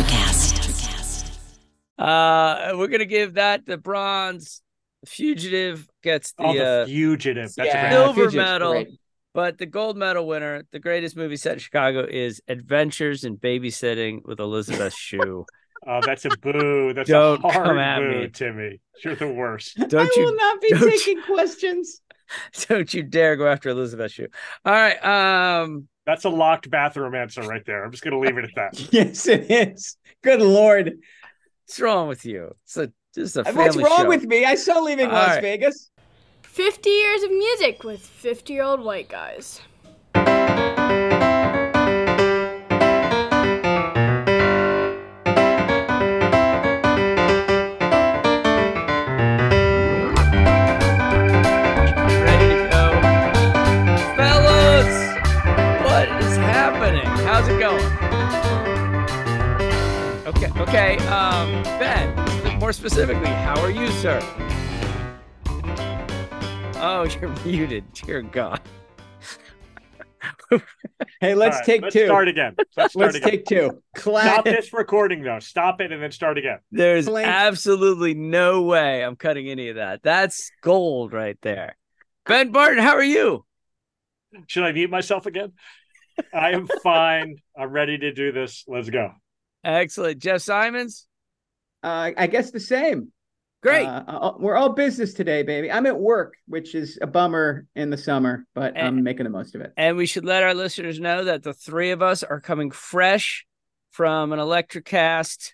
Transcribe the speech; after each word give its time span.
Electrocast. 0.00 1.36
Uh, 1.98 2.72
we're 2.76 2.86
gonna 2.88 3.04
give 3.04 3.34
that 3.34 3.66
the 3.66 3.76
bronze. 3.76 4.62
Fugitive 5.06 5.88
gets 6.02 6.32
the, 6.32 6.42
Oh, 6.44 6.52
the 6.54 6.64
uh, 6.66 6.86
fugitive. 6.86 7.52
That's 7.56 7.66
Yeah. 7.68 7.90
silver 7.90 8.14
Fugitive's 8.30 8.34
medal. 8.36 8.72
great. 8.72 8.88
But 9.32 9.56
the 9.58 9.64
gold 9.66 9.96
medal 9.96 10.26
winner, 10.26 10.64
the 10.72 10.78
greatest 10.78 11.16
movie 11.16 11.36
set 11.36 11.54
in 11.54 11.58
Chicago, 11.58 12.06
is 12.08 12.42
Adventures 12.48 13.24
in 13.24 13.36
Babysitting 13.38 14.20
with 14.24 14.40
Elizabeth 14.40 14.92
Shue. 14.98 15.46
Oh, 15.86 16.00
that's 16.04 16.24
a 16.26 16.30
boo. 16.42 16.92
That's 16.92 17.08
Don't 17.08 17.42
a 17.42 17.48
hard 17.48 17.66
come 17.66 17.78
at 17.78 17.98
boo, 18.00 18.20
me. 18.20 18.28
Timmy. 18.28 18.80
You're 19.04 19.14
the 19.16 19.28
worst. 19.32 19.76
Don't 19.88 19.94
I 19.94 20.20
will 20.22 20.34
not 20.36 20.60
be 20.60 20.68
don't 20.70 20.80
you- 20.82 20.90
taking 20.98 21.22
questions. 21.22 22.00
don't 22.68 22.92
you 22.94 23.02
dare 23.02 23.36
go 23.36 23.46
after 23.48 23.68
Elizabeth 23.70 24.12
Shue. 24.12 24.28
All 24.64 24.72
right. 24.72 25.02
Um 25.62 25.88
That's 26.10 26.24
a 26.24 26.28
locked 26.28 26.68
bathroom 26.68 27.14
answer 27.14 27.40
right 27.42 27.64
there. 27.64 27.84
I'm 27.84 27.92
just 27.92 28.02
going 28.02 28.14
to 28.14 28.18
leave 28.18 28.36
it 28.36 28.44
at 28.44 28.50
that. 28.56 28.88
Yes, 28.92 29.28
it 29.28 29.48
is. 29.48 29.96
Good 30.24 30.40
lord. 30.42 30.94
what's 31.64 31.78
wrong 31.78 32.08
with 32.08 32.24
you? 32.24 32.52
It's 32.64 32.76
a 32.76 32.92
just 33.14 33.36
a 33.36 33.44
family 33.44 33.62
What's 33.62 33.76
wrong 33.76 33.98
show. 33.98 34.08
with 34.08 34.24
me? 34.24 34.44
I 34.44 34.56
saw 34.56 34.80
Leaving 34.80 35.06
All 35.06 35.12
Las 35.12 35.28
right. 35.36 35.40
Vegas. 35.42 35.90
50 36.42 36.90
years 36.90 37.22
of 37.22 37.30
music 37.30 37.84
with 37.84 38.00
50 38.00 38.52
year 38.52 38.64
old 38.64 38.80
white 38.80 39.08
guys. 39.08 39.60
Okay, 60.90 60.98
okay. 60.98 61.06
Um, 61.06 61.62
Ben, 61.78 62.58
more 62.58 62.72
specifically, 62.72 63.28
how 63.28 63.60
are 63.60 63.70
you, 63.70 63.86
sir? 63.92 64.18
Oh, 66.82 67.06
you're 67.20 67.30
muted. 67.44 67.84
Dear 67.92 68.22
God. 68.22 68.60
Hey, 71.20 71.34
let's 71.36 71.54
All 71.54 71.60
right, 71.60 71.64
take 71.66 71.82
let's 71.82 71.94
two. 71.94 72.06
Start 72.06 72.26
again. 72.26 72.56
Let's 72.76 72.92
start 72.92 72.96
Let's 72.96 73.16
again. 73.18 73.30
take 73.30 73.44
two. 73.44 73.82
Stop 73.96 74.44
this 74.44 74.72
recording 74.72 75.22
though. 75.22 75.38
Stop 75.38 75.80
it 75.80 75.92
and 75.92 76.02
then 76.02 76.10
start 76.10 76.38
again. 76.38 76.58
There's 76.72 77.06
Blink. 77.06 77.28
absolutely 77.28 78.14
no 78.14 78.62
way 78.62 79.04
I'm 79.04 79.14
cutting 79.14 79.48
any 79.48 79.68
of 79.68 79.76
that. 79.76 80.02
That's 80.02 80.50
gold 80.60 81.12
right 81.12 81.38
there. 81.42 81.76
Ben 82.26 82.50
Barton, 82.50 82.82
how 82.82 82.96
are 82.96 83.02
you? 83.02 83.44
Should 84.48 84.64
I 84.64 84.72
mute 84.72 84.90
myself 84.90 85.26
again? 85.26 85.52
I 86.34 86.50
am 86.50 86.66
fine. 86.82 87.36
I'm 87.56 87.70
ready 87.70 87.96
to 87.98 88.12
do 88.12 88.32
this. 88.32 88.64
Let's 88.66 88.90
go. 88.90 89.12
Excellent. 89.64 90.18
Jeff 90.18 90.40
Simons? 90.40 91.06
Uh, 91.82 92.12
I 92.16 92.26
guess 92.26 92.50
the 92.50 92.60
same. 92.60 93.12
Great. 93.62 93.86
Uh, 93.86 94.02
uh, 94.06 94.32
we're 94.38 94.56
all 94.56 94.70
business 94.70 95.12
today, 95.12 95.42
baby. 95.42 95.70
I'm 95.70 95.84
at 95.86 95.98
work, 95.98 96.34
which 96.46 96.74
is 96.74 96.98
a 97.02 97.06
bummer 97.06 97.66
in 97.76 97.90
the 97.90 97.96
summer, 97.98 98.46
but 98.54 98.74
Eh. 98.76 98.80
I'm 98.86 99.02
making 99.02 99.24
the 99.24 99.30
most 99.30 99.54
of 99.54 99.60
it. 99.60 99.72
And 99.76 99.96
we 99.98 100.06
should 100.06 100.24
let 100.24 100.42
our 100.42 100.54
listeners 100.54 100.98
know 100.98 101.24
that 101.24 101.42
the 101.42 101.52
three 101.52 101.90
of 101.90 102.00
us 102.00 102.22
are 102.22 102.40
coming 102.40 102.70
fresh 102.70 103.44
from 103.90 104.32
an 104.32 104.38
Electrocast 104.38 105.52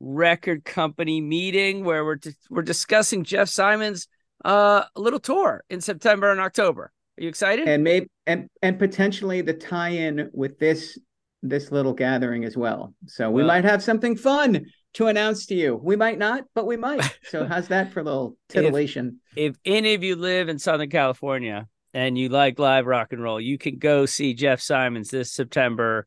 record 0.00 0.64
company 0.64 1.20
meeting 1.20 1.84
where 1.84 2.04
we're 2.04 2.18
we're 2.50 2.62
discussing 2.62 3.22
Jeff 3.22 3.48
Simon's 3.48 4.08
uh 4.44 4.82
little 4.96 5.20
tour 5.20 5.62
in 5.70 5.80
September 5.80 6.30
and 6.32 6.40
October. 6.40 6.92
Are 7.18 7.22
you 7.22 7.28
excited? 7.28 7.68
And 7.68 7.84
maybe 7.84 8.08
and 8.26 8.48
and 8.62 8.78
potentially 8.78 9.40
the 9.42 9.54
tie-in 9.54 10.30
with 10.32 10.58
this 10.58 10.98
this 11.44 11.70
little 11.70 11.92
gathering 11.92 12.44
as 12.44 12.56
well. 12.56 12.94
So 13.06 13.30
we 13.30 13.42
Well- 13.42 13.48
might 13.48 13.64
have 13.64 13.82
something 13.82 14.16
fun 14.16 14.66
to 14.94 15.06
announce 15.08 15.46
to 15.46 15.54
you. 15.54 15.76
We 15.82 15.94
might 15.96 16.18
not, 16.18 16.44
but 16.54 16.66
we 16.66 16.76
might. 16.76 17.02
So 17.28 17.44
how's 17.46 17.68
that 17.68 17.92
for 17.92 18.00
a 18.00 18.02
little 18.04 18.36
titillation? 18.48 19.16
if 19.36 19.56
any 19.64 19.94
of 19.94 20.02
you 20.02 20.16
live 20.16 20.48
in 20.48 20.58
Southern 20.58 20.88
California 20.90 21.66
and 21.92 22.16
you 22.16 22.28
like 22.28 22.58
live 22.58 22.86
rock 22.86 23.12
and 23.12 23.22
roll, 23.22 23.40
you 23.40 23.58
can 23.58 23.78
go 23.78 24.06
see 24.06 24.34
Jeff 24.34 24.60
Simons 24.60 25.10
this 25.10 25.32
September 25.32 26.06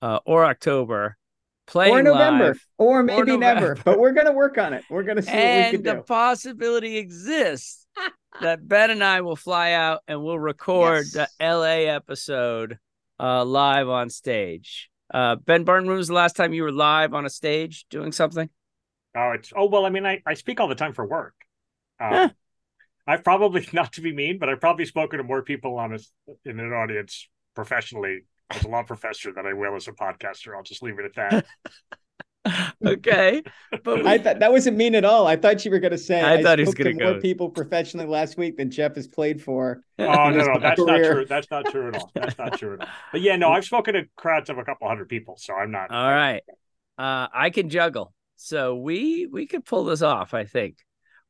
uh, 0.00 0.18
or 0.24 0.44
October 0.44 1.16
playing 1.66 1.94
or 1.94 2.02
November, 2.02 2.46
live. 2.48 2.66
or 2.78 3.02
maybe 3.02 3.36
never. 3.36 3.60
November. 3.60 3.82
But 3.84 3.98
we're 3.98 4.12
gonna 4.12 4.32
work 4.32 4.58
on 4.58 4.72
it. 4.72 4.84
We're 4.90 5.04
gonna 5.04 5.22
see 5.22 5.30
what 5.30 5.36
we 5.36 5.42
and 5.44 5.84
can 5.84 5.96
the 5.96 6.02
possibility 6.02 6.96
exists 6.98 7.86
that 8.40 8.66
Ben 8.66 8.90
and 8.90 9.02
I 9.04 9.20
will 9.20 9.36
fly 9.36 9.72
out 9.72 10.00
and 10.08 10.22
we'll 10.22 10.38
record 10.38 11.06
Yes. 11.14 11.34
the 11.38 11.44
LA 11.44 11.88
episode 11.92 12.78
uh, 13.22 13.44
live 13.44 13.88
on 13.88 14.10
stage. 14.10 14.90
Uh, 15.12 15.36
ben 15.36 15.64
Barton, 15.64 15.88
when 15.88 15.96
was 15.96 16.08
the 16.08 16.14
last 16.14 16.36
time 16.36 16.52
you 16.52 16.62
were 16.62 16.72
live 16.72 17.14
on 17.14 17.24
a 17.24 17.30
stage 17.30 17.86
doing 17.90 18.12
something? 18.12 18.50
Oh, 19.16 19.32
it's 19.32 19.52
oh 19.54 19.66
well. 19.66 19.84
I 19.86 19.90
mean, 19.90 20.06
I, 20.06 20.22
I 20.26 20.34
speak 20.34 20.58
all 20.58 20.68
the 20.68 20.74
time 20.74 20.94
for 20.94 21.06
work. 21.06 21.34
Um, 22.00 22.10
Huh. 22.10 22.30
I've 23.06 23.24
probably 23.24 23.66
not 23.72 23.92
to 23.94 24.00
be 24.00 24.12
mean, 24.12 24.38
but 24.38 24.48
I've 24.48 24.60
probably 24.60 24.86
spoken 24.86 25.18
to 25.18 25.24
more 25.24 25.42
people 25.42 25.78
on 25.78 25.94
a, 25.94 25.98
in 26.48 26.60
an 26.60 26.72
audience 26.72 27.28
professionally 27.54 28.20
as 28.50 28.64
a 28.64 28.68
law 28.68 28.82
professor 28.82 29.32
than 29.32 29.46
I 29.46 29.52
will 29.52 29.76
as 29.76 29.88
a 29.88 29.92
podcaster. 29.92 30.56
I'll 30.56 30.62
just 30.62 30.82
leave 30.82 30.98
it 30.98 31.04
at 31.04 31.14
that. 31.16 31.46
okay, 32.86 33.42
but 33.84 34.02
we, 34.02 34.08
I 34.08 34.18
thought 34.18 34.40
that 34.40 34.50
wasn't 34.50 34.76
mean 34.76 34.94
at 34.94 35.04
all. 35.04 35.26
I 35.26 35.36
thought 35.36 35.64
you 35.64 35.70
were 35.70 35.78
gonna 35.78 35.96
say 35.96 36.20
I 36.20 36.42
thought 36.42 36.58
he 36.58 36.64
was 36.64 36.72
spoke 36.72 36.84
to 36.86 36.92
gonna 36.92 37.04
more 37.04 37.14
go- 37.14 37.20
people 37.20 37.50
professionally 37.50 38.06
last 38.06 38.36
week 38.36 38.56
than 38.56 38.70
Jeff 38.70 38.96
has 38.96 39.06
played 39.06 39.42
for. 39.42 39.82
Oh 40.02 40.30
no, 40.30 40.44
no, 40.44 40.58
that's 40.58 40.80
not 40.80 40.96
true. 40.98 41.24
That's 41.26 41.48
not 41.48 41.66
true 41.66 41.88
at 41.88 41.96
all. 41.96 42.10
That's 42.12 42.36
not 42.36 42.58
true 42.58 42.74
at 42.74 42.80
all. 42.80 42.88
But 43.12 43.20
yeah, 43.20 43.36
no, 43.36 43.52
I've 43.52 43.64
spoken 43.64 43.94
to 43.94 44.02
crowds 44.16 44.50
of 44.50 44.58
a 44.58 44.64
couple 44.64 44.88
hundred 44.88 45.08
people, 45.08 45.36
so 45.38 45.54
I'm 45.54 45.70
not. 45.70 45.92
All 45.92 46.10
right. 46.10 46.42
Uh, 46.98 47.28
I 47.32 47.50
can 47.50 47.68
juggle. 47.68 48.12
So 48.34 48.74
we 48.74 49.28
we 49.30 49.46
could 49.46 49.64
pull 49.64 49.84
this 49.84 50.02
off, 50.02 50.34
I 50.34 50.44
think. 50.44 50.78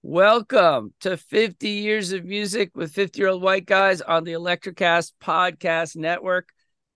Welcome 0.00 0.94
to 1.02 1.16
50 1.16 1.68
years 1.68 2.12
of 2.12 2.24
music 2.24 2.70
with 2.74 2.92
50 2.92 3.20
year 3.20 3.28
old 3.28 3.42
white 3.42 3.66
guys 3.66 4.00
on 4.00 4.24
the 4.24 4.32
Electrocast 4.32 5.12
podcast 5.22 5.94
network. 5.96 6.48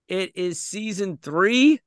It 0.07 0.35
is 0.35 0.59
season 0.59 1.17
three, 1.21 1.79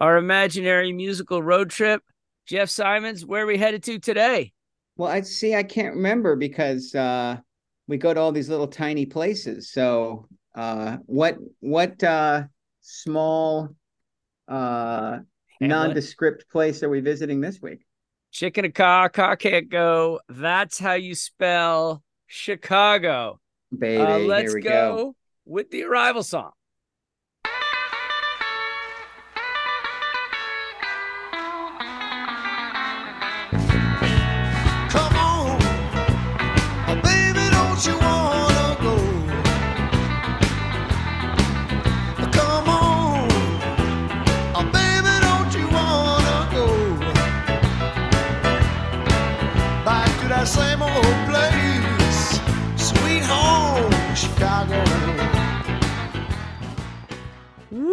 our 0.00 0.16
imaginary 0.16 0.92
musical 0.92 1.42
road 1.42 1.70
trip. 1.70 2.02
Jeff 2.46 2.70
Simons, 2.70 3.26
where 3.26 3.42
are 3.44 3.46
we 3.46 3.58
headed 3.58 3.82
to 3.84 3.98
today? 3.98 4.52
Well, 4.96 5.10
I 5.10 5.20
see. 5.20 5.54
I 5.54 5.62
can't 5.62 5.94
remember 5.96 6.34
because 6.34 6.94
uh, 6.94 7.38
we 7.86 7.98
go 7.98 8.14
to 8.14 8.20
all 8.20 8.32
these 8.32 8.48
little 8.48 8.68
tiny 8.68 9.06
places. 9.06 9.70
So, 9.70 10.26
uh, 10.54 10.96
what 11.06 11.36
what 11.60 12.02
uh, 12.02 12.44
small 12.80 13.68
uh, 14.48 15.18
Hamlet? 15.60 15.68
nondescript 15.68 16.48
place 16.50 16.82
are 16.82 16.88
we 16.88 17.00
visiting 17.00 17.40
this 17.40 17.60
week? 17.60 17.84
Chicken 18.32 18.64
a 18.64 18.70
car, 18.70 19.08
car 19.08 19.36
can't 19.36 19.68
go. 19.68 20.20
That's 20.28 20.78
how 20.78 20.94
you 20.94 21.14
spell 21.14 22.02
Chicago. 22.26 23.40
Baby, 23.76 24.02
Uh, 24.02 24.18
let's 24.20 24.54
we 24.54 24.60
go, 24.62 24.70
go. 24.70 25.16
with 25.44 25.70
the 25.70 25.84
arrival 25.84 26.22
song. 26.22 26.50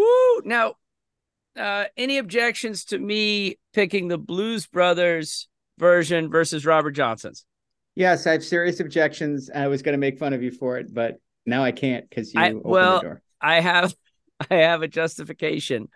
Woo! 0.06 0.42
Now, 0.46 0.76
uh, 1.58 1.85
any 1.97 2.18
objections 2.18 2.85
to 2.85 3.00
me 3.00 3.58
picking 3.74 4.08
the 4.08 4.18
Blues 4.18 4.68
Brothers 4.68 5.47
version 5.78 6.29
versus 6.29 6.66
Robert 6.66 6.91
Johnson's? 6.91 7.46
Yes, 7.96 8.28
I 8.28 8.34
have 8.34 8.44
serious 8.44 8.79
objections. 8.79 9.50
I 9.53 9.68
was 9.68 9.82
going 9.82 9.94
to 9.94 9.97
make 9.97 10.20
fun 10.20 10.34
of 10.34 10.44
you 10.44 10.52
for 10.52 10.78
it, 10.78 10.94
but 10.94 11.16
now 11.46 11.64
I 11.64 11.72
can't 11.72 12.08
because 12.09 12.34
you 12.34 12.41
I- 12.41 12.50
opened 12.50 12.64
well, 12.66 12.96
the 12.97 13.03
door. 13.03 13.22
I 13.41 13.62
have, 13.62 13.96
I 14.52 14.56
have 14.56 14.82
a 14.82 14.88
justification. 14.88 15.88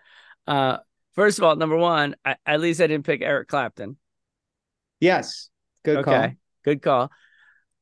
Uh, 0.46 0.78
first 1.14 1.38
of 1.38 1.44
all, 1.44 1.56
number 1.56 1.76
one, 1.76 2.16
I, 2.24 2.36
at 2.46 2.60
least 2.60 2.80
I 2.80 2.86
didn't 2.86 3.06
pick 3.06 3.22
Eric 3.22 3.48
Clapton. 3.48 3.96
Yes, 4.98 5.48
good 5.84 5.98
okay, 5.98 6.04
call. 6.04 6.28
good 6.64 6.82
call. 6.82 7.10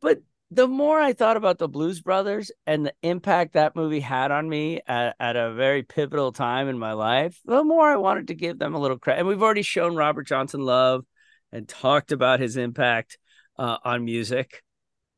But 0.00 0.19
the 0.50 0.67
more 0.67 0.99
I 0.99 1.12
thought 1.12 1.37
about 1.37 1.59
the 1.59 1.69
Blues 1.69 2.00
Brothers 2.00 2.50
and 2.67 2.87
the 2.87 2.95
impact 3.03 3.53
that 3.53 3.77
movie 3.77 4.00
had 4.00 4.31
on 4.31 4.49
me 4.49 4.81
at, 4.87 5.15
at 5.21 5.37
a 5.37 5.53
very 5.53 5.83
pivotal 5.83 6.33
time 6.33 6.69
in 6.69 6.79
my 6.79 6.93
life, 6.93 7.39
the 7.45 7.62
more 7.65 7.87
I 7.87 7.97
wanted 7.97 8.29
to 8.29 8.35
give 8.35 8.59
them 8.59 8.75
a 8.75 8.79
little 8.79 8.99
credit. 8.99 9.21
And 9.21 9.29
we've 9.29 9.43
already 9.43 9.62
shown 9.62 9.95
Robert 9.95 10.27
Johnson 10.27 10.61
love 10.61 11.05
and 11.53 11.69
talked 11.69 12.12
about 12.12 12.41
his 12.41 12.56
impact 12.56 13.19
uh, 13.59 13.77
on 13.85 14.05
music. 14.05 14.62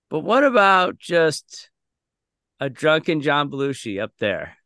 But 0.09 0.21
what 0.21 0.43
about 0.43 0.99
just 0.99 1.71
a 2.59 2.69
drunken 2.69 3.21
John 3.21 3.50
Belushi 3.50 4.03
up 4.03 4.12
there, 4.19 4.56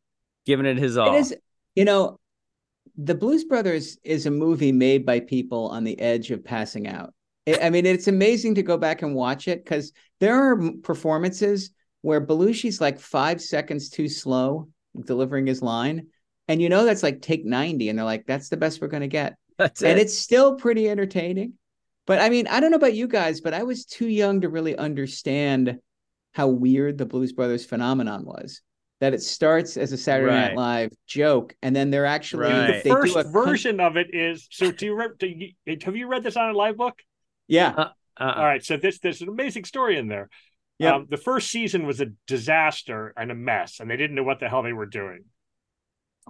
giving 0.47 0.67
it 0.67 0.79
his 0.79 0.97
all? 0.97 1.15
It 1.15 1.19
is, 1.19 1.37
you 1.75 1.85
know, 1.85 2.19
the 2.97 3.15
Blues 3.15 3.45
Brothers 3.45 3.99
is 4.03 4.27
a 4.27 4.31
movie 4.31 4.73
made 4.73 5.05
by 5.05 5.21
people 5.21 5.69
on 5.69 5.85
the 5.85 5.99
edge 6.01 6.31
of 6.31 6.45
passing 6.45 6.87
out. 6.87 7.14
I 7.47 7.59
I 7.63 7.71
mean, 7.71 7.87
it's 7.87 8.09
amazing 8.09 8.57
to 8.57 8.63
go 8.63 8.77
back 8.79 9.03
and 9.03 9.15
watch 9.15 9.49
it 9.49 9.65
because 9.65 9.93
there 10.21 10.35
are 10.35 10.73
performances 10.83 11.71
where 12.03 12.21
Belushi's 12.25 12.81
like 12.81 13.01
five 13.01 13.41
seconds 13.41 13.89
too 13.89 14.09
slow 14.09 14.69
delivering 15.07 15.47
his 15.47 15.63
line. 15.63 16.09
And 16.49 16.61
you 16.61 16.69
know, 16.69 16.85
that's 16.85 17.03
like 17.03 17.23
take 17.23 17.45
90. 17.45 17.89
And 17.89 17.99
they're 17.99 18.05
like, 18.05 18.27
that's 18.27 18.49
the 18.49 18.57
best 18.57 18.81
we're 18.81 18.89
going 18.89 19.01
to 19.03 19.09
get. 19.09 19.37
That's 19.59 19.83
And 19.83 19.99
it. 20.01 20.03
it's 20.03 20.19
still 20.19 20.57
pretty 20.57 20.91
entertaining. 20.91 21.53
But 22.07 22.19
I 22.21 22.29
mean, 22.29 22.49
I 22.49 22.59
don't 22.59 22.71
know 22.73 22.77
about 22.77 22.95
you 22.95 23.07
guys, 23.07 23.41
but 23.41 23.55
I 23.55 23.63
was 23.63 23.85
too 23.85 24.09
young 24.09 24.41
to 24.41 24.49
really 24.49 24.77
understand 24.77 25.79
how 26.33 26.49
weird 26.49 26.99
the 26.99 27.07
Blues 27.07 27.33
Brothers 27.33 27.65
phenomenon 27.65 28.25
was. 28.25 28.61
That 29.01 29.15
it 29.15 29.23
starts 29.23 29.77
as 29.77 29.93
a 29.93 29.97
Saturday 29.97 30.33
Right. 30.35 30.49
Night 30.49 30.57
Live 30.57 30.91
joke, 31.07 31.55
and 31.63 31.75
then 31.75 31.91
they're 31.91 32.05
actually 32.07 32.49
Right. 32.51 32.83
The 32.83 32.91
first 32.91 33.15
do 33.15 33.21
a 33.21 33.25
con- 33.25 33.33
version 33.33 33.81
of 33.81 33.97
it 33.97 34.09
is 34.13 34.47
so. 34.51 34.71
Do 34.73 34.87
you, 34.87 34.97
re- 34.97 35.09
do 35.19 35.27
you 35.29 35.79
have 35.83 35.95
you 35.97 36.07
read 36.09 36.23
this 36.23 36.37
on 36.37 36.51
a 36.51 36.53
live 36.53 36.77
book? 36.77 37.01
Yeah, 37.49 37.75
Uh-uh. 37.77 37.91
All 38.19 38.45
right, 38.45 38.65
so 38.65 38.77
this 38.77 38.99
there's 39.01 39.23
an 39.23 39.29
amazing 39.29 39.65
story 39.65 39.99
in 39.99 40.09
there. 40.09 40.29
Yep. 40.79 40.95
Um, 40.95 41.07
the 41.09 41.17
first 41.17 41.51
season 41.51 41.87
was 41.87 42.01
a 42.01 42.07
disaster 42.27 43.13
and 43.17 43.31
a 43.31 43.35
mess, 43.35 43.81
and 43.81 43.91
they 43.91 43.97
didn't 43.97 44.17
know 44.17 44.23
what 44.25 44.41
the 44.41 44.49
hell 44.49 44.63
they 44.63 44.73
were 44.73 44.87
doing. 44.87 45.25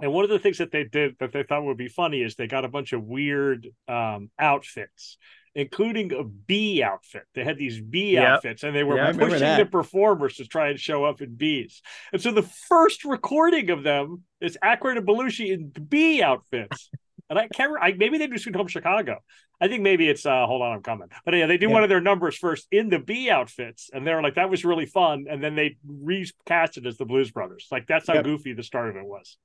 And 0.02 0.12
one 0.12 0.24
of 0.24 0.30
the 0.30 0.38
things 0.40 0.58
that 0.58 0.72
they 0.72 0.84
did 0.84 1.16
that 1.20 1.32
they 1.32 1.44
thought 1.44 1.64
would 1.64 1.76
be 1.76 1.88
funny 1.88 2.22
is 2.22 2.34
they 2.34 2.48
got 2.48 2.64
a 2.64 2.68
bunch 2.68 2.92
of 2.92 3.04
weird 3.04 3.68
um, 3.86 4.30
outfits, 4.40 5.18
including 5.54 6.12
a 6.12 6.24
bee 6.24 6.82
outfit. 6.82 7.22
They 7.34 7.44
had 7.44 7.58
these 7.58 7.80
bee 7.80 8.18
Yep. 8.18 8.22
outfits, 8.34 8.64
and 8.64 8.74
they 8.74 8.82
were 8.82 8.96
Yeah, 8.96 9.12
pushing 9.12 9.54
the 9.54 9.66
performers 9.66 10.36
to 10.36 10.46
try 10.46 10.68
and 10.70 10.80
show 10.80 11.04
up 11.04 11.22
in 11.22 11.36
bees. 11.36 11.80
And 12.12 12.20
so 12.20 12.32
the 12.32 12.42
first 12.42 13.04
recording 13.04 13.70
of 13.70 13.84
them 13.84 14.24
is 14.40 14.58
Aykroyd 14.64 14.98
and 14.98 15.06
Belushi 15.06 15.52
in 15.52 15.68
bee 15.70 16.22
outfits. 16.22 16.90
And 17.30 17.38
I 17.38 17.48
can't. 17.48 17.72
re- 17.72 17.80
I, 17.80 17.92
maybe 17.92 18.18
they 18.18 18.26
do 18.26 18.36
Sweet 18.38 18.54
Home 18.56 18.66
Chicago. 18.68 19.18
I 19.60 19.68
think 19.68 19.82
maybe 19.82 20.08
it's 20.08 20.26
uh 20.26 20.46
hold 20.46 20.60
on, 20.62 20.72
I'm 20.72 20.82
coming. 20.82 21.08
But 21.24 21.34
yeah, 21.34 21.46
they 21.46 21.56
do 21.56 21.66
Yeah. 21.68 21.72
one 21.72 21.82
of 21.82 21.88
their 21.88 22.00
numbers 22.00 22.36
first 22.36 22.66
in 22.70 22.90
the 22.90 22.98
B 22.98 23.30
outfits, 23.30 23.88
and 23.92 24.06
they're 24.06 24.22
like, 24.22 24.34
that 24.34 24.50
was 24.50 24.64
really 24.64 24.86
fun. 24.86 25.26
And 25.30 25.42
then 25.42 25.54
they 25.54 25.76
recast 25.86 26.76
it 26.76 26.86
as 26.86 26.96
the 26.98 27.04
Blues 27.06 27.30
Brothers. 27.30 27.66
Like 27.70 27.86
that's 27.86 28.06
how 28.06 28.14
Yep. 28.14 28.24
goofy 28.24 28.52
the 28.52 28.62
start 28.62 28.90
of 28.90 28.96
it 28.96 29.04
was. 29.06 29.38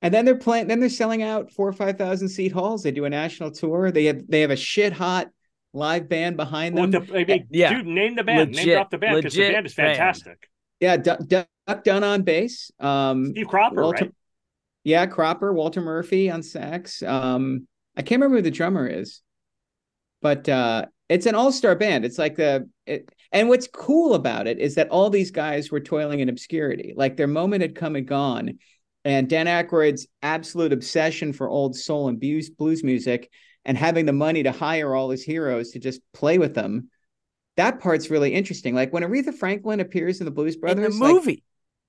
and 0.00 0.14
then 0.14 0.24
they're 0.24 0.36
playing. 0.38 0.68
Then 0.68 0.78
they're 0.78 0.88
selling 0.88 1.22
out 1.24 1.50
four 1.50 1.66
or 1.68 1.72
five 1.72 1.98
thousand 1.98 2.28
seat 2.28 2.52
halls. 2.52 2.84
They 2.84 2.92
do 2.92 3.04
a 3.04 3.10
national 3.10 3.50
tour. 3.50 3.90
They 3.90 4.04
have 4.04 4.22
they 4.28 4.42
have 4.42 4.50
a 4.52 4.56
shit 4.56 4.92
hot 4.92 5.28
live 5.72 6.08
band 6.08 6.36
behind 6.36 6.76
What 6.76 6.92
them. 6.92 7.04
the 7.06 7.18
I 7.18 7.24
mean, 7.24 7.46
Yeah. 7.50 7.74
dude, 7.74 7.86
name 7.86 8.14
the 8.14 8.22
band, 8.22 8.50
name 8.52 8.56
Legit- 8.60 8.74
drop 8.74 8.90
the 8.90 8.98
band 8.98 9.16
because 9.16 9.34
the 9.34 9.48
band 9.52 9.66
is 9.66 9.74
band. 9.74 9.96
fantastic. 9.96 10.48
yeah, 10.80 10.96
Duck, 10.96 11.18
Duck, 11.26 11.48
Duck 11.66 11.82
Dunn 11.84 12.04
on 12.04 12.22
bass. 12.22 12.70
Um, 12.78 13.26
Steve 13.32 13.48
Cropper, 13.48 13.82
Walter, 13.82 14.04
right? 14.04 14.14
Yeah, 14.88 15.04
Cropper, 15.04 15.52
Walter 15.52 15.82
Murphy 15.82 16.30
on 16.30 16.42
sax. 16.42 17.02
Um, 17.02 17.68
I 17.94 18.00
can't 18.00 18.22
remember 18.22 18.36
who 18.38 18.42
the 18.42 18.50
drummer 18.50 18.86
is, 18.86 19.20
but 20.22 20.48
uh, 20.48 20.86
it's 21.10 21.26
an 21.26 21.34
all-star 21.34 21.74
band. 21.74 22.06
It's 22.06 22.16
like 22.16 22.36
the 22.36 22.70
it, 22.86 23.06
and 23.30 23.50
what's 23.50 23.68
cool 23.68 24.14
about 24.14 24.46
it 24.46 24.58
is 24.58 24.76
that 24.76 24.88
all 24.88 25.10
these 25.10 25.30
guys 25.30 25.70
were 25.70 25.80
toiling 25.80 26.20
in 26.20 26.30
obscurity. 26.30 26.94
Like 26.96 27.18
their 27.18 27.26
moment 27.26 27.60
had 27.60 27.74
come 27.74 27.96
and 27.96 28.08
gone, 28.08 28.60
and 29.04 29.28
Dan 29.28 29.44
Aykroyd's 29.44 30.06
absolute 30.22 30.72
obsession 30.72 31.34
for 31.34 31.50
old 31.50 31.76
soul 31.76 32.08
and 32.08 32.18
blues 32.18 32.48
blues 32.48 32.82
music, 32.82 33.30
and 33.66 33.76
having 33.76 34.06
the 34.06 34.14
money 34.14 34.42
to 34.44 34.52
hire 34.52 34.94
all 34.94 35.10
his 35.10 35.22
heroes 35.22 35.72
to 35.72 35.78
just 35.78 36.00
play 36.14 36.38
with 36.38 36.54
them. 36.54 36.88
That 37.58 37.80
part's 37.80 38.08
really 38.08 38.32
interesting. 38.32 38.74
Like 38.74 38.90
when 38.94 39.02
Aretha 39.02 39.34
Franklin 39.34 39.80
appears 39.80 40.20
in 40.20 40.24
the 40.24 40.30
Blues 40.30 40.54
in 40.54 40.60
Brothers, 40.62 40.96
the 40.96 41.04
like, 41.04 41.12
movie. 41.12 41.42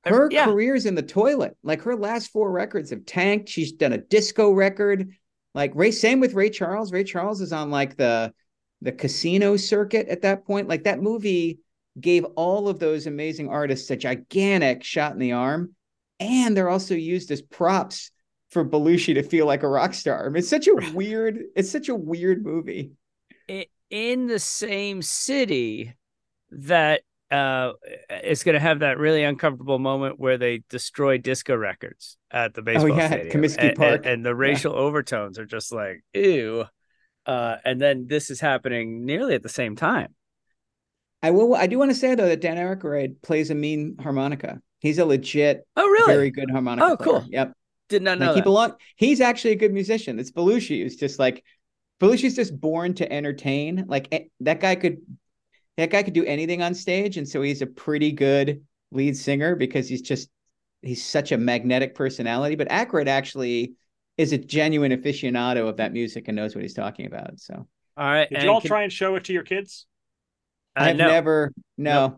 Her 0.05 0.29
yeah. 0.31 0.45
career's 0.45 0.85
in 0.85 0.95
the 0.95 1.01
toilet. 1.03 1.55
Like 1.63 1.81
her 1.83 1.95
last 1.95 2.31
four 2.31 2.51
records 2.51 2.89
have 2.91 3.05
tanked. 3.05 3.49
She's 3.49 3.71
done 3.73 3.93
a 3.93 3.97
disco 3.97 4.51
record. 4.51 5.09
Like 5.53 5.71
Ray, 5.75 5.91
same 5.91 6.19
with 6.19 6.33
Ray 6.33 6.49
Charles. 6.49 6.91
Ray 6.91 7.03
Charles 7.03 7.41
is 7.41 7.51
on 7.53 7.69
like 7.71 7.97
the 7.97 8.33
the 8.81 8.91
casino 8.91 9.57
circuit 9.57 10.07
at 10.07 10.21
that 10.21 10.45
point. 10.45 10.67
Like 10.69 10.83
that 10.85 11.01
movie 11.01 11.59
gave 11.99 12.23
all 12.35 12.69
of 12.69 12.79
those 12.79 13.07
amazing 13.07 13.49
artists 13.49 13.89
a 13.89 13.97
gigantic 13.97 14.83
shot 14.83 15.11
in 15.13 15.19
the 15.19 15.33
arm, 15.33 15.75
and 16.19 16.55
they're 16.55 16.69
also 16.69 16.93
used 16.95 17.29
as 17.31 17.41
props 17.41 18.11
for 18.51 18.63
Belushi 18.63 19.15
to 19.15 19.23
feel 19.23 19.45
like 19.45 19.63
a 19.63 19.67
rock 19.67 19.93
star. 19.93 20.25
I 20.25 20.29
mean, 20.29 20.37
it's 20.37 20.49
such 20.49 20.67
a 20.67 20.75
weird. 20.93 21.39
It's 21.55 21.71
such 21.71 21.89
a 21.89 21.95
weird 21.95 22.43
movie. 22.45 22.91
i- 23.49 23.67
in 23.89 24.27
the 24.27 24.39
same 24.39 25.01
city 25.01 25.93
that 26.51 27.01
uh 27.31 27.73
is 28.23 28.43
going 28.43 28.53
to 28.53 28.59
have 28.59 28.79
that 28.79 28.97
really 28.97 29.23
uncomfortable 29.23 29.77
moment 29.79 30.19
where 30.19 30.37
they 30.37 30.63
destroy 30.69 31.17
disco 31.17 31.55
records 31.55 32.17
at 32.31 32.53
the 32.53 32.61
baseball 32.61 32.91
Oh, 32.91 32.95
yeah, 32.97 33.07
stadium. 33.07 33.41
Comiskey 33.43 33.57
and, 33.59 33.67
and- 33.69 33.77
Park. 33.77 34.01
and 34.05 34.25
the 34.25 34.33
racial 34.35 34.73
overtones 34.73 35.37
are 35.37 35.45
just 35.45 35.71
like 35.71 36.03
ew 36.13 36.65
uh 37.25 37.55
and 37.65 37.79
then 37.81 38.07
this 38.07 38.29
is 38.29 38.39
happening 38.39 39.05
nearly 39.05 39.35
at 39.35 39.43
the 39.43 39.49
same 39.49 39.75
time 39.75 40.13
I 41.21 41.31
will. 41.31 41.53
I 41.53 41.67
do 41.67 41.77
want 41.77 41.91
to 41.91 41.95
say 41.95 42.15
though 42.15 42.29
that 42.29 42.39
Dan 42.39 42.55
Aykroyd 42.55 43.21
plays 43.21 43.49
a 43.49 43.55
mean 43.55 43.97
harmonica. 43.99 44.61
He's 44.79 44.99
a 44.99 45.05
legit, 45.05 45.67
oh 45.75 45.85
really 45.85 46.13
very 46.13 46.31
good 46.31 46.49
harmonica. 46.49 46.87
Oh, 46.93 46.95
player. 46.95 47.19
cool. 47.19 47.25
Yep. 47.29 47.53
did 47.89 48.01
not 48.03 48.19
know 48.19 48.27
Like 48.27 48.35
he 48.35 48.41
belong. 48.41 48.75
He's 48.95 49.19
actually 49.19 49.51
a 49.51 49.57
good 49.57 49.73
musician. 49.73 50.17
It's 50.17 50.31
Belushi 50.31 50.81
who's 50.81 50.95
just 50.95 51.19
like 51.19 51.43
Belushi's 51.99 52.37
just 52.37 52.57
born 52.57 52.93
to 52.95 53.11
entertain. 53.11 53.83
Like 53.89 54.07
eh, 54.13 54.23
that 54.39 54.61
guy 54.61 54.75
could, 54.75 54.99
that 55.79 55.89
guy 55.91 56.03
could 56.03 56.13
do 56.13 56.25
anything 56.25 56.61
on 56.61 56.73
stage, 56.73 57.17
and 57.17 57.27
so 57.27 57.41
he's 57.41 57.61
a 57.61 57.65
pretty 57.67 58.11
good 58.11 58.61
lead 58.91 59.15
singer 59.15 59.55
because 59.55 59.87
he's 59.87 60.01
just 60.01 60.29
he's 60.81 61.03
such 61.03 61.31
a 61.31 61.37
magnetic 61.37 61.95
personality. 61.95 62.55
But 62.55 62.69
Aykroyd 62.69 63.07
actually 63.07 63.73
is 64.17 64.33
a 64.33 64.37
genuine 64.37 64.91
aficionado 64.91 65.67
of 65.69 65.77
that 65.77 65.93
music 65.93 66.27
and 66.27 66.35
knows 66.35 66.53
what 66.53 66.61
he's 66.61 66.73
talking 66.73 67.05
about. 67.05 67.39
So 67.39 67.65
all 67.95 68.05
right 68.05 68.29
Did 68.29 68.43
you 68.43 68.49
all 68.51 68.61
can- 68.61 68.67
try 68.67 68.83
and 68.83 68.91
show 68.91 69.15
it 69.15 69.23
to 69.25 69.33
your 69.33 69.43
kids? 69.43 69.85
uh, 70.77 70.83
I've 70.83 70.97
no. 70.97 71.07
never 71.07 71.53
no. 71.77 72.17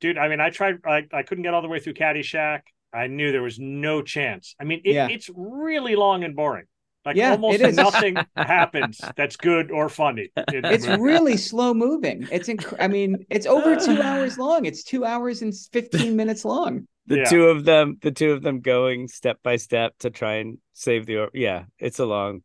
Dude, 0.00 0.16
I 0.18 0.28
mean, 0.28 0.40
I 0.40 0.50
tried. 0.50 0.76
I, 0.86 1.06
I 1.12 1.22
couldn't 1.22 1.42
get 1.42 1.52
all 1.54 1.62
the 1.62 1.68
way 1.68 1.78
through 1.78 1.94
Caddyshack. 1.94 2.60
I 2.92 3.06
knew 3.06 3.30
there 3.32 3.42
was 3.42 3.58
no 3.60 4.02
chance. 4.02 4.56
I 4.60 4.64
mean, 4.64 4.80
it, 4.84 4.94
Yeah. 4.94 5.08
it's 5.08 5.30
really 5.34 5.94
long 5.94 6.24
and 6.24 6.34
boring. 6.34 6.64
Like 7.04 7.16
Yeah, 7.16 7.30
almost 7.32 7.60
it 7.60 7.68
is. 7.70 7.76
nothing 7.76 8.16
happens 8.36 9.00
that's 9.16 9.36
good 9.36 9.70
or 9.70 9.88
funny. 9.88 10.30
It's 10.36 10.86
really 10.86 11.36
slow 11.36 11.72
moving. 11.72 12.28
It's 12.30 12.48
inc- 12.48 12.76
I 12.78 12.88
mean, 12.88 13.24
it's 13.30 13.46
over 13.46 13.76
two 13.76 14.00
hours 14.02 14.36
long. 14.44 14.66
It's 14.66 14.84
two 14.84 15.04
hours 15.04 15.40
and 15.42 15.54
fifteen 15.72 16.14
minutes 16.16 16.44
long. 16.44 16.86
the 17.06 17.18
Yeah. 17.18 17.24
two 17.24 17.44
of 17.48 17.64
them 17.64 17.96
the 18.02 18.10
two 18.10 18.32
of 18.32 18.42
them 18.42 18.60
going 18.60 19.08
step 19.08 19.38
by 19.42 19.56
step 19.56 19.94
to 20.00 20.10
try 20.10 20.34
and 20.34 20.58
save 20.74 21.06
the 21.06 21.16
or- 21.16 21.30
yeah 21.34 21.64
it's 21.78 21.98
a 21.98 22.04
long 22.06 22.42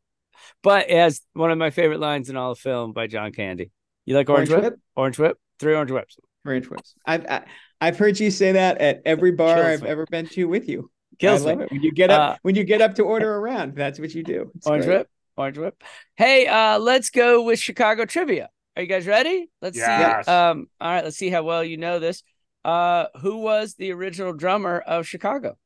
but 0.63 0.89
it 0.89 0.97
has 0.97 1.21
one 1.33 1.51
of 1.51 1.57
my 1.57 1.69
favorite 1.69 1.99
lines 1.99 2.29
in 2.29 2.35
all 2.37 2.51
of 2.51 2.59
film 2.59 2.91
by 2.93 3.07
john 3.07 3.31
candy 3.31 3.71
you 4.05 4.15
like 4.15 4.29
orange, 4.29 4.49
Orange 4.49 4.63
whip? 4.63 4.73
Whip? 4.73 4.79
orange 4.95 5.19
whip 5.19 5.37
three 5.59 5.75
orange 5.75 5.91
whips 5.91 6.17
Orange 6.45 6.69
whips. 6.69 6.95
I've 7.05 7.25
I, 7.25 7.43
I've 7.81 7.97
heard 7.97 8.19
you 8.19 8.29
say 8.31 8.53
that 8.53 8.77
at 8.79 9.01
every 9.05 9.31
bar 9.31 9.55
Kills 9.55 9.67
I've 9.67 9.81
me. 9.83 9.89
ever 9.89 10.05
been 10.09 10.27
to 10.29 10.45
with 10.45 10.69
you. 10.69 10.89
Kills 11.19 11.45
me 11.45 11.51
it 11.53 11.71
when 11.71 11.81
you 11.81 11.91
get 11.91 12.09
up 12.09 12.31
Uh, 12.33 12.37
when 12.41 12.55
you 12.55 12.63
get 12.63 12.81
up 12.81 12.95
to 12.95 13.03
order 13.03 13.33
a 13.35 13.39
round. 13.39 13.75
That's 13.75 13.99
what 13.99 14.13
you 14.13 14.23
do. 14.23 14.51
It's 14.55 14.67
orange 14.67 14.85
great. 14.85 14.97
whip 14.99 15.09
orange 15.37 15.57
whip 15.57 15.83
hey 16.15 16.47
uh 16.47 16.79
let's 16.79 17.09
go 17.09 17.43
with 17.43 17.59
chicago 17.59 18.05
trivia 18.05 18.49
are 18.77 18.81
you 18.83 18.87
guys 18.87 19.05
ready 19.05 19.49
let's 19.61 19.75
Yes. 19.77 20.25
see 20.25 20.31
um 20.31 20.67
all 20.79 20.89
right 20.89 21.03
let's 21.03 21.17
see 21.17 21.29
how 21.29 21.43
well 21.43 21.61
you 21.61 21.75
know 21.75 21.99
this 21.99 22.23
uh 22.63 23.07
who 23.19 23.39
was 23.39 23.75
the 23.75 23.91
original 23.91 24.31
drummer 24.31 24.79
of 24.79 25.05
chicago 25.05 25.57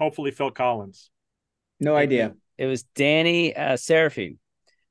Hopefully, 0.00 0.30
Phil 0.30 0.52
Collins. 0.52 1.10
No 1.80 1.96
idea. 1.96 2.34
It 2.56 2.66
was 2.66 2.84
Danny 2.94 3.56
uh, 3.56 3.76
Seraphine. 3.76 4.38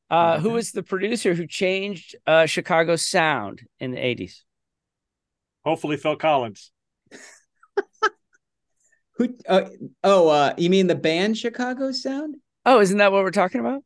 Uh, 0.09 0.37
who 0.39 0.49
was 0.51 0.71
the 0.73 0.83
producer 0.83 1.33
who 1.33 1.47
changed 1.47 2.15
uh, 2.25 2.45
Chicago's 2.45 3.05
sound 3.05 3.61
in 3.79 3.91
the 3.91 3.97
80s? 3.97 4.41
Hopefully, 5.63 5.95
Phil 5.95 6.17
Collins. 6.17 6.71
Who? 9.17 9.35
Uh, 9.47 9.69
oh, 10.03 10.29
uh, 10.29 10.53
you 10.57 10.69
mean 10.69 10.87
the 10.87 10.95
band 10.95 11.37
Chicago 11.37 11.91
Sound? 11.91 12.35
Oh, 12.65 12.79
isn't 12.79 12.97
that 12.97 13.11
what 13.11 13.23
we're 13.23 13.31
talking 13.31 13.59
about? 13.61 13.83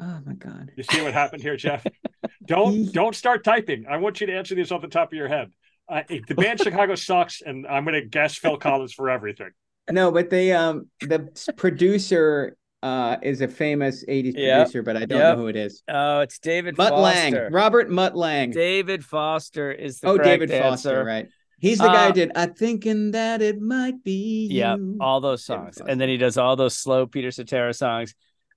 Oh 0.00 0.20
my 0.24 0.34
god. 0.34 0.70
You 0.76 0.82
see 0.84 1.02
what 1.02 1.12
happened 1.12 1.42
here, 1.42 1.56
Jeff? 1.56 1.84
Don't 2.46 2.90
don't 2.92 3.14
start 3.14 3.44
typing. 3.44 3.84
I 3.86 3.98
want 3.98 4.20
you 4.22 4.26
to 4.28 4.34
answer 4.34 4.54
these 4.54 4.72
off 4.72 4.80
the 4.80 4.88
top 4.88 5.12
of 5.12 5.16
your 5.16 5.28
head. 5.28 5.52
Uh, 5.86 6.02
the 6.08 6.34
band 6.34 6.60
Chicago 6.60 6.94
sucks, 6.94 7.42
and 7.42 7.66
I'm 7.66 7.84
going 7.84 8.00
to 8.00 8.06
guess 8.06 8.36
Phil 8.36 8.56
Collins 8.56 8.94
for 8.94 9.10
everything. 9.10 9.50
No, 9.90 10.10
but 10.10 10.30
they 10.30 10.52
um 10.52 10.88
the 11.00 11.28
producer 11.56 12.56
uh 12.82 13.16
is 13.22 13.40
a 13.42 13.48
famous 13.48 14.04
80s 14.06 14.34
Yep. 14.34 14.56
producer, 14.58 14.82
but 14.82 14.96
I 14.96 15.04
don't 15.04 15.18
Yep. 15.18 15.36
know 15.36 15.42
who 15.42 15.48
it 15.48 15.56
is. 15.56 15.82
Oh, 15.88 16.20
it's 16.20 16.38
David 16.38 16.78
Mutt 16.78 16.90
Foster. 16.90 17.42
Lang. 17.44 17.52
Robert 17.52 17.90
Mutt 17.90 18.16
Lang. 18.16 18.50
David 18.50 19.04
Foster 19.04 19.70
is 19.72 20.00
the 20.00 20.08
oh, 20.08 20.16
correct 20.16 20.26
David 20.40 20.50
Foster, 20.50 20.90
answer. 20.90 21.04
right. 21.04 21.28
He's 21.58 21.78
the 21.78 21.88
guy 21.88 22.04
Uh, 22.04 22.08
who 22.08 22.12
did 22.14 22.32
I 22.36 22.46
thinking 22.46 23.10
that 23.12 23.42
it 23.42 23.60
might 23.60 24.02
be 24.04 24.48
Yeah, 24.50 24.76
you. 24.76 24.96
all 25.00 25.20
those 25.20 25.44
songs, 25.44 25.80
and 25.84 26.00
then 26.00 26.08
he 26.08 26.16
does 26.16 26.38
all 26.38 26.56
those 26.56 26.76
slow 26.78 27.06
Peter 27.06 27.30
Cetera 27.30 27.74
songs. 27.74 28.14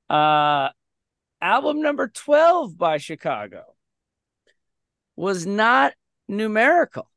Uh, 0.09 0.69
album 1.41 1.81
number 1.81 2.07
twelve 2.07 2.77
by 2.77 2.97
Chicago 2.97 3.63
was 5.15 5.45
not 5.45 5.93
numerical. 6.27 7.09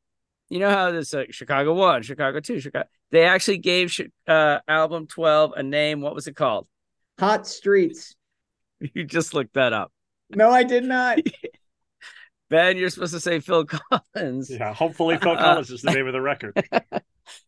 You 0.49 0.59
know 0.61 0.71
how 0.71 0.91
this 0.91 1.13
uh, 1.15 1.25
Chicago 1.31 1.75
one, 1.75 2.03
Chicago 2.03 2.41
two, 2.41 2.61
Chicago. 2.61 2.87
They 3.11 3.25
actually 3.25 3.59
gave 3.59 3.95
uh, 4.27 4.59
album 4.67 5.07
12 5.07 5.53
a 5.57 5.63
name. 5.63 6.01
What 6.01 6.15
was 6.15 6.27
it 6.27 6.35
called? 6.35 6.67
Hot 7.19 7.47
Streets. 7.47 8.15
You 8.93 9.05
just 9.05 9.33
looked 9.33 9.55
that 9.55 9.73
up. 9.73 9.93
No, 10.31 10.51
I 10.51 10.63
did 10.65 10.85
not. 10.85 11.19
Ben, 12.55 12.77
you're 12.77 12.89
supposed 12.91 13.15
to 13.15 13.19
say 13.21 13.41
Phil 13.41 13.65
Collins. 14.15 14.49
Yeah, 14.49 14.73
hopefully 14.73 15.19
Phil 15.19 15.35
Collins 15.37 15.71
is 15.71 15.83
the 15.83 15.91
name 15.91 16.07
of 16.07 16.13
the 16.13 16.21
record. 16.21 16.55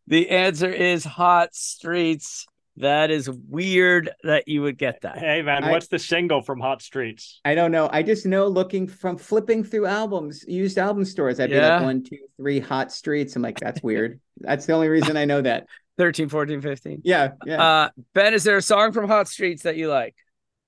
The 0.08 0.30
answer 0.30 0.68
is 0.70 1.04
Hot 1.04 1.54
Streets. 1.54 2.46
That 2.78 3.10
is 3.10 3.28
weird 3.30 4.10
that 4.22 4.48
you 4.48 4.62
would 4.62 4.78
get 4.78 5.02
that. 5.02 5.18
Hey 5.18 5.42
man, 5.42 5.64
I- 5.64 5.70
what's 5.70 5.88
the 5.88 5.98
single 5.98 6.40
from 6.42 6.60
Hot 6.60 6.80
Streets? 6.82 7.40
I 7.44 7.54
don't 7.54 7.70
know. 7.72 7.88
I 7.92 8.02
just 8.02 8.24
know 8.26 8.48
looking 8.48 8.88
from 8.88 9.16
flipping 9.18 9.62
through 9.64 9.86
albums, 9.86 10.44
used 10.48 10.78
album 10.78 11.04
stores, 11.04 11.38
I'd 11.38 11.50
be 11.50 11.56
Yeah. 11.56 11.76
like 11.76 11.82
one, 11.84 12.02
two, 12.02 12.18
three, 12.38 12.58
hot 12.58 12.90
streets. 12.90 13.36
I'm 13.36 13.42
like, 13.42 13.60
that's 13.60 13.82
weird. 13.82 14.18
that's 14.40 14.64
the 14.66 14.72
only 14.72 14.88
reason 14.88 15.16
I 15.16 15.24
know 15.26 15.42
that. 15.42 15.66
13, 15.98 16.28
14, 16.30 16.60
15. 16.62 17.02
Yeah, 17.04 17.32
yeah. 17.44 17.62
Uh, 17.62 17.88
ben, 18.14 18.32
is 18.34 18.44
there 18.44 18.56
a 18.56 18.62
song 18.62 18.92
from 18.92 19.08
Hot 19.08 19.28
Streets 19.28 19.62
that 19.64 19.76
you 19.76 19.88
like? 19.88 20.14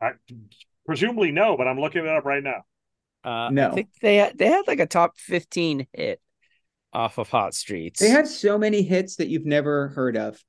I, 0.02 0.12
presumably 0.86 1.32
no, 1.32 1.56
but 1.56 1.66
I'm 1.66 1.80
looking 1.80 2.02
it 2.04 2.08
up 2.08 2.24
right 2.26 2.42
now. 2.42 2.62
Uh, 3.28 3.48
I 3.48 3.50
No. 3.50 3.72
think 3.72 3.88
they 4.00 4.16
had, 4.16 4.38
they 4.38 4.46
had 4.46 4.66
like 4.66 4.80
a 4.80 4.86
top 4.86 5.18
15 5.18 5.86
hit 5.92 6.20
off 6.94 7.18
of 7.18 7.28
Hot 7.28 7.52
Streets. 7.54 8.00
They 8.00 8.08
had 8.08 8.26
so 8.26 8.56
many 8.56 8.80
hits 8.82 9.16
that 9.16 9.28
you've 9.28 9.44
never 9.44 9.88
heard 9.88 10.16
of. 10.16 10.42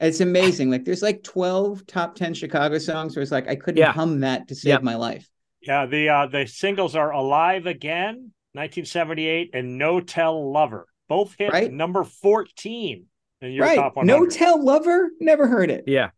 It's 0.00 0.20
amazing. 0.20 0.70
Like 0.70 0.84
there's 0.84 1.02
like 1.02 1.22
12 1.22 1.86
top 1.86 2.14
10 2.14 2.32
Chicago 2.34 2.78
songs 2.78 3.14
where 3.14 3.22
it's 3.22 3.30
like 3.32 3.46
I 3.48 3.56
couldn't 3.56 3.76
Yeah. 3.76 3.92
hum 3.92 4.20
that 4.20 4.48
to 4.48 4.54
save 4.54 4.70
Yep. 4.70 4.82
my 4.82 4.94
life. 4.96 5.28
Yeah, 5.60 5.84
the 5.86 6.08
uh 6.08 6.26
the 6.26 6.46
singles 6.46 6.96
are 6.96 7.10
Alive 7.12 7.66
Again, 7.66 8.32
1978, 8.54 9.50
and 9.54 9.76
No 9.78 10.00
Tell 10.00 10.50
Lover. 10.52 10.86
Both 11.08 11.34
hit 11.38 11.52
Right. 11.52 11.70
number 11.72 12.04
14 12.04 13.06
in 13.42 13.52
your 13.52 13.66
right. 13.66 13.76
top 13.76 13.96
100. 13.96 14.06
No 14.06 14.26
Tell 14.26 14.62
Lover, 14.62 15.10
never 15.20 15.46
heard 15.46 15.70
it. 15.70 15.84
Yeah. 15.86 16.10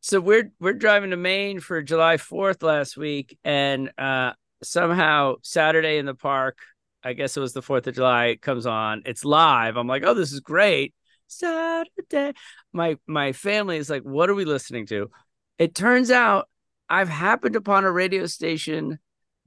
So 0.00 0.20
we're 0.20 0.52
we're 0.60 0.72
driving 0.72 1.10
to 1.10 1.16
Maine 1.16 1.60
for 1.60 1.82
July 1.82 2.16
4th 2.16 2.62
last 2.62 2.96
week 2.96 3.38
and 3.44 3.90
uh 3.98 4.32
somehow 4.62 5.36
Saturday 5.42 5.98
in 5.98 6.06
the 6.06 6.14
park, 6.14 6.58
I 7.02 7.12
guess 7.12 7.36
it 7.36 7.40
was 7.40 7.52
the 7.52 7.62
4th 7.62 7.86
of 7.86 7.94
July, 7.94 8.36
comes 8.40 8.66
on. 8.66 9.02
It's 9.06 9.24
live. 9.24 9.76
I'm 9.76 9.86
like, 9.86 10.02
"Oh, 10.04 10.14
this 10.14 10.32
is 10.32 10.40
great." 10.40 10.94
Saturday. 11.28 12.32
My 12.72 12.96
my 13.06 13.32
family 13.32 13.76
is 13.76 13.90
like, 13.90 14.02
"What 14.02 14.30
are 14.30 14.34
we 14.34 14.44
listening 14.44 14.86
to?" 14.86 15.10
It 15.58 15.74
turns 15.74 16.10
out 16.10 16.48
I've 16.88 17.08
happened 17.08 17.56
upon 17.56 17.84
a 17.84 17.90
radio 17.90 18.26
station 18.26 18.98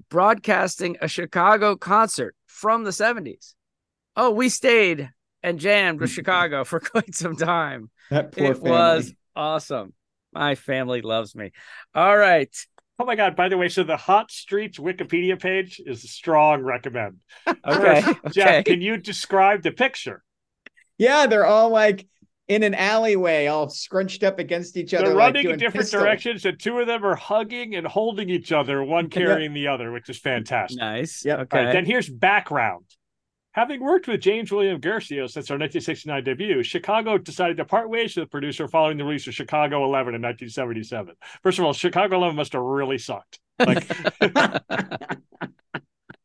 broadcasting 0.09 0.97
a 1.01 1.07
Chicago 1.07 1.75
concert 1.75 2.35
from 2.47 2.83
the 2.83 2.91
70s. 2.91 3.53
Oh, 4.15 4.31
we 4.31 4.49
stayed 4.49 5.09
and 5.43 5.59
jammed 5.59 5.99
with 5.99 6.09
mm-hmm. 6.09 6.15
Chicago 6.15 6.63
for 6.65 6.79
quite 6.79 7.15
some 7.15 7.35
time 7.35 7.89
That 8.09 8.31
poor 8.31 8.51
it 8.51 8.55
family. 8.55 8.71
was 8.71 9.13
awesome. 9.35 9.93
My 10.33 10.55
family 10.55 11.01
loves 11.01 11.35
me. 11.35 11.51
All 11.95 12.15
right. 12.15 12.53
Oh 12.99 13.05
my 13.05 13.15
god, 13.15 13.35
by 13.35 13.47
the 13.47 13.57
way, 13.57 13.69
so 13.69 13.83
the 13.83 13.95
Hot 13.97 14.29
Streets 14.29 14.77
Wikipedia 14.77 15.39
page 15.41 15.81
is 15.85 16.03
a 16.03 16.07
strong 16.07 16.61
recommend. 16.61 17.17
Okay. 17.47 18.01
First, 18.01 18.07
okay. 18.09 18.29
Jeff, 18.31 18.65
can 18.65 18.81
you 18.81 18.97
describe 18.97 19.63
the 19.63 19.71
picture? 19.71 20.21
Yeah, 20.97 21.25
they're 21.27 21.45
all 21.45 21.69
like 21.69 22.05
in 22.47 22.63
an 22.63 22.73
alleyway, 22.75 23.47
all 23.47 23.69
scrunched 23.69 24.23
up 24.23 24.39
against 24.39 24.75
each 24.75 24.93
other. 24.93 25.05
They're 25.07 25.15
like 25.15 25.33
running 25.35 25.49
in 25.51 25.57
different 25.59 25.85
pistol. 25.85 26.01
directions, 26.01 26.45
and 26.45 26.59
two 26.59 26.79
of 26.79 26.87
them 26.87 27.05
are 27.05 27.15
hugging 27.15 27.75
and 27.75 27.87
holding 27.87 28.29
each 28.29 28.51
other, 28.51 28.83
one 28.83 29.05
Yeah. 29.05 29.09
carrying 29.25 29.53
the 29.53 29.67
other, 29.67 29.91
which 29.91 30.09
is 30.09 30.19
fantastic. 30.19 30.79
nice. 30.79 31.23
Yeah. 31.23 31.37
Okay. 31.37 31.57
All 31.59 31.65
right, 31.65 31.71
then 31.73 31.85
here's 31.85 32.09
background. 32.09 32.85
Having 33.53 33.81
worked 33.81 34.07
with 34.07 34.21
James 34.21 34.51
William 34.51 34.79
Guercio 34.79 35.25
since 35.25 35.49
our 35.49 35.57
1969 35.57 36.23
debut, 36.23 36.61
Chicago 36.63 37.17
decided 37.17 37.57
to 37.57 37.65
part 37.65 37.89
ways 37.89 38.15
with 38.15 38.25
the 38.25 38.29
producer 38.29 38.67
following 38.67 38.97
the 38.97 39.03
release 39.03 39.25
of 39.27 39.33
Chicago 39.33 39.83
11 39.85 40.13
in 40.13 40.21
1977. 40.21 41.15
First 41.41 41.57
of 41.57 41.65
all, 41.65 41.73
Chicago 41.73 42.17
11 42.17 42.35
must 42.35 42.53
have 42.53 42.61
really 42.61 42.99
sucked. 42.99 43.39
Like 43.57 43.89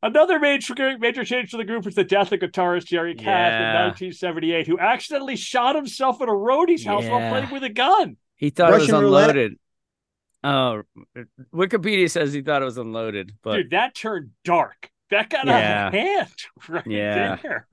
another 0.02 0.38
major 0.38 0.98
major 0.98 1.24
change 1.24 1.50
for 1.50 1.56
the 1.56 1.64
group 1.64 1.86
was 1.86 1.94
the 1.94 2.04
death 2.04 2.30
of 2.32 2.40
guitarist 2.40 2.88
Terry 2.88 3.14
Kath 3.14 3.54
in 3.54 3.74
1978, 4.12 4.66
who 4.66 4.78
accidentally 4.78 5.36
shot 5.36 5.74
himself 5.74 6.20
at 6.20 6.28
a 6.28 6.32
roadie's 6.32 6.84
house 6.84 7.04
while 7.06 7.30
playing 7.30 7.50
with 7.50 7.64
a 7.64 7.70
gun. 7.70 8.16
he 8.36 8.50
thought 8.50 8.70
it 8.70 8.74
was 8.74 8.82
Russian 8.90 9.02
roulette? 9.02 9.30
unloaded. 9.30 9.58
Oh, 10.44 10.82
Wikipedia 11.54 12.10
says 12.10 12.34
he 12.34 12.42
thought 12.42 12.60
it 12.60 12.66
was 12.66 12.76
unloaded, 12.76 13.32
but 13.42 13.56
Dude, 13.56 13.70
that 13.70 13.94
turned 13.94 14.30
dark. 14.44 14.90
That 15.14 15.30
got 15.30 15.46
Yeah. 15.46 15.86
out 15.86 15.94
of 15.94 16.00
hand 16.00 16.28
right 16.68 16.86
Yeah. 16.88 17.36
there. 17.40 17.68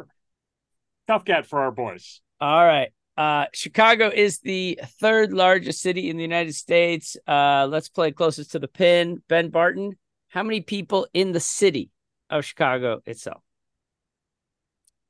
Tough 1.07 1.25
cat 1.25 1.47
for 1.47 1.59
our 1.61 1.71
boys. 1.71 2.21
all 2.39 2.63
right. 2.65 2.91
Uh, 3.17 3.45
Chicago 3.53 4.09
is 4.09 4.39
the 4.39 4.79
third 4.99 5.33
largest 5.33 5.81
city 5.81 6.09
in 6.09 6.17
the 6.17 6.21
United 6.23 6.53
States. 6.53 7.17
Uh, 7.27 7.67
let's 7.69 7.89
play 7.89 8.11
closest 8.11 8.51
to 8.51 8.59
the 8.59 8.67
pin. 8.67 9.21
Ben 9.27 9.49
Barton, 9.49 9.97
how 10.29 10.43
many 10.43 10.61
people 10.61 11.07
in 11.15 11.31
the 11.31 11.39
city 11.39 11.89
of 12.29 12.45
Chicago 12.45 13.01
itself? 13.07 13.41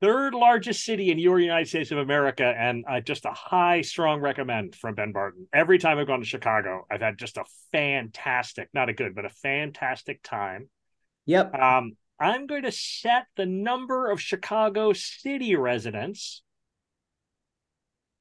third 0.01 0.33
largest 0.33 0.83
city 0.83 1.11
in 1.11 1.19
your 1.19 1.39
United 1.39 1.67
States 1.67 1.91
of 1.91 1.99
America, 1.99 2.43
and 2.57 2.83
uh, 2.89 2.99
just 3.01 3.23
a 3.25 3.31
high, 3.31 3.81
strong 3.81 4.19
recommend 4.19 4.73
from 4.75 4.95
Ben 4.95 5.11
Barton. 5.11 5.47
Every 5.53 5.77
time 5.77 5.99
I've 5.99 6.07
gone 6.07 6.21
to 6.21 6.25
Chicago, 6.25 6.87
I've 6.89 7.01
had 7.01 7.19
just 7.19 7.37
a 7.37 7.43
fantastic, 7.71 8.69
not 8.73 8.89
a 8.89 8.93
good, 8.93 9.13
but 9.13 9.25
a 9.25 9.29
fantastic 9.29 10.23
time. 10.23 10.69
Yep. 11.27 11.53
Um, 11.53 11.91
I'm 12.21 12.45
going 12.47 12.63
to 12.63 12.71
set 12.71 13.25
the 13.35 13.45
number 13.45 14.11
of 14.11 14.21
Chicago 14.21 14.93
city 14.93 15.55
residents 15.55 16.43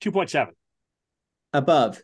2.7. 0.03 0.49
Above. 1.53 2.01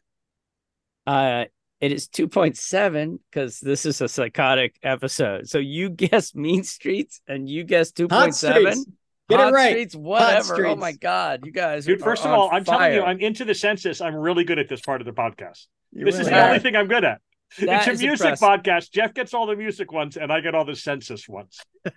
Uh, 1.07 1.45
it 1.81 1.93
is 1.93 2.09
2.7 2.09 3.19
because 3.31 3.61
this 3.61 3.87
is 3.87 4.01
a 4.01 4.09
psychotic 4.09 4.77
episode. 4.83 5.49
So 5.49 5.59
you 5.59 5.91
guess 5.91 6.35
Mean 6.35 6.65
Streets 6.65 7.21
and 7.27 7.49
you 7.49 7.65
guess 7.65 7.93
2.7. 7.93 8.11
Hot 8.11 8.35
streets. 8.35 8.87
Get 9.29 9.41
Hot 9.41 9.49
it 9.49 9.55
right. 9.55 9.71
Streets, 9.71 9.97
whatever. 9.97 10.67
Oh 10.67 10.77
my 10.77 10.93
God. 10.93 11.45
You 11.45 11.53
guys 11.53 11.87
Dude, 11.87 12.01
are 12.01 12.05
first 12.05 12.25
of 12.25 12.31
on 12.31 12.39
all, 12.39 12.51
I'm 12.53 12.65
telling 12.65 12.93
you. 12.93 13.03
I'm 13.03 13.19
into 13.19 13.45
the 13.45 13.55
census. 13.55 14.01
I'm 14.01 14.15
really 14.15 14.45
good 14.45 14.59
at 14.59 14.69
this 14.69 14.81
part 14.81 15.01
of 15.01 15.07
the 15.07 15.13
podcast. 15.13 15.67
You 15.93 16.05
This 16.05 16.15
is 16.15 16.21
really 16.21 16.31
the 16.33 16.39
are. 16.41 16.49
only 16.49 16.59
thing 16.61 16.77
I'm 16.77 16.87
good 16.87 17.05
at. 17.05 17.21
That 17.61 17.87
it's 17.89 18.01
a 18.01 18.05
music 18.05 18.27
impressive. 18.33 18.47
podcast. 18.65 18.91
Jeff 18.93 19.15
gets 19.15 19.33
all 19.35 19.47
the 19.47 19.57
music 19.57 19.93
ones, 19.93 20.17
and 20.17 20.33
I 20.33 20.41
get 20.41 20.55
all 20.55 20.65
the 20.65 20.77
census 20.77 21.29
ones. 21.29 21.61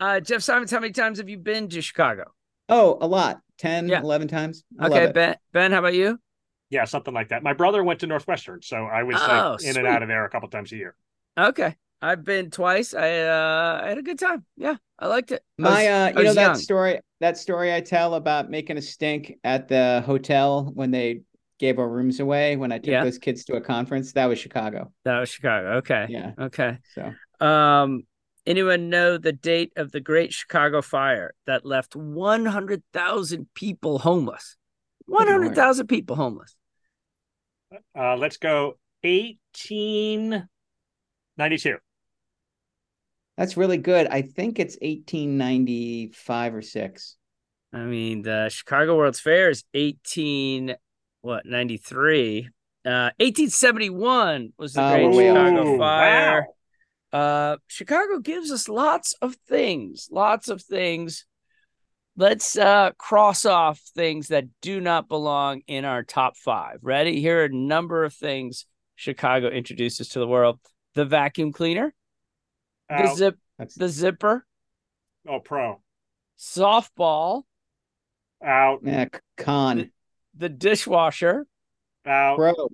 Uh, 0.00 0.18
Jeff 0.20 0.40
Simons, 0.42 0.70
how 0.70 0.80
many 0.80 0.92
times 0.92 1.18
have 1.18 1.28
you 1.28 1.36
been 1.36 1.68
to 1.68 1.82
Chicago? 1.82 2.32
Oh, 2.68 2.96
a 3.00 3.06
lot. 3.06 3.40
10, 3.58 3.88
Yeah. 3.88 4.00
11 4.00 4.26
times. 4.28 4.64
I 4.78 4.86
okay. 4.86 5.12
Ben. 5.12 5.36
Ben, 5.52 5.70
how 5.72 5.80
about 5.80 5.94
you? 5.94 6.18
Yeah, 6.70 6.84
something 6.86 7.12
like 7.12 7.28
that. 7.28 7.42
My 7.42 7.52
brother 7.52 7.84
went 7.84 8.00
to 8.00 8.06
Northwestern, 8.06 8.62
so 8.62 8.76
I 8.76 9.02
was 9.02 9.16
Oh, 9.18 9.56
like 9.60 9.64
in 9.68 9.76
and 9.76 9.86
out 9.86 10.02
of 10.02 10.08
there 10.08 10.24
a 10.24 10.30
couple 10.30 10.48
times 10.48 10.72
a 10.72 10.76
year. 10.76 10.94
Okay, 11.38 11.76
I've 12.00 12.24
been 12.24 12.50
twice. 12.50 12.94
I 12.94 13.18
uh, 13.20 13.80
I 13.84 13.88
had 13.88 13.98
a 13.98 14.02
good 14.02 14.18
time. 14.18 14.44
Yeah, 14.56 14.76
I 14.98 15.08
liked 15.08 15.32
it. 15.32 15.42
I 15.58 15.62
My, 15.62 15.68
was- 15.70 15.76
uh, 15.86 15.90
I 15.90 16.08
you 16.08 16.14
know 16.14 16.22
was 16.22 16.34
that 16.36 16.56
story, 16.56 17.00
that 17.20 17.36
story 17.36 17.74
I 17.74 17.80
tell 17.80 18.14
about 18.14 18.48
making 18.50 18.78
a 18.78 18.82
stink 18.82 19.34
at 19.44 19.68
the 19.68 20.02
hotel 20.06 20.70
when 20.74 20.90
they 20.90 21.20
gave 21.60 21.78
our 21.78 21.88
rooms 21.88 22.18
away 22.18 22.56
when 22.56 22.72
I 22.72 22.78
took 22.78 22.88
Yeah. 22.88 23.04
those 23.04 23.18
kids 23.18 23.44
to 23.44 23.54
a 23.54 23.60
conference. 23.60 24.12
That 24.14 24.26
was 24.26 24.40
Chicago. 24.40 24.92
That 25.04 25.20
was 25.20 25.28
Chicago. 25.28 25.74
Okay. 25.76 26.06
Yeah. 26.08 26.32
Okay. 26.38 26.78
So 26.94 27.14
Um, 27.46 28.02
anyone 28.46 28.88
know 28.90 29.16
the 29.18 29.32
date 29.32 29.72
of 29.76 29.92
the 29.92 30.00
Great 30.00 30.32
Chicago 30.32 30.82
Fire 30.82 31.34
that 31.46 31.64
left 31.64 31.94
100,000 31.94 33.48
people 33.54 34.00
homeless? 34.00 34.56
100,000 35.06 35.86
people 35.86 36.16
homeless. 36.16 36.56
Uh, 37.96 38.16
let's 38.16 38.36
go 38.38 38.76
1892. 39.02 41.76
that's 43.36 43.56
really 43.56 43.78
good. 43.78 44.08
I 44.08 44.22
think 44.22 44.58
it's 44.58 44.76
1895 44.82 46.54
or 46.54 46.62
six. 46.62 47.16
I 47.72 47.84
mean, 47.84 48.22
the 48.22 48.48
Chicago 48.50 48.96
World's 48.96 49.20
Fair 49.20 49.50
is 49.50 49.62
18 49.74 50.74
what 51.22 51.44
93. 51.46 52.48
Uh 52.84 53.10
1871 53.18 54.52
was 54.58 54.72
the 54.74 54.82
Oh, 54.82 54.90
Great 54.90 55.04
we're 55.10 55.16
way 55.16 55.30
off. 55.30 55.48
Chicago 55.48 55.78
Fire. 55.78 56.46
wow. 57.12 57.18
Uh 57.18 57.56
Chicago 57.66 58.18
gives 58.20 58.50
us 58.50 58.68
lots 58.68 59.14
of 59.20 59.34
things, 59.48 60.08
lots 60.10 60.48
of 60.48 60.62
things. 60.62 61.26
Let's 62.16 62.56
uh 62.56 62.90
cross 62.98 63.44
off 63.46 63.80
things 63.94 64.28
that 64.28 64.44
do 64.62 64.80
not 64.80 65.08
belong 65.08 65.62
in 65.66 65.84
our 65.84 66.02
top 66.02 66.36
5. 66.36 66.78
Ready? 66.82 67.20
Here 67.20 67.42
are 67.42 67.44
a 67.46 67.48
number 67.54 68.04
of 68.04 68.14
things 68.14 68.66
Chicago 68.96 69.48
introduces 69.48 70.08
to 70.10 70.18
the 70.18 70.26
world. 70.26 70.58
The 70.94 71.04
vacuum 71.04 71.52
cleaner, 71.52 71.94
the 72.88 73.14
zip 73.14 73.38
That's 73.58 73.74
the 73.76 73.88
zipper, 73.88 74.44
oh, 75.28 75.38
pro. 75.38 75.80
softball, 76.38 77.42
Out. 78.44 78.80
yeah, 78.82 79.06
con. 79.36 79.90
The 80.34 80.48
dishwasher, 80.48 81.46
Out. 82.06 82.36
Bro. 82.36 82.70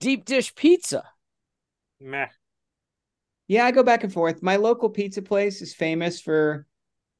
deep 0.00 0.24
dish 0.24 0.54
pizza. 0.54 1.04
Meh. 2.00 2.28
Yeah, 3.46 3.66
I 3.66 3.70
go 3.72 3.82
back 3.82 4.04
and 4.04 4.12
forth. 4.12 4.42
My 4.42 4.56
local 4.56 4.88
pizza 4.88 5.22
place 5.22 5.60
is 5.60 5.74
famous 5.74 6.20
for 6.20 6.66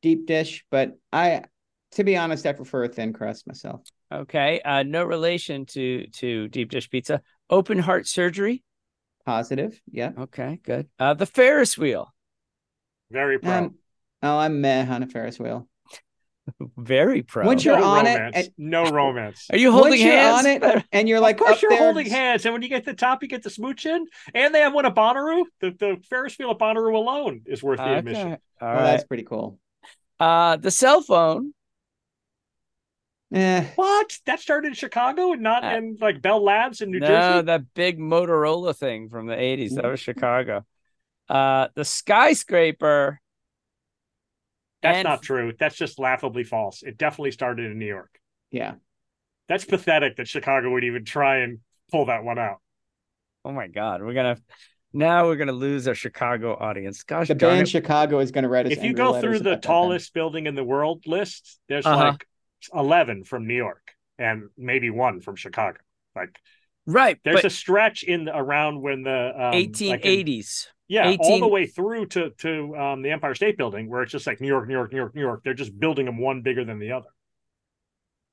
deep 0.03 0.27
dish, 0.27 0.65
but 0.71 0.99
I 1.13 1.45
to 1.93 2.05
be 2.05 2.17
honest, 2.17 2.45
I 2.47 2.53
prefer 2.53 2.85
a 2.85 2.89
thin 2.89 3.13
crust 3.13 3.47
myself. 3.47 3.83
Okay. 4.13 4.61
Uh, 4.61 4.83
no 4.83 5.05
relation 5.05 5.67
to 5.67 6.07
to 6.07 6.49
deep 6.49 6.71
dish 6.71 6.91
pizza. 6.91 7.21
Open 7.51 7.79
heart 7.79 8.07
surgery. 8.07 8.63
Positive. 9.25 9.81
Yeah. 9.91 10.13
Okay, 10.19 10.61
good. 10.63 10.89
Uh, 10.99 11.15
the 11.15 11.27
Ferris 11.27 11.79
wheel. 11.79 12.13
Very 13.11 13.39
pro. 13.39 13.53
Um, 13.53 13.75
oh, 14.23 14.37
I'm 14.39 14.61
meh 14.61 14.87
on 14.87 15.03
a 15.03 15.07
Ferris 15.07 15.39
wheel. 15.39 15.69
Very 16.77 17.23
pro. 17.23 17.47
Once 17.47 17.65
you're 17.65 17.79
no 17.79 17.85
on 17.85 18.07
it, 18.07 18.15
romance. 18.17 18.37
and- 18.37 18.51
no 18.59 18.91
romance. 18.91 19.47
Are 19.53 19.57
you 19.59 19.73
holding 19.73 19.91
Once 19.93 20.03
you're 20.03 20.13
hands? 20.13 20.47
on 20.47 20.53
it, 20.79 20.85
and 20.93 21.09
you're 21.09 21.21
like 21.21 21.37
of 21.41 21.47
course, 21.47 21.57
up 21.57 21.63
you're 21.63 21.71
there, 21.71 21.79
holding 21.85 22.07
hands, 22.11 22.45
and 22.45 22.53
when 22.53 22.63
you 22.63 22.69
get 22.69 22.85
to 22.85 22.91
the 22.91 22.97
top, 22.97 23.23
you 23.23 23.29
get 23.29 23.43
the 23.43 23.51
smooch 23.51 23.87
in, 23.87 24.07
and 24.35 24.55
they 24.55 24.61
have 24.61 24.75
one 24.75 24.85
at 24.87 24.95
Bonnaroo. 24.95 25.45
The 25.61 25.71
the 25.71 25.97
Ferris 26.11 26.39
wheel 26.39 26.51
at 26.51 26.59
Bonnaroo 26.59 26.95
alone 26.95 27.43
is 27.47 27.63
worth 27.63 27.79
the 27.79 27.85
admission. 27.97 28.33
Okay. 28.33 28.41
All 28.61 28.69
Well, 28.69 28.77
right. 28.77 28.83
that's 28.93 29.05
pretty 29.05 29.25
cool. 29.25 29.59
Uh, 30.21 30.57
the 30.57 30.71
cell 30.71 31.01
phone. 31.01 31.53
Eh, 33.33 33.65
What? 33.77 34.17
That 34.27 34.39
started 34.41 34.69
in 34.69 34.75
Chicago 34.75 35.33
and 35.33 35.43
not 35.43 35.65
Uh, 35.65 35.77
in 35.79 35.97
like 36.01 36.23
Bell 36.23 36.43
Labs 36.45 36.81
in 36.83 36.91
New 36.91 37.01
no, 37.01 37.07
Jersey. 37.07 37.47
that 37.47 37.75
big 37.75 37.99
Motorola 37.99 38.77
thing 38.77 39.09
from 39.09 39.27
the 39.27 39.35
80s. 39.35 39.75
That 39.75 39.87
was 39.87 39.99
Chicago. 40.09 40.65
Uh, 41.29 41.69
the 41.75 41.85
skyscraper. 41.85 43.21
That's 44.85 44.99
and- 44.99 45.05
not 45.05 45.23
true. 45.23 45.53
That's 45.59 45.75
just 45.77 45.99
laughably 45.99 46.45
false. 46.45 46.83
It 46.85 46.97
definitely 46.97 47.33
started 47.33 47.71
in 47.73 47.79
New 47.79 47.87
York. 47.87 48.21
yeah. 48.53 48.75
That's 49.47 49.67
pathetic 49.67 50.17
that 50.17 50.27
Chicago 50.27 50.71
would 50.73 50.85
even 50.85 51.05
try 51.05 51.41
and 51.41 51.59
pull 51.91 52.07
that 52.07 52.25
one 52.25 52.39
out. 52.39 52.63
Oh 53.45 53.53
my 53.53 53.67
God. 53.67 54.01
We're 54.01 54.15
going 54.15 54.37
to, 54.37 54.43
now 54.95 55.27
we're 55.27 55.37
going 55.37 55.49
to 55.49 55.53
lose 55.53 55.87
our 55.87 55.95
Chicago 55.95 56.57
audience. 56.59 57.03
Gosh, 57.03 57.29
The 57.29 57.35
darn 57.35 57.57
band 57.57 57.69
it. 57.69 57.71
Chicago 57.71 58.21
is 58.21 58.31
going 58.31 58.45
to 58.45 58.49
write 58.49 58.65
us. 58.65 58.73
If 58.73 58.83
you 58.83 58.95
go 58.95 59.21
through 59.21 59.41
the 59.41 59.51
about 59.51 59.61
that 59.61 59.63
tallest 59.63 60.15
building 60.15 60.47
in 60.47 60.55
the 60.55 60.65
world 60.65 61.07
list, 61.07 61.59
there's 61.69 61.85
Uh-huh. 61.85 62.13
like 62.13 62.27
11 62.73 63.25
from 63.25 63.47
New 63.47 63.53
York 63.57 63.83
and 64.19 64.49
maybe 64.57 64.89
one 64.89 65.21
from 65.21 65.37
Chicago. 65.37 65.77
Like 66.17 66.39
right. 66.87 67.19
there's 67.25 67.45
a 67.45 67.51
stretch 67.51 68.03
in 68.03 68.29
around 68.29 68.81
when 68.81 69.03
the 69.03 69.33
um, 69.35 69.53
like 69.53 69.81
in- 69.81 70.27
1880s. 70.27 70.67
yeah, 70.89 71.17
all 71.19 71.41
the 71.41 71.49
way 71.49 71.67
through 71.67 72.07
to 72.07 72.31
to 72.39 72.77
um, 72.77 73.03
the 73.03 73.11
Empire 73.11 73.35
State 73.35 73.57
Building, 73.57 73.89
where 73.89 74.03
it's 74.03 74.13
just 74.13 74.27
like 74.27 74.41
New 74.41 74.49
York, 74.49 74.69
New 74.69 74.75
York, 74.75 74.93
New 74.93 74.99
York, 74.99 75.15
New 75.15 75.21
York. 75.21 75.41
They're 75.45 75.55
just 75.55 75.79
building 75.79 76.07
them 76.07 76.19
one 76.19 76.43
bigger 76.43 76.65
than 76.65 76.79
the 76.79 76.93
other. 76.93 77.09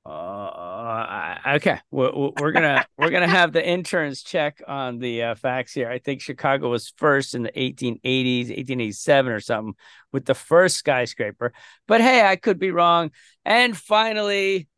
Uh, 0.04 1.36
okay, 1.46 1.78
we're, 1.92 2.10
we're 2.40 2.50
gonna 2.50 2.84
we're 2.98 3.10
gonna 3.10 3.28
have 3.28 3.52
the 3.52 3.64
interns 3.64 4.22
check 4.22 4.60
on 4.66 4.98
the 4.98 5.22
uh, 5.22 5.34
facts 5.36 5.72
here. 5.72 5.88
I 5.88 5.98
think 5.98 6.20
Chicago 6.20 6.70
was 6.70 6.92
first 6.96 7.36
in 7.36 7.44
the 7.44 7.52
1880s, 7.52 8.48
1887 8.48 9.32
or 9.32 9.40
something, 9.40 9.74
with 10.12 10.24
the 10.24 10.34
first 10.34 10.76
skyscraper. 10.76 11.52
But 11.86 12.00
hey, 12.00 12.26
I 12.26 12.34
could 12.34 12.58
be 12.58 12.72
wrong. 12.72 13.12
And 13.44 13.76
finally, 13.76 14.68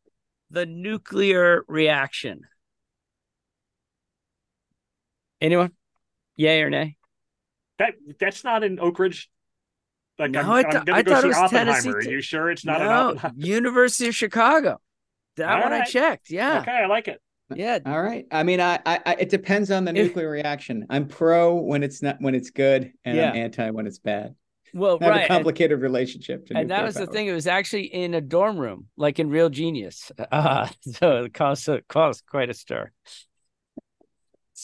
the 0.50 0.66
nuclear 0.66 1.64
reaction. 1.68 2.42
Anyone? 5.44 5.72
Yay 6.36 6.62
or 6.62 6.70
nay? 6.70 6.96
That 7.78 7.94
that's 8.18 8.44
not 8.44 8.64
in 8.64 8.80
Oak 8.80 8.98
Ridge. 8.98 9.28
Like 10.18 10.30
No, 10.30 10.40
I'm, 10.40 10.48
I 10.50 10.58
I'm 10.58 10.70
th- 10.70 10.84
gonna 10.84 10.98
I 10.98 11.02
go 11.02 11.12
thought 11.12 11.20
see 11.22 11.26
it 11.26 11.28
was 11.28 11.36
Oppenheimer. 11.36 11.80
Tennessee 11.82 11.90
Are 11.90 12.12
you 12.12 12.20
sure 12.22 12.50
it's 12.50 12.64
not 12.64 12.80
an 12.80 12.86
no, 12.88 12.92
Oppenheimer? 13.08 13.34
University 13.38 14.08
of 14.08 14.14
Chicago. 14.14 14.80
That 15.36 15.50
All 15.50 15.62
one 15.64 15.72
I 15.72 15.84
checked. 15.84 16.30
Yeah, 16.30 16.60
Okay, 16.60 16.70
I 16.70 16.86
like 16.86 17.08
it. 17.08 17.20
yeah. 17.54 17.78
All 17.84 18.00
right. 18.02 18.24
I 18.30 18.42
mean, 18.42 18.60
I, 18.60 18.78
I, 18.86 19.00
I 19.04 19.12
it 19.18 19.28
depends 19.28 19.70
on 19.70 19.84
the 19.84 19.92
nuclear 19.92 20.30
reaction. 20.30 20.86
I'm 20.88 21.08
pro 21.08 21.56
when 21.56 21.82
it's 21.82 22.00
not 22.00 22.16
when 22.20 22.34
it's 22.34 22.50
good, 22.50 22.92
and 23.04 23.20
I'm 23.20 23.34
Yeah. 23.34 23.42
anti 23.42 23.68
when 23.70 23.86
it's 23.86 23.98
bad. 23.98 24.34
Well, 24.72 24.98
I 25.00 25.04
have 25.04 25.10
right. 25.10 25.18
a 25.18 25.22
and- 25.24 25.28
complicated 25.28 25.80
relationship 25.82 26.46
to 26.46 26.56
and 26.56 26.70
that 26.70 26.76
nuclear 26.76 26.86
was 26.86 26.94
the 26.94 27.06
thing. 27.08 27.26
It 27.26 27.32
was 27.32 27.46
actually 27.46 27.84
in 27.92 28.14
a 28.14 28.20
dorm 28.20 28.56
room, 28.56 28.86
like 28.96 29.18
in 29.18 29.28
Real 29.28 29.50
Genius. 29.50 30.10
Uh, 30.32 30.68
so 30.80 31.24
it 31.24 31.34
caused, 31.34 31.68
it 31.68 31.84
caused 31.88 32.24
quite 32.26 32.48
a 32.50 32.54
stir. 32.54 32.90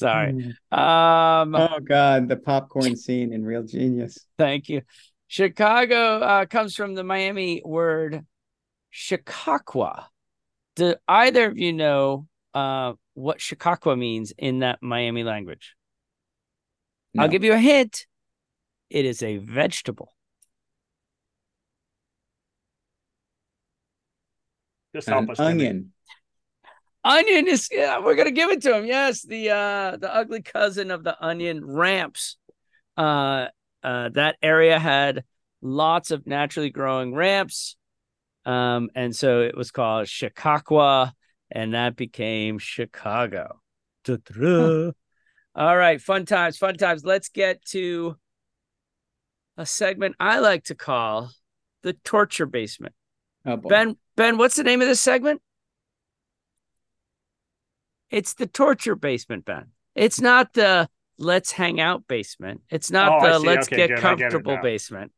Sorry. 0.00 0.56
Um, 0.72 1.54
Oh 1.54 1.78
God, 1.84 2.28
the 2.28 2.36
popcorn 2.36 2.96
scene 2.96 3.32
in 3.34 3.44
Real 3.44 3.62
Genius. 3.62 4.26
thank 4.38 4.68
you. 4.68 4.82
Chicago 5.28 6.20
uh, 6.20 6.46
comes 6.46 6.74
from 6.74 6.94
the 6.94 7.04
Miami 7.04 7.62
word 7.64 8.24
Chicago. 8.88 10.04
Do 10.76 10.94
either 11.06 11.48
of 11.48 11.58
you 11.58 11.74
know 11.74 12.26
uh, 12.54 12.94
what 13.14 13.40
Chicago 13.40 13.94
means 13.94 14.32
in 14.38 14.60
that 14.60 14.78
Miami 14.80 15.22
language? 15.22 15.74
I'll 17.18 17.28
give 17.28 17.44
you 17.44 17.52
a 17.52 17.58
hint. 17.58 18.06
It 18.88 19.04
is 19.04 19.22
a 19.22 19.36
vegetable. 19.36 20.14
Just 24.94 25.08
help 25.08 25.24
an 25.24 25.30
us. 25.30 25.40
Onion. 25.40 25.92
Onion 27.02 27.48
is 27.48 27.68
yeah, 27.70 27.98
we're 27.98 28.14
gonna 28.14 28.30
give 28.30 28.50
it 28.50 28.62
to 28.62 28.76
him. 28.76 28.84
Yes, 28.86 29.22
the 29.22 29.50
uh 29.50 29.96
the 29.96 30.14
ugly 30.14 30.42
cousin 30.42 30.90
of 30.90 31.02
the 31.02 31.16
onion 31.24 31.64
ramps. 31.64 32.36
Uh 32.96 33.46
uh 33.82 34.10
that 34.10 34.36
area 34.42 34.78
had 34.78 35.24
lots 35.62 36.10
of 36.10 36.26
naturally 36.26 36.70
growing 36.70 37.14
ramps. 37.14 37.76
Um, 38.44 38.88
and 38.94 39.14
so 39.14 39.42
it 39.42 39.56
was 39.56 39.70
called 39.70 40.08
Chicago, 40.08 41.10
and 41.50 41.74
that 41.74 41.96
became 41.96 42.58
Chicago. 42.58 43.60
Ta-ta. 44.04 44.92
All 45.54 45.76
right, 45.76 46.00
fun 46.00 46.24
times, 46.24 46.56
fun 46.56 46.76
times. 46.76 47.04
Let's 47.04 47.28
get 47.28 47.64
to 47.66 48.16
a 49.56 49.66
segment 49.66 50.16
I 50.18 50.38
like 50.38 50.64
to 50.64 50.74
call 50.74 51.30
the 51.82 51.92
torture 51.92 52.46
basement. 52.46 52.94
Oh 53.44 53.56
boy. 53.56 53.68
Ben, 53.68 53.96
Ben, 54.16 54.38
what's 54.38 54.56
the 54.56 54.64
name 54.64 54.80
of 54.80 54.88
this 54.88 55.00
segment? 55.00 55.42
It's 58.10 58.34
the 58.34 58.46
torture 58.46 58.96
basement, 58.96 59.44
Ben. 59.44 59.66
It's 59.94 60.20
not 60.20 60.52
the 60.54 60.88
let's 61.18 61.52
hang 61.52 61.80
out 61.80 62.06
basement. 62.08 62.62
It's 62.70 62.90
not 62.90 63.22
Oh, 63.22 63.32
the 63.32 63.38
let's 63.38 63.68
Okay, 63.68 63.76
get 63.76 63.88
good. 63.90 63.98
I 63.98 64.14
get 64.14 64.30
comfortable 64.30 64.58
basement. 64.62 65.12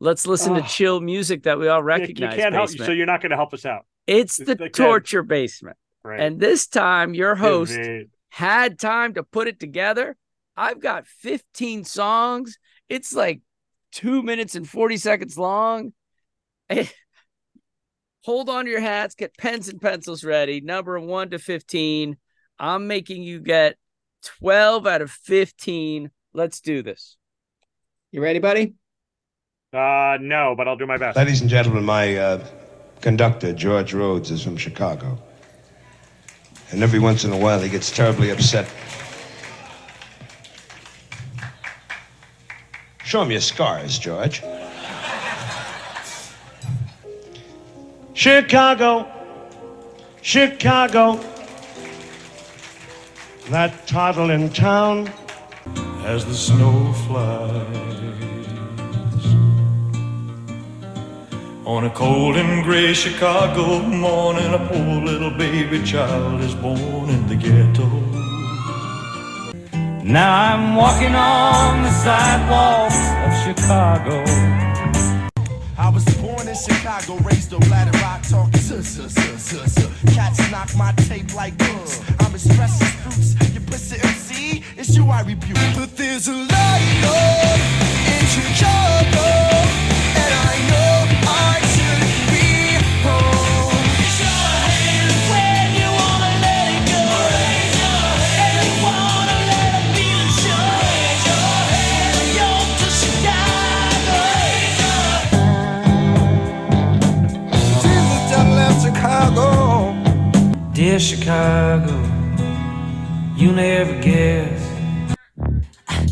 Let's 0.00 0.26
listen 0.26 0.54
to 0.54 0.62
Oh. 0.62 0.66
chill 0.66 1.00
music 1.00 1.42
that 1.44 1.58
we 1.58 1.68
all 1.68 1.82
recognize. 1.82 2.34
You 2.34 2.42
can't 2.42 2.54
help. 2.54 2.70
So 2.70 2.92
you're 2.92 3.06
not 3.06 3.20
going 3.20 3.30
to 3.30 3.36
help 3.36 3.52
us 3.54 3.66
out, 3.66 3.84
it's 4.06 4.38
It's 4.38 4.46
the 4.46 4.52
like 4.52 4.72
that. 4.72 4.74
torture 4.74 5.22
basement. 5.22 5.76
right? 6.02 6.20
And 6.20 6.40
this 6.40 6.66
time, 6.66 7.12
your 7.14 7.34
host 7.34 7.76
Good. 7.76 8.10
had 8.30 8.78
time 8.78 9.14
to 9.14 9.22
put 9.22 9.48
it 9.48 9.60
together. 9.60 10.16
I've 10.56 10.80
got 10.80 11.06
15 11.06 11.84
songs. 11.84 12.58
It's 12.88 13.12
like 13.14 13.40
two 13.92 14.22
minutes 14.22 14.54
and 14.54 14.68
40 14.68 14.96
seconds 14.96 15.36
long. 15.36 15.92
Hold 18.24 18.50
on 18.50 18.66
to 18.66 18.70
your 18.70 18.80
hats, 18.80 19.14
get 19.14 19.36
pens 19.36 19.68
and 19.68 19.80
pencils 19.80 20.24
ready. 20.24 20.60
Number 20.60 21.00
one 21.00 21.30
to 21.30 21.38
15. 21.38 22.16
I'm 22.58 22.86
making 22.86 23.22
you 23.22 23.40
get 23.40 23.76
12 24.40 24.86
out 24.86 25.02
of 25.02 25.10
15. 25.10 26.10
Let's 26.34 26.60
do 26.60 26.82
this. 26.82 27.16
You 28.12 28.22
ready, 28.22 28.38
buddy? 28.38 28.74
Uh, 29.72 30.18
no, 30.20 30.54
but 30.56 30.68
I'll 30.68 30.76
do 30.76 30.86
my 30.86 30.98
best. 30.98 31.16
Ladies 31.16 31.40
and 31.40 31.48
gentlemen, 31.48 31.84
my 31.84 32.16
uh, 32.16 32.44
conductor, 33.00 33.52
George 33.52 33.94
Rhodes, 33.94 34.30
is 34.30 34.42
from 34.42 34.56
Chicago. 34.56 35.18
And 36.72 36.82
every 36.82 36.98
once 36.98 37.24
in 37.24 37.32
a 37.32 37.38
while, 37.38 37.60
he 37.60 37.68
gets 37.68 37.90
terribly 37.90 38.30
upset. 38.30 38.68
Show 43.04 43.22
him 43.22 43.30
your 43.30 43.40
scars, 43.40 43.98
George. 43.98 44.42
Chicago, 48.12 49.06
Chicago, 50.20 51.20
that 53.48 53.86
toddling 53.86 54.50
town. 54.50 55.10
as 56.04 56.24
the 56.24 56.34
snow 56.34 56.92
flies. 57.06 57.66
On 61.64 61.84
a 61.84 61.90
cold 61.90 62.36
and 62.36 62.64
gray 62.64 62.92
Chicago 62.92 63.80
morning, 63.82 64.52
a 64.54 64.58
poor 64.58 65.02
little 65.04 65.30
baby 65.30 65.82
child 65.84 66.40
is 66.40 66.54
born 66.54 67.10
in 67.10 67.26
the 67.28 67.36
ghetto. 67.36 67.88
Now 70.02 70.32
I'm 70.48 70.74
walking 70.74 71.14
on 71.14 71.82
the 71.84 71.92
sidewalks 72.02 73.00
of 73.24 73.30
Chicago. 73.44 74.24
I 75.78 75.88
was 75.90 76.04
in 76.08 76.19
Chicago, 76.60 77.16
raised 77.24 77.54
on 77.54 77.60
Ladder 77.70 77.96
Rock, 78.00 78.22
talking 78.22 78.60
suh, 78.60 78.82
suh, 78.82 79.08
suh, 79.08 79.36
suh, 79.38 79.66
suh. 79.66 79.90
Cats 80.12 80.50
knock 80.50 80.68
my 80.76 80.92
tape 81.08 81.34
like 81.34 81.56
books. 81.56 82.02
I'm 82.20 82.34
as 82.34 82.46
fresh 82.54 82.80
as 82.82 82.92
fruits. 83.02 83.54
You 83.54 83.60
pussy 83.60 83.96
MC, 84.02 84.64
it's 84.76 84.94
you 84.94 85.06
I 85.08 85.22
rebuke. 85.22 85.56
But 85.74 85.96
there's 85.96 86.28
a 86.28 86.32
of 86.32 86.46
in 88.12 88.26
Chicago, 88.26 89.59
Chicago. 111.00 111.96
You 113.34 113.52
never 113.52 113.98
guess. 114.02 114.68
I 115.88 116.06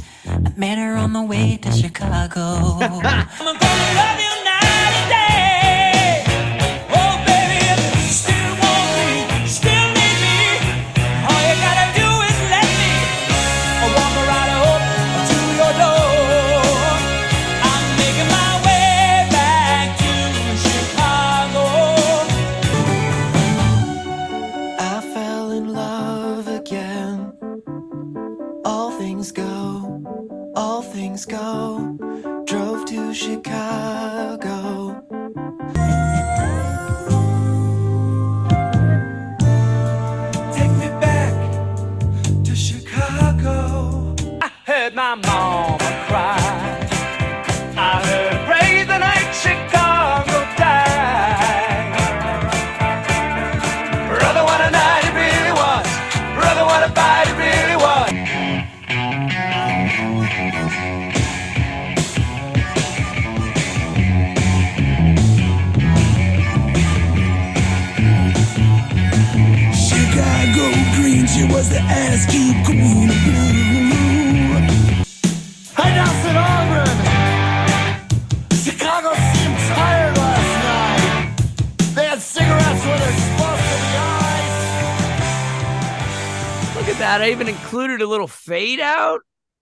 met 0.57 0.79
her 0.79 0.97
on 0.97 1.13
the 1.13 1.23
way 1.23 1.59
to 1.59 1.71
Chicago. 1.73 2.79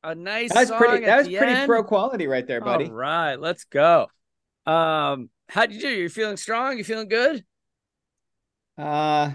A 0.06 0.14
nice 0.14 0.52
That 0.52 0.60
was 0.60 0.68
song 0.68 0.78
pretty. 0.78 1.04
That 1.04 1.16
was 1.18 1.26
pretty 1.26 1.52
end. 1.52 1.66
pro 1.66 1.82
quality 1.82 2.28
right 2.28 2.46
there, 2.46 2.60
buddy. 2.60 2.84
All 2.84 2.92
right, 2.92 3.34
let's 3.34 3.64
go. 3.64 4.06
Um, 4.64 5.30
how'd 5.48 5.72
you 5.72 5.80
do? 5.80 5.88
you're 5.88 6.08
feeling 6.08 6.36
strong? 6.36 6.78
You 6.78 6.84
feeling 6.84 7.08
good? 7.08 7.44
Uh, 8.78 9.32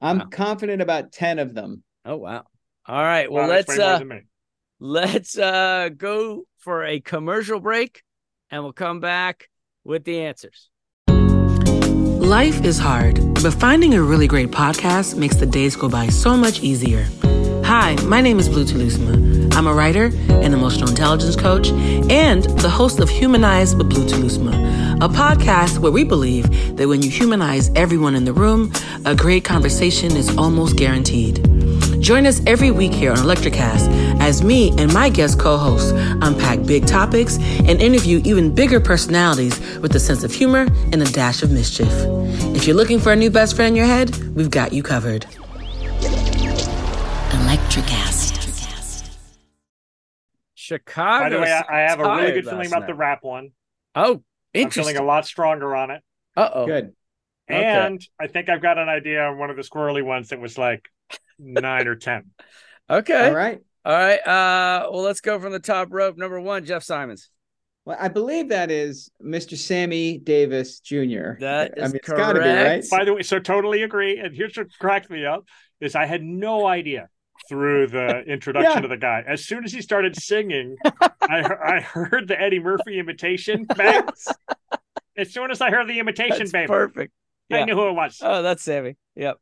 I'm 0.00 0.18
Wow. 0.20 0.26
confident 0.30 0.80
about 0.80 1.12
ten 1.12 1.38
of 1.38 1.52
them. 1.52 1.82
Oh 2.06 2.16
wow. 2.16 2.44
All 2.86 3.02
right. 3.02 3.30
Well, 3.30 3.42
Wow, 3.46 3.50
let's 3.50 3.78
uh 3.78 4.00
let's 4.80 5.36
uh 5.36 5.90
go 5.94 6.44
for 6.56 6.84
a 6.84 7.00
commercial 7.00 7.60
break 7.60 8.02
and 8.50 8.62
we'll 8.62 8.72
come 8.72 9.00
back 9.00 9.50
with 9.84 10.04
the 10.04 10.20
answers. 10.22 10.70
Life 11.10 12.64
is 12.64 12.78
hard, 12.78 13.20
but 13.42 13.52
finding 13.52 13.92
a 13.92 14.02
really 14.02 14.26
great 14.26 14.50
podcast 14.50 15.14
makes 15.14 15.36
the 15.36 15.46
days 15.46 15.76
go 15.76 15.90
by 15.90 16.08
so 16.08 16.38
much 16.38 16.62
easier. 16.62 17.06
Hi, 17.68 17.96
my 18.04 18.22
name 18.22 18.38
is 18.38 18.48
Blue 18.48 18.64
Telusma. 18.64 19.54
I'm 19.54 19.66
a 19.66 19.74
writer, 19.74 20.06
an 20.30 20.54
emotional 20.54 20.88
intelligence 20.88 21.36
coach, 21.36 21.68
and 21.68 22.44
the 22.60 22.70
host 22.70 22.98
of 22.98 23.10
Humanize 23.10 23.76
with 23.76 23.90
Blue 23.90 24.06
Telusma, 24.06 24.54
a 25.04 25.08
podcast 25.10 25.78
where 25.78 25.92
we 25.92 26.02
believe 26.02 26.78
that 26.78 26.88
when 26.88 27.02
you 27.02 27.10
humanize 27.10 27.70
everyone 27.74 28.14
in 28.14 28.24
the 28.24 28.32
room, 28.32 28.72
a 29.04 29.14
great 29.14 29.44
conversation 29.44 30.16
is 30.16 30.34
almost 30.38 30.78
guaranteed. 30.78 31.44
Join 32.00 32.24
us 32.24 32.40
every 32.46 32.70
week 32.70 32.94
here 32.94 33.10
on 33.10 33.18
Electricast 33.18 34.18
as 34.18 34.42
me 34.42 34.70
and 34.78 34.90
my 34.94 35.10
guest 35.10 35.38
co 35.38 35.58
hosts 35.58 35.90
unpack 36.22 36.64
big 36.64 36.86
topics 36.86 37.36
and 37.36 37.82
interview 37.82 38.22
even 38.24 38.54
bigger 38.54 38.80
personalities 38.80 39.60
with 39.80 39.94
a 39.94 40.00
sense 40.00 40.24
of 40.24 40.32
humor 40.32 40.66
and 40.90 41.02
a 41.02 41.12
dash 41.12 41.42
of 41.42 41.50
mischief. 41.50 41.92
If 42.56 42.66
you're 42.66 42.76
looking 42.76 42.98
for 42.98 43.12
a 43.12 43.16
new 43.16 43.28
best 43.28 43.56
friend 43.56 43.68
in 43.68 43.76
your 43.76 43.84
head, 43.84 44.16
we've 44.34 44.50
got 44.50 44.72
you 44.72 44.82
covered. 44.82 45.26
Electricast. 47.78 49.08
Chicago. 50.54 51.24
By 51.24 51.28
the 51.28 51.40
way, 51.40 51.52
I, 51.52 51.62
I 51.68 51.88
have 51.88 52.00
a 52.00 52.04
really 52.04 52.32
good 52.32 52.44
feeling 52.44 52.58
last 52.58 52.72
about 52.72 52.86
the 52.88 52.94
rap 52.94 53.20
one. 53.22 53.50
Oh, 53.94 54.14
I'm 54.14 54.22
interesting. 54.54 54.94
feeling 54.94 54.96
a 54.96 55.06
lot 55.06 55.26
stronger 55.26 55.76
on 55.76 55.92
it. 55.92 56.02
Uh 56.36 56.50
oh. 56.52 56.66
Good. 56.66 56.92
Okay. 57.50 57.64
And 57.64 58.04
I 58.20 58.26
think 58.26 58.48
I've 58.48 58.60
got 58.60 58.78
an 58.78 58.88
idea 58.88 59.22
on 59.22 59.38
one 59.38 59.50
of 59.50 59.56
the 59.56 59.62
squirrely 59.62 60.04
ones 60.04 60.30
that 60.30 60.40
was 60.40 60.58
like 60.58 60.88
nine 61.38 61.86
or 61.86 61.94
ten. 61.94 62.30
Okay. 62.90 63.28
All 63.28 63.34
right. 63.34 63.60
All 63.84 63.92
right. 63.92 64.26
Uh 64.26 64.88
well 64.90 65.02
let's 65.02 65.20
go 65.20 65.38
from 65.38 65.52
the 65.52 65.58
top 65.58 65.88
rope. 65.90 66.16
Number 66.16 66.40
one, 66.40 66.64
Jeff 66.64 66.82
Simons. 66.82 67.28
Well, 67.84 67.98
I 68.00 68.08
believe 68.08 68.48
that 68.48 68.70
is 68.70 69.10
Mr. 69.22 69.58
Sammy 69.58 70.16
Davis 70.16 70.80
Jr. 70.80 71.36
That 71.40 71.74
I 71.76 71.84
is 71.84 71.92
mean, 71.92 71.96
it's 71.96 72.08
got 72.08 72.32
to 72.32 72.40
be 72.40 72.48
right. 72.48 72.64
correct. 72.64 72.90
By 72.90 73.04
the 73.04 73.12
way, 73.12 73.22
so 73.22 73.38
totally 73.38 73.82
agree. 73.82 74.18
And 74.18 74.34
here's 74.34 74.56
what 74.56 74.68
cracked 74.78 75.10
me 75.10 75.26
up 75.26 75.44
is 75.82 75.94
I 75.94 76.06
had 76.06 76.22
no 76.22 76.66
idea 76.66 77.10
through 77.48 77.88
the 77.88 78.20
introduction 78.26 78.78
Yeah. 78.78 78.84
of 78.84 78.90
the 78.90 78.96
guy. 78.96 79.22
As 79.26 79.44
soon 79.44 79.64
as 79.64 79.72
he 79.72 79.80
started 79.82 80.16
singing, 80.16 80.76
I, 81.22 81.50
I 81.76 81.80
heard 81.80 82.28
the 82.28 82.40
Eddie 82.40 82.60
Murphy 82.60 82.98
imitation. 82.98 83.64
Banks. 83.76 84.28
as 85.16 85.32
soon 85.32 85.50
as 85.50 85.60
I 85.60 85.70
heard 85.70 85.88
the 85.88 85.98
imitation, 85.98 86.38
That's 86.38 86.52
baby, 86.52 86.66
perfect. 86.68 87.12
I 87.50 87.64
knew 87.64 87.74
who 87.74 87.88
it 87.88 87.92
was. 87.92 88.18
Oh, 88.22 88.42
that's 88.42 88.62
Sammy. 88.62 88.96
Yep. 89.16 89.36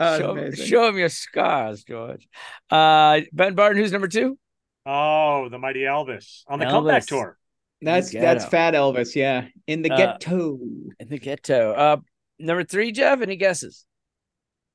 Show, 0.00 0.30
amazing. 0.30 0.64
show 0.66 0.88
him 0.88 0.96
your 0.96 1.08
scars, 1.10 1.84
George. 1.84 2.26
Uh 2.70 3.20
Ben 3.32 3.54
Barton, 3.54 3.76
who's 3.82 3.92
number 3.92 4.08
two? 4.08 4.38
Oh, 4.86 5.48
the 5.50 5.58
mighty 5.58 5.80
Elvis 5.80 6.42
on 6.48 6.58
the 6.58 6.64
Elvis. 6.64 6.70
comeback 6.70 7.06
tour. 7.06 7.36
That's 7.82 8.10
that's 8.10 8.44
Fat 8.46 8.72
Elvis. 8.74 9.14
Yeah, 9.14 9.46
in 9.66 9.82
the 9.82 9.90
Uh, 9.92 9.96
ghetto. 9.96 10.58
In 11.00 11.08
the 11.08 11.18
ghetto. 11.18 11.72
Uh 11.72 11.96
number 12.38 12.64
three, 12.64 12.92
Jeff. 12.92 13.20
Any 13.20 13.36
guesses? 13.36 13.84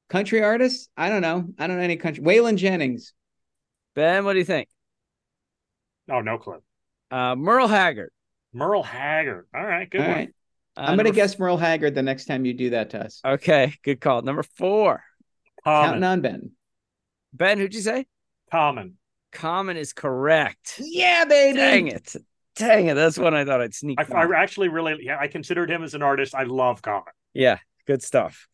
Country 0.10 0.44
artist? 0.44 0.89
I 0.96 1.10
don't 1.10 1.22
know. 1.22 1.46
I 1.58 1.68
don't 1.68 1.78
know 1.78 1.84
any 1.84 1.98
country. 1.98 2.24
Waylon 2.24 2.58
Jennings. 2.58 3.13
Ben, 3.96 4.26
what 4.26 4.34
do 4.34 4.39
you 4.39 4.46
think? 4.46 4.68
Oh, 6.10 6.22
no 6.22 6.38
clue. 6.38 6.62
Uh 7.12 7.36
Merle 7.36 7.68
Haggard. 7.68 8.12
Merle 8.54 8.84
Haggard. 8.84 9.48
All 9.54 9.63
right, 9.65 9.89
good 9.89 10.02
All 10.02 10.08
one. 10.08 10.15
right. 10.15 10.30
Uh, 10.78 10.82
I'm 10.82 10.86
gonna 10.98 11.04
number 11.04 11.15
guess 11.15 11.39
Merle 11.39 11.58
Haggard 11.58 11.96
the 11.96 12.02
next 12.04 12.26
time 12.26 12.46
you 12.46 12.54
do 12.54 12.72
that 12.72 12.89
to 12.91 13.04
us. 13.06 13.22
Okay, 13.24 13.74
good 13.84 14.02
call. 14.02 14.22
Number 14.22 14.44
four. 14.44 15.04
Counting 15.63 16.04
on 16.04 16.22
Ben. 16.22 16.52
Ben, 17.34 17.58
who'd 17.58 17.74
you 17.74 17.82
say? 17.82 18.06
Common. 18.52 18.98
Common 19.32 19.78
is 19.78 19.94
correct. 19.94 20.80
Yeah, 20.80 21.26
baby. 21.26 21.58
Dang 21.58 21.88
it. 21.88 22.15
Dang 22.56 22.88
it. 22.88 22.94
That's 22.94 23.18
one 23.18 23.34
I 23.34 23.44
thought 23.44 23.62
I'd 23.62 23.74
sneak. 23.74 24.00
I. 24.00 24.06
I 24.13 24.41
actually 24.41 24.70
really, 24.70 24.98
yeah, 25.02 25.18
I 25.20 25.28
considered 25.28 25.70
him 25.70 25.84
as 25.84 25.94
an 25.94 26.02
artist. 26.02 26.34
I 26.36 26.44
love 26.44 26.82
Common. 26.82 27.12
Yeah, 27.34 27.58
good 27.86 28.02
stuff. 28.02 28.48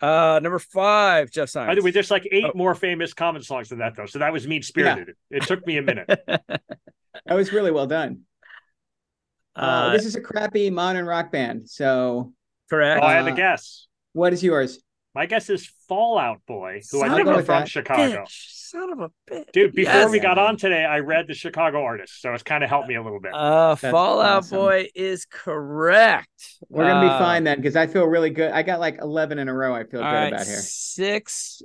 Uh 0.00 0.40
number 0.42 0.58
five, 0.58 1.30
Jeff 1.30 1.48
Simons. 1.48 1.70
By 1.70 1.74
the 1.76 1.82
way, 1.82 1.90
there's 1.90 2.10
like 2.10 2.26
eight 2.30 2.44
Oh. 2.44 2.52
more 2.54 2.74
famous 2.74 3.14
Common 3.14 3.42
songs 3.42 3.68
than 3.68 3.78
that, 3.78 3.94
though. 3.96 4.06
So 4.06 4.18
that 4.18 4.32
was 4.32 4.46
mean 4.46 4.62
spirited. 4.62 5.14
It 5.30 5.44
took 5.44 5.66
me 5.66 5.78
a 5.78 5.82
minute. 5.82 6.08
That 7.26 7.34
was 7.36 7.52
really 7.52 7.70
well 7.70 7.86
done. 7.86 8.22
Uh, 9.56 9.60
uh, 9.60 9.92
this 9.92 10.04
is 10.04 10.16
a 10.16 10.20
crappy 10.20 10.68
modern 10.68 11.06
rock 11.06 11.30
band. 11.30 11.70
So, 11.70 12.32
correct. 12.68 13.00
Oh, 13.02 13.06
I 13.06 13.12
had 13.14 13.24
to 13.26 13.30
Uh, 13.30 13.36
guess. 13.36 13.86
what 14.12 14.32
is 14.32 14.42
yours? 14.42 14.80
My 15.14 15.26
guess 15.26 15.48
is 15.48 15.70
Fall 15.88 16.18
Out 16.18 16.40
Boy, 16.46 16.80
who 16.90 16.98
Son 17.00 17.08
I 17.10 17.14
think 17.16 17.28
are 17.28 17.42
from 17.44 17.62
bitch. 17.62 17.68
Chicago. 17.68 18.22
Bitch, 18.24 18.50
son 18.70 18.92
of 18.92 18.98
a 19.00 19.10
bitch. 19.30 19.52
Dude, 19.52 19.72
before 19.72 19.92
Yes. 19.94 20.10
we 20.10 20.18
got 20.18 20.38
on 20.38 20.56
today, 20.56 20.84
I 20.84 20.98
read 20.98 21.28
the 21.28 21.34
Chicago 21.34 21.84
artist, 21.84 22.20
so 22.20 22.32
it's 22.34 22.42
kind 22.42 22.64
of 22.64 22.70
helped 22.70 22.88
me 22.88 22.96
a 22.96 23.02
little 23.02 23.20
bit. 23.20 23.32
Uh, 23.32 23.76
That's 23.76 23.92
Fallout 23.92 24.38
awesome. 24.38 24.58
Boy 24.58 24.88
is 24.94 25.24
correct. 25.30 26.28
We're 26.68 26.84
gonna 26.88 27.06
be 27.06 27.12
Uh, 27.12 27.18
fine 27.20 27.44
then, 27.44 27.58
because 27.58 27.76
I 27.76 27.86
feel 27.86 28.06
really 28.06 28.30
good. 28.30 28.50
I 28.50 28.62
got 28.62 28.80
like 28.80 28.98
eleven 29.00 29.38
in 29.38 29.48
a 29.48 29.54
row. 29.54 29.72
I 29.74 29.84
feel 29.84 30.00
good 30.00 30.06
right, 30.06 30.32
about 30.32 30.46
here. 30.46 30.56
Six. 30.56 31.62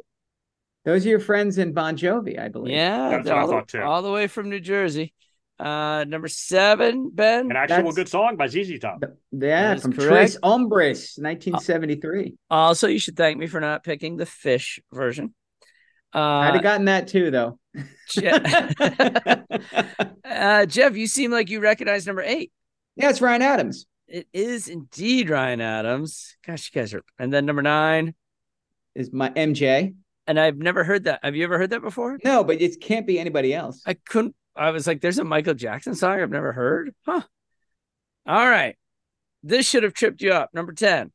Those 0.85 1.05
are 1.05 1.09
your 1.09 1.19
friends 1.19 1.57
in 1.57 1.73
Bon 1.73 1.97
Jovi, 1.97 2.39
I 2.39 2.49
believe. 2.49 2.73
Yeah, 2.75 3.09
That's 3.09 3.27
what 3.27 3.35
I 3.38 3.41
all, 3.41 3.47
the, 3.47 3.62
too. 3.67 3.81
all 3.81 4.01
the 4.01 4.12
way 4.12 4.27
from 4.27 4.49
New 4.49 4.59
Jersey. 4.62 5.13
Uh, 5.60 6.06
number 6.08 6.28
seven, 6.30 7.10
Ben. 7.13 7.52
An 7.52 7.58
actual 7.58 7.76
That's- 7.78 7.95
good 7.95 8.08
song 8.10 8.38
by 8.38 8.48
ZZ 8.48 8.80
Top. 8.80 9.02
Th- 9.02 9.12
Yeah, 9.32 9.76
from 9.76 9.93
correct. 9.93 10.10
Tres 10.10 10.38
Hombres, 10.41 11.15
1973. 11.17 12.36
Also, 12.50 12.88
you 12.88 12.98
should 13.00 13.17
thank 13.17 13.38
me 13.38 13.48
for 13.48 13.60
not 13.60 13.84
picking 13.84 14.15
the 14.17 14.26
fish 14.26 14.80
version. 14.93 15.34
Uh, 16.15 16.19
I'd 16.19 16.50
Uh, 16.50 16.54
have 16.54 16.63
gotten 16.63 16.86
that 16.86 17.08
too, 17.10 17.30
though. 17.30 17.60
Je- 18.10 18.28
uh, 20.26 20.65
Jeff, 20.65 20.95
you 20.95 21.08
seem 21.08 21.32
like 21.32 21.50
you 21.50 21.60
recognize 21.60 22.08
number 22.08 22.22
eight. 22.22 22.52
Yeah, 22.95 23.10
it's 23.10 23.22
Ryan 23.22 23.41
Adams. 23.41 23.86
It 24.08 24.28
is 24.34 24.67
indeed 24.67 25.30
Ryan 25.30 25.62
Adams. 25.62 26.36
Gosh, 26.45 26.72
you 26.74 26.82
guys 26.82 26.93
are. 26.93 27.04
And 27.19 27.32
then 27.32 27.45
number 27.45 27.62
nine, 27.62 28.15
Is 28.95 29.12
my 29.13 29.30
MJ? 29.30 29.93
and 30.26 30.39
I've 30.39 30.58
never 30.58 30.84
heard 30.84 31.04
that. 31.04 31.19
Have 31.24 31.36
you 31.36 31.43
ever 31.43 31.58
heard 31.58 31.69
that 31.72 31.82
before? 31.82 32.17
No, 32.24 32.43
but 32.43 32.62
it 32.62 32.80
can't 32.82 33.06
be 33.06 33.19
anybody 33.19 33.54
else. 33.54 33.82
I 33.86 33.93
couldn't. 33.95 34.36
I 34.55 34.71
was 34.71 34.88
like, 34.88 35.01
"There's 35.01 35.19
a 35.19 35.23
Michael 35.23 35.53
Jackson 35.53 35.95
song 35.95 36.19
I've 36.19 36.29
never 36.29 36.51
heard." 36.51 36.93
Huh. 37.05 37.21
All 38.25 38.47
right, 38.49 38.75
this 39.43 39.67
should 39.67 39.83
have 39.83 39.93
tripped 39.93 40.21
you 40.21 40.31
up. 40.33 40.49
Number 40.53 40.73
ten. 40.73 41.12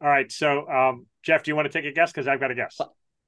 All 0.00 0.08
right. 0.08 0.30
So, 0.30 0.68
um, 0.68 1.06
Jeff, 1.22 1.42
do 1.42 1.50
you 1.50 1.56
want 1.56 1.70
to 1.70 1.72
take 1.72 1.90
a 1.90 1.94
guess? 1.94 2.12
Because 2.12 2.28
I've 2.28 2.40
got 2.40 2.50
a 2.50 2.54
guess. 2.54 2.78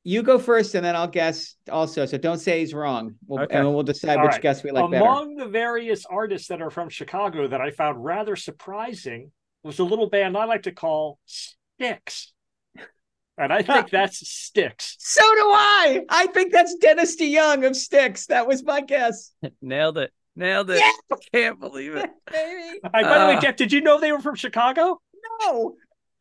You 0.05 0.23
go 0.23 0.39
first, 0.39 0.75
and 0.75 0.85
then 0.85 0.95
I'll 0.95 1.09
guess 1.09 1.57
also. 1.71 2.07
So 2.07 2.19
don't 2.19 2.39
say 2.39 2.61
he's 2.61 2.75
wrong. 2.75 3.15
We'll, 3.27 3.43
Okay. 3.45 3.57
And 3.57 3.73
we'll 3.75 3.83
decide 3.83 4.19
All 4.19 4.25
which 4.25 4.33
right. 4.33 4.43
guess 4.43 4.63
we 4.63 4.71
like 4.71 4.91
better. 4.91 5.05
Among 5.05 5.37
the 5.37 5.47
various 5.47 6.07
artists 6.07 6.49
that 6.49 6.63
are 6.63 6.71
from 6.71 6.89
Chicago 6.91 7.49
that 7.49 7.61
I 7.61 7.71
found 7.71 8.05
rather 8.05 8.37
surprising 8.37 9.33
was 9.63 9.79
a 9.79 9.85
little 9.85 10.09
band 10.09 10.37
I 10.37 10.45
like 10.45 10.63
to 10.65 10.73
call 10.73 11.19
Styx. 11.27 12.33
And 13.39 13.53
I 13.53 13.61
think 13.63 13.91
that's 13.91 14.27
Styx. 14.29 14.97
So 14.99 15.21
do 15.23 15.29
I. 15.53 16.01
I 16.09 16.27
think 16.29 16.53
that's 16.53 16.75
Dennis 16.77 17.17
DeYoung 17.21 17.67
of 17.67 17.77
Styx. 17.77 18.27
That 18.27 18.47
was 18.49 18.65
my 18.65 18.81
guess. 18.81 19.33
Nailed 19.63 19.99
it. 19.99 20.11
Nailed 20.37 20.71
it. 20.71 20.83
I 20.83 21.17
can't 21.33 21.61
believe 21.61 21.97
it. 21.97 22.11
Baby. 22.33 22.63
Hey, 22.63 22.79
by 22.83 23.03
the 23.03 23.27
way, 23.27 23.37
Ah. 23.37 23.41
Jeff, 23.41 23.57
did 23.57 23.73
you 23.73 23.81
know 23.83 24.01
they 24.01 24.13
were 24.13 24.21
from 24.21 24.37
Chicago? 24.37 25.01
No. 25.43 25.75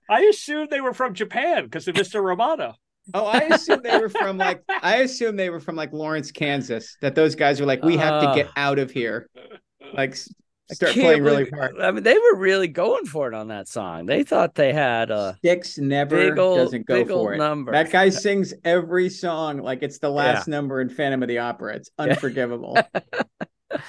I 0.09 0.21
assumed 0.23 0.69
they 0.69 0.81
were 0.81 0.93
from 0.93 1.13
Japan 1.13 1.63
because 1.63 1.87
of 1.87 1.95
Mr. 1.95 2.21
Roboto. 2.21 2.73
Oh, 3.13 3.25
I 3.25 3.39
assume 3.39 3.81
they 3.83 3.97
were 3.99 4.09
from 4.09 4.37
like 4.37 4.63
I 4.67 4.97
assume 4.97 5.35
they 5.35 5.49
were 5.51 5.59
from 5.59 5.75
like 5.75 5.93
Lawrence, 5.93 6.31
Kansas. 6.31 6.97
That 7.01 7.13
those 7.15 7.35
guys 7.35 7.59
were 7.59 7.65
like, 7.67 7.83
we 7.83 7.97
have 7.97 8.21
to 8.23 8.33
get 8.35 8.47
Uh. 8.47 8.51
out 8.57 8.79
of 8.79 8.89
here. 8.91 9.29
Like 9.93 10.11
s- 10.13 10.33
start 10.71 10.93
Can't 10.93 11.05
playing 11.05 11.23
really 11.23 11.49
hard. 11.49 11.79
I 11.79 11.91
mean, 11.91 12.03
they 12.03 12.13
were 12.17 12.35
really 12.37 12.67
going 12.67 13.05
for 13.05 13.27
it 13.27 13.33
on 13.33 13.49
that 13.49 13.67
song. 13.67 14.05
They 14.05 14.23
thought 14.23 14.55
they 14.55 14.73
had 14.73 15.11
a 15.11 15.35
Styx 15.37 15.77
never 15.77 16.17
big 16.17 16.39
old, 16.39 16.57
doesn't 16.57 16.85
go 16.85 16.95
big 16.95 17.11
old 17.11 17.27
for 17.27 17.33
it. 17.33 17.37
number. 17.37 17.71
That 17.71 17.91
guy 17.91 18.09
sings 18.09 18.53
every 18.63 19.09
song 19.09 19.59
like 19.59 19.83
it's 19.83 19.99
the 19.99 20.09
last 20.09 20.47
number 20.47 20.81
in 20.81 20.89
Phantom 20.89 21.21
of 21.23 21.29
the 21.29 21.39
Opera. 21.39 21.75
It's 21.75 21.89
unforgivable. 21.97 22.77
Uh, 23.71 23.79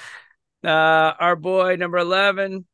our 0.63 1.35
boy 1.35 1.75
number 1.75 1.97
eleven. 1.97 2.65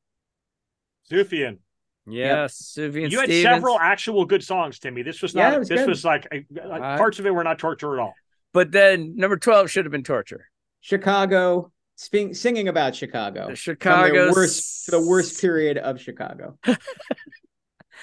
Sufjan. 1.11 1.57
Yes, 2.05 2.75
Sufjan. 2.77 3.11
You 3.11 3.19
had 3.19 3.29
Stevens. 3.29 3.43
several 3.43 3.79
actual 3.79 4.25
good 4.25 4.43
songs, 4.43 4.79
Timmy. 4.79 5.03
This 5.03 5.21
was 5.21 5.35
not. 5.35 5.53
it 5.53 5.59
was 5.59 5.69
this 5.69 5.81
good. 5.81 5.89
was 5.89 6.05
like, 6.05 6.27
like, 6.31 6.81
right. 6.81 6.97
parts 6.97 7.19
of 7.19 7.25
it 7.25 7.31
were 7.31 7.43
not 7.43 7.59
torture 7.59 7.93
at 7.93 8.01
all. 8.01 8.13
but 8.53 8.71
then 8.71 9.15
number 9.15 9.37
twelve 9.37 9.69
should 9.69 9.85
have 9.85 9.91
been 9.91 10.03
torture. 10.03 10.49
Chicago, 10.81 11.71
sing, 11.95 12.33
singing 12.33 12.67
about 12.67 12.95
Chicago. 12.95 13.53
Chicago 13.53 14.27
the 14.27 14.31
worst, 14.33 14.89
the 14.91 14.99
worst 15.01 15.39
period 15.41 15.77
of 15.77 15.99
Chicago. 16.01 16.57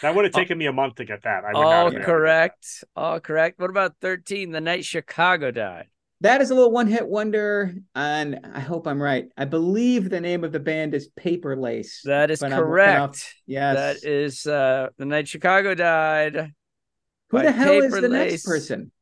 That 0.02 0.14
would 0.14 0.24
have 0.24 0.32
taken 0.32 0.56
me 0.56 0.64
a 0.64 0.72
month 0.72 0.94
to 0.94 1.04
get 1.04 1.24
that. 1.24 1.44
I 1.44 1.48
would 1.48 1.52
not 1.60 1.62
All 1.64 1.84
have 1.84 1.92
been 1.92 2.02
able 2.02 2.06
correct. 2.10 2.84
All 2.96 3.20
correct. 3.20 3.58
What 3.60 3.68
about 3.68 3.96
thirteen? 4.00 4.50
The 4.50 4.60
night 4.60 4.84
Chicago 4.84 5.50
died. 5.50 5.88
That 6.22 6.40
is 6.40 6.50
a 6.50 6.54
little 6.54 6.70
one-hit 6.70 7.06
wonder, 7.06 7.74
and 7.94 8.40
I 8.54 8.60
hope 8.60 8.86
I'm 8.86 9.02
right. 9.02 9.26
I 9.36 9.44
believe 9.46 10.08
the 10.08 10.20
name 10.20 10.42
of 10.44 10.52
the 10.52 10.60
band 10.60 10.94
is 10.94 11.08
Paper 11.16 11.54
Lace. 11.56 12.00
That 12.04 12.30
is 12.30 12.40
But 12.40 12.46
I'm 12.46 12.58
looking 12.60 12.66
correct. 12.70 12.98
up- 13.00 13.14
Yes. 13.46 13.76
That 14.02 14.08
is 14.08 14.46
uh 14.46 14.88
the 14.96 15.04
night 15.04 15.28
Chicago 15.28 15.74
died. 15.74 16.52
Who 17.30 17.42
the 17.42 17.52
hell 17.52 17.82
is 17.82 17.92
the 17.92 18.02
Lace. 18.02 18.30
next 18.32 18.46
person? 18.46 18.92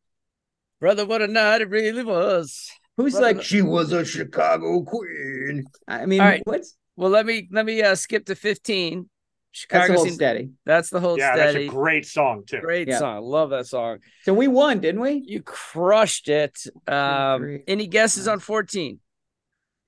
Brother, 0.80 1.06
what 1.06 1.22
a 1.22 1.28
night 1.28 1.60
it 1.60 1.70
really 1.70 2.02
was. 2.04 2.70
Who's 2.98 3.12
Brother, 3.14 3.26
like 3.36 3.42
she 3.42 3.62
was 3.62 3.92
a 3.92 4.04
Chicago 4.04 4.82
queen? 4.82 5.64
I 5.86 6.04
mean, 6.04 6.20
All 6.20 6.26
right. 6.26 6.42
what's 6.44 6.76
Well, 6.96 7.08
let 7.10 7.24
me 7.24 7.48
let 7.50 7.64
me 7.64 7.80
uh 7.80 7.94
skip 7.94 8.26
to 8.26 8.34
fifteen. 8.34 9.08
that's 9.52 9.60
Chicago 9.60 9.86
the 9.86 9.94
whole 9.94 10.04
seemed- 10.04 10.14
steady. 10.16 10.50
That's 10.66 10.90
the 10.90 11.00
whole 11.00 11.16
Yeah, 11.18 11.34
that's 11.36 11.56
a 11.56 11.68
great 11.68 12.04
song 12.04 12.42
too. 12.46 12.60
Great 12.60 12.88
Yeah. 12.88 12.98
song. 12.98 13.22
Love 13.22 13.50
that 13.50 13.66
song. 13.66 13.98
So 14.24 14.34
we 14.34 14.46
won, 14.48 14.80
didn't 14.80 15.00
we? 15.00 15.22
You 15.26 15.40
crushed 15.42 16.28
it. 16.28 16.58
Um, 16.86 17.40
three, 17.40 17.62
any 17.66 17.86
guesses 17.86 18.28
on 18.28 18.40
14? 18.40 18.98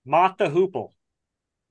Mott 0.06 0.38
the 0.38 0.46
Hoople. 0.48 0.90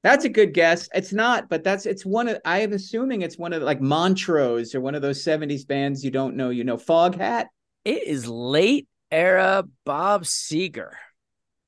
That's 0.04 0.24
a 0.24 0.30
good 0.30 0.54
guess. 0.54 0.88
It's 0.94 1.12
not, 1.12 1.50
but 1.50 1.64
that's 1.64 1.86
it's 1.86 2.06
one 2.06 2.30
of 2.30 2.38
I 2.46 2.60
am 2.60 2.72
assuming 2.74 3.22
it's 3.22 3.38
one 3.38 3.52
of 3.54 3.64
like 3.64 3.82
Montrose 3.82 4.76
or 4.76 4.80
one 4.82 4.96
of 4.96 5.02
those 5.02 5.24
70s 5.24 5.66
bands 5.68 6.04
you 6.06 6.12
don't 6.12 6.36
know. 6.36 6.50
You 6.52 6.64
know, 6.64 6.78
Foghat. 6.78 7.46
It 7.86 8.04
is 8.08 8.28
late 8.28 8.88
era 9.12 9.64
Bob 9.86 10.24
Seger. 10.24 10.92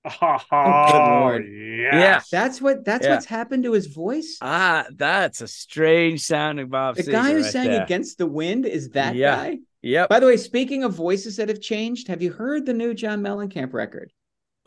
Oh, 0.03 0.37
good 0.91 0.97
Lord. 0.97 1.45
yes. 1.47 2.29
That's 2.29 2.59
what 2.61 2.83
that's 2.85 3.05
Yeah. 3.05 3.13
what's 3.13 3.25
happened 3.25 3.63
to 3.65 3.73
his 3.73 3.87
voice. 3.87 4.37
Ah, 4.41 4.85
that's 4.95 5.41
a 5.41 5.47
strange 5.47 6.21
sounding 6.21 6.69
Bob 6.69 6.95
the 6.95 7.03
Seger. 7.03 7.11
guy 7.11 7.31
who 7.33 7.41
right 7.41 7.51
sang 7.51 7.67
there. 7.69 7.83
Against 7.83 8.17
the 8.17 8.25
Wind 8.25 8.65
is 8.65 8.89
that 8.91 9.15
Yeah. 9.15 9.35
guy. 9.35 9.59
Yep. 9.83 10.09
By 10.09 10.19
the 10.19 10.25
way, 10.27 10.37
speaking 10.37 10.83
of 10.83 10.93
voices 10.93 11.37
that 11.37 11.49
have 11.49 11.61
changed, 11.61 12.07
have 12.07 12.21
you 12.21 12.31
heard 12.31 12.65
the 12.65 12.73
new 12.73 12.93
John 12.93 13.21
Mellencamp 13.21 13.73
record? 13.73 14.11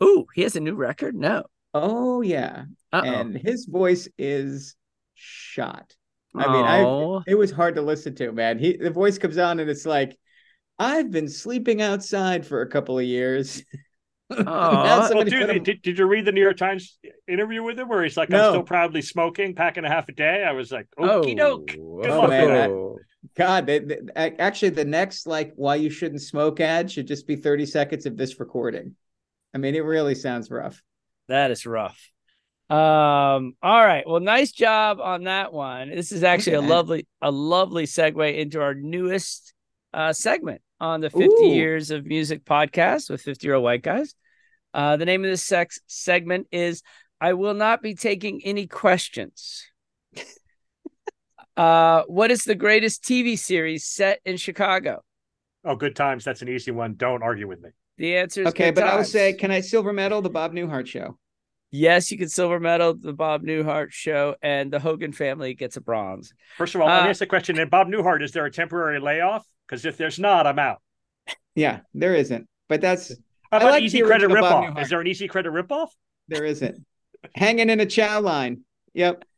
Ooh, 0.03 0.25
he 0.33 0.41
has 0.43 0.55
a 0.55 0.59
new 0.59 0.75
record? 0.75 1.15
No. 1.15 1.43
Oh 1.73 2.21
yeah. 2.21 2.65
Uh 2.93 3.01
And 3.05 3.35
his 3.37 3.65
voice 3.65 4.07
is 4.17 4.75
shot. 5.15 5.95
oh. 6.35 6.39
I 6.39 6.51
mean, 6.51 6.65
I 6.65 7.21
it 7.31 7.35
was 7.35 7.51
hard 7.51 7.75
to 7.75 7.81
listen 7.81 8.15
to, 8.15 8.31
man. 8.31 8.57
He 8.59 8.77
the 8.77 8.89
voice 8.89 9.17
comes 9.17 9.37
on 9.37 9.59
and 9.59 9.69
it's 9.69 9.85
like, 9.85 10.17
I've 10.79 11.11
been 11.11 11.27
sleeping 11.29 11.81
outside 11.81 12.45
for 12.45 12.61
a 12.61 12.69
couple 12.69 12.97
of 12.99 13.05
years. 13.05 13.63
Now 14.29 14.43
Aw. 14.47 15.09
Well, 15.13 15.23
dude, 15.23 15.49
him- 15.49 15.63
did, 15.63 15.81
did 15.81 15.99
you 15.99 16.05
read 16.05 16.25
the 16.25 16.31
New 16.31 16.41
York 16.41 16.57
Times 16.57 16.97
interview 17.27 17.61
with 17.63 17.77
him 17.79 17.87
where 17.89 18.03
he's 18.03 18.17
like, 18.17 18.29
No. 18.29 18.47
I'm 18.47 18.51
still 18.53 18.63
proudly 18.63 19.01
smoking, 19.01 19.53
packing 19.55 19.85
a 19.85 19.89
half 19.89 20.09
a 20.09 20.13
day? 20.13 20.43
I 20.43 20.51
was 20.53 20.71
like, 20.71 20.87
Oh, 20.97 21.21
okie 21.21 21.37
doke. 21.37 21.67
Good 21.67 21.77
Oh, 21.79 22.21
luck 22.21 22.29
man, 22.29 22.47
with 22.71 22.97
that. 22.97 23.35
God, 23.37 23.65
they, 23.67 23.79
they- 23.79 23.99
actually, 24.39 24.69
the 24.69 24.85
next 24.85 25.27
like 25.27 25.53
why 25.55 25.75
you 25.75 25.89
shouldn't 25.89 26.21
smoke 26.21 26.59
ad 26.59 26.91
should 26.91 27.07
just 27.07 27.27
be 27.27 27.35
30 27.35 27.65
seconds 27.67 28.05
of 28.05 28.17
this 28.17 28.39
recording. 28.39 28.95
I 29.53 29.57
mean, 29.59 29.75
it 29.75 29.81
really 29.83 30.15
sounds 30.15 30.49
rough. 30.49 30.81
That 31.27 31.51
is 31.51 31.65
rough. 31.65 32.11
Um, 32.67 33.53
all 33.61 33.85
right. 33.85 34.03
Well, 34.07 34.19
nice 34.21 34.51
job 34.51 34.99
on 34.99 35.25
that 35.25 35.53
one. 35.53 35.89
This 35.91 36.11
is 36.11 36.23
actually 36.23 36.53
a 36.55 36.61
at 36.63 36.67
lovely, 36.67 37.07
a 37.21 37.29
lovely 37.29 37.85
segue 37.85 38.37
into 38.37 38.59
our 38.59 38.73
newest 38.73 39.53
uh 39.93 40.11
segment 40.13 40.61
on 40.85 41.01
the 41.01 41.09
50 41.09 41.25
Ooh. 41.25 41.53
years 41.53 41.91
of 41.91 42.05
music 42.05 42.45
podcast 42.45 43.09
with 43.09 43.21
50 43.21 43.45
year 43.47 43.55
old 43.55 43.63
white 43.63 43.81
guys. 43.83 44.13
Uh 44.73 44.97
the 44.97 45.05
name 45.05 45.23
of 45.23 45.29
this 45.29 45.43
sex 45.43 45.79
segment 45.87 46.47
is 46.51 46.83
I 47.19 47.33
will 47.33 47.53
not 47.53 47.81
be 47.81 47.95
taking 47.95 48.41
any 48.43 48.67
questions. 48.67 49.63
uh 51.57 52.03
what 52.07 52.31
is 52.31 52.43
the 52.43 52.55
greatest 52.55 53.03
TV 53.03 53.37
series 53.37 53.85
set 53.85 54.19
in 54.25 54.37
Chicago? 54.37 55.03
Oh, 55.63 55.75
good 55.75 55.95
times. 55.95 56.23
That's 56.23 56.41
an 56.41 56.49
easy 56.49 56.71
one. 56.71 56.95
Don't 56.95 57.23
argue 57.23 57.47
with 57.47 57.61
me. 57.61 57.69
The 57.97 58.17
answer 58.17 58.41
is 58.41 58.47
Okay, 58.49 58.65
Good 58.65 58.75
but 58.75 58.83
I 58.83 58.95
will 58.97 59.03
say, 59.03 59.33
can 59.33 59.49
I 59.51 59.61
silver 59.61 59.93
medal 59.93 60.21
the 60.21 60.29
Bob 60.29 60.53
Newhart 60.53 60.85
show? 60.85 61.17
Yes, 61.71 62.11
you 62.11 62.17
can 62.17 62.29
silver 62.29 62.59
medal 62.59 62.93
the 62.93 63.13
Bob 63.13 63.41
Newhart 63.43 63.91
show, 63.91 64.35
and 64.41 64.71
the 64.71 64.79
Hogan 64.79 65.11
family 65.11 65.55
gets 65.55 65.75
a 65.75 65.81
bronze. 65.81 66.33
First 66.57 66.75
of 66.75 66.81
all, 66.81 66.87
let 66.87 67.01
me 67.03 67.07
Uh, 67.07 67.09
ask 67.09 67.19
the 67.19 67.25
question. 67.25 67.57
And 67.59 67.71
Bob 67.71 67.87
Newhart, 67.87 68.21
is 68.21 68.31
there 68.31 68.45
a 68.45 68.51
temporary 68.51 68.99
layoff? 68.99 69.45
Because 69.67 69.85
if 69.85 69.97
there's 69.97 70.19
not, 70.19 70.45
I'm 70.47 70.59
out. 70.59 70.81
Yeah, 71.55 71.79
there 71.93 72.15
isn't. 72.15 72.47
But 72.67 72.81
that's 72.81 73.11
How 73.51 73.59
I 73.59 73.63
like 73.71 73.83
easy 73.83 74.01
the 74.01 74.07
credit 74.07 74.29
ripoff? 74.29 74.81
Is 74.81 74.89
there 74.89 75.01
an 75.01 75.07
easy 75.07 75.27
credit 75.27 75.51
ripoff? 75.51 75.89
there 76.27 76.43
isn't. 76.43 76.85
Hanging 77.35 77.69
in 77.69 77.79
a 77.79 77.85
chow 77.85 78.19
line. 78.19 78.61
Yep. 78.93 79.23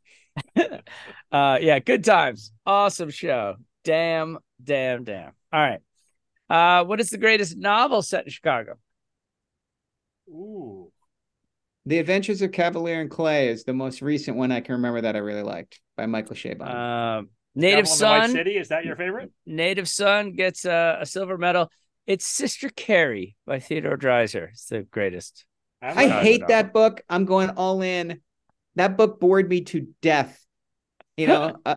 Uh 1.30 1.58
yeah, 1.60 1.78
good 1.78 2.04
times. 2.04 2.52
Awesome 2.64 3.10
show. 3.10 3.56
Damn, 3.84 4.38
damn, 4.64 5.04
damn. 5.04 5.32
All 5.52 5.60
right. 5.60 5.80
Uh 6.48 6.84
what 6.86 7.00
is 7.00 7.10
the 7.10 7.18
greatest 7.18 7.58
novel 7.58 8.00
set 8.00 8.24
in 8.24 8.30
Chicago? 8.30 8.78
Ooh. 10.30 10.90
The 11.84 11.98
Adventures 11.98 12.40
of 12.40 12.52
Kavalier 12.52 13.02
and 13.02 13.10
Clay 13.10 13.48
is 13.48 13.64
the 13.64 13.74
most 13.74 14.00
recent 14.00 14.38
one 14.38 14.50
I 14.52 14.62
can 14.62 14.76
remember 14.76 15.02
that 15.02 15.16
I 15.16 15.18
really 15.18 15.42
liked 15.42 15.80
by 15.98 16.06
Michael 16.06 16.34
Chabon. 16.34 16.66
Um 16.74 17.28
Native 17.54 17.86
Devil 17.86 18.06
in 18.06 18.10
White 18.10 18.22
Son. 18.22 18.30
City, 18.30 18.56
is 18.56 18.68
that 18.68 18.84
your 18.84 18.96
favorite? 18.96 19.30
Native 19.46 19.88
Son 19.88 20.32
gets 20.32 20.64
a, 20.64 20.98
a 21.00 21.06
silver 21.06 21.38
medal. 21.38 21.70
It's 22.06 22.24
Sister 22.24 22.70
Carrie 22.70 23.36
by 23.46 23.58
Theodore 23.60 23.96
Dreiser. 23.96 24.48
It's 24.52 24.66
the 24.66 24.82
greatest. 24.82 25.44
haven't 25.82 26.10
I 26.10 26.22
hate 26.22 26.42
of 26.42 26.48
that 26.48 26.72
book. 26.72 27.02
I'm 27.08 27.24
going 27.24 27.50
all 27.50 27.82
in. 27.82 28.20
That 28.76 28.96
book 28.96 29.20
bored 29.20 29.48
me 29.48 29.62
to 29.62 29.88
death. 30.02 30.44
You 31.16 31.26
know, 31.26 31.56
a 31.66 31.76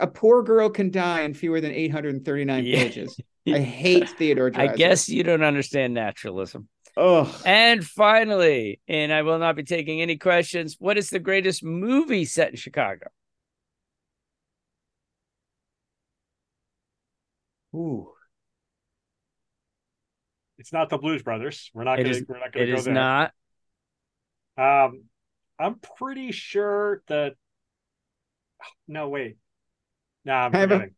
a 0.00 0.06
poor 0.06 0.42
girl 0.42 0.70
can 0.70 0.90
die 0.90 1.22
in 1.22 1.34
fewer 1.34 1.60
than 1.60 1.72
839 1.72 2.64
Yeah. 2.64 2.76
pages. 2.78 3.20
I 3.46 3.58
hate 3.58 4.08
Theodore 4.08 4.50
Dreiser. 4.50 4.72
I 4.72 4.76
guess 4.76 5.08
you 5.08 5.22
don't 5.22 5.42
understand 5.42 5.94
naturalism. 5.94 6.68
Oh, 6.96 7.34
And 7.44 7.84
finally, 7.84 8.80
and 8.86 9.12
I 9.12 9.22
will 9.22 9.38
not 9.38 9.56
be 9.56 9.62
taking 9.62 10.00
any 10.02 10.16
questions. 10.16 10.76
What 10.78 10.98
is 10.98 11.08
the 11.10 11.18
greatest 11.18 11.64
movie 11.64 12.24
set 12.24 12.50
in 12.50 12.56
Chicago? 12.56 13.06
Ooh. 17.74 18.08
It's 20.58 20.72
not 20.72 20.90
the 20.90 20.98
Blues 20.98 21.22
Brothers. 21.22 21.70
We're 21.74 21.84
not 21.84 21.98
It 21.98 22.04
going 22.04 22.14
is- 22.14 22.18
to. 22.20 22.26
We're 22.28 22.38
not 22.38 22.52
going 22.52 22.62
It 22.64 22.66
to 22.66 22.72
go 22.72 22.78
is 22.78 22.84
there. 22.84 22.94
not. 22.94 23.32
Um, 24.56 25.04
I'm 25.58 25.76
pretty 25.98 26.32
sure 26.32 27.02
that 27.08 27.34
No, 28.86 29.08
wait. 29.08 29.36
No, 30.24 30.34
I'm 30.34 30.54
I 30.54 30.58
have 30.58 30.70
a- 30.70 30.74
forgetting. 30.74 30.94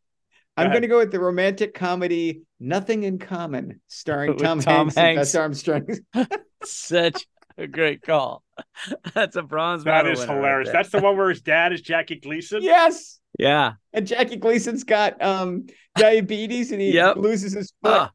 I'm 0.57 0.69
going 0.69 0.83
to 0.83 0.87
go 0.87 0.99
with 0.99 1.11
the 1.11 1.19
romantic 1.19 1.73
comedy 1.73 2.43
"Nothing 2.61 3.03
in 3.03 3.19
Common," 3.19 3.81
starring 3.87 4.31
With 4.31 4.41
Tom, 4.41 4.59
Tom 4.61 4.87
Hanks, 4.89 4.97
and 4.97 5.05
Hanks. 5.17 5.31
Bess 5.31 5.35
Armstrong. 5.35 5.87
Such 6.63 7.27
a 7.57 7.67
great 7.67 8.01
call. 8.03 8.41
That's 9.13 9.35
a 9.35 9.41
bronze 9.43 9.83
That 9.83 10.03
medal 10.05 10.11
is 10.13 10.19
winner 10.19 10.31
right 10.33 10.37
hilarious. 10.37 10.69
That's 10.71 10.89
the 10.91 11.01
one 11.01 11.17
where 11.17 11.29
his 11.29 11.41
dad 11.41 11.73
is 11.73 11.81
Jackie 11.81 12.19
Gleason. 12.21 12.61
yes, 12.61 13.19
yeah. 13.39 13.73
and 13.93 14.05
Jackie 14.07 14.37
Gleason's 14.37 14.83
got 14.83 15.21
um 15.21 15.67
diabetes, 15.95 16.71
and 16.71 16.81
he 16.81 16.91
Yep. 16.93 17.17
loses 17.17 17.53
his 17.53 17.73
foot. 17.83 17.91
Ah, 17.93 18.11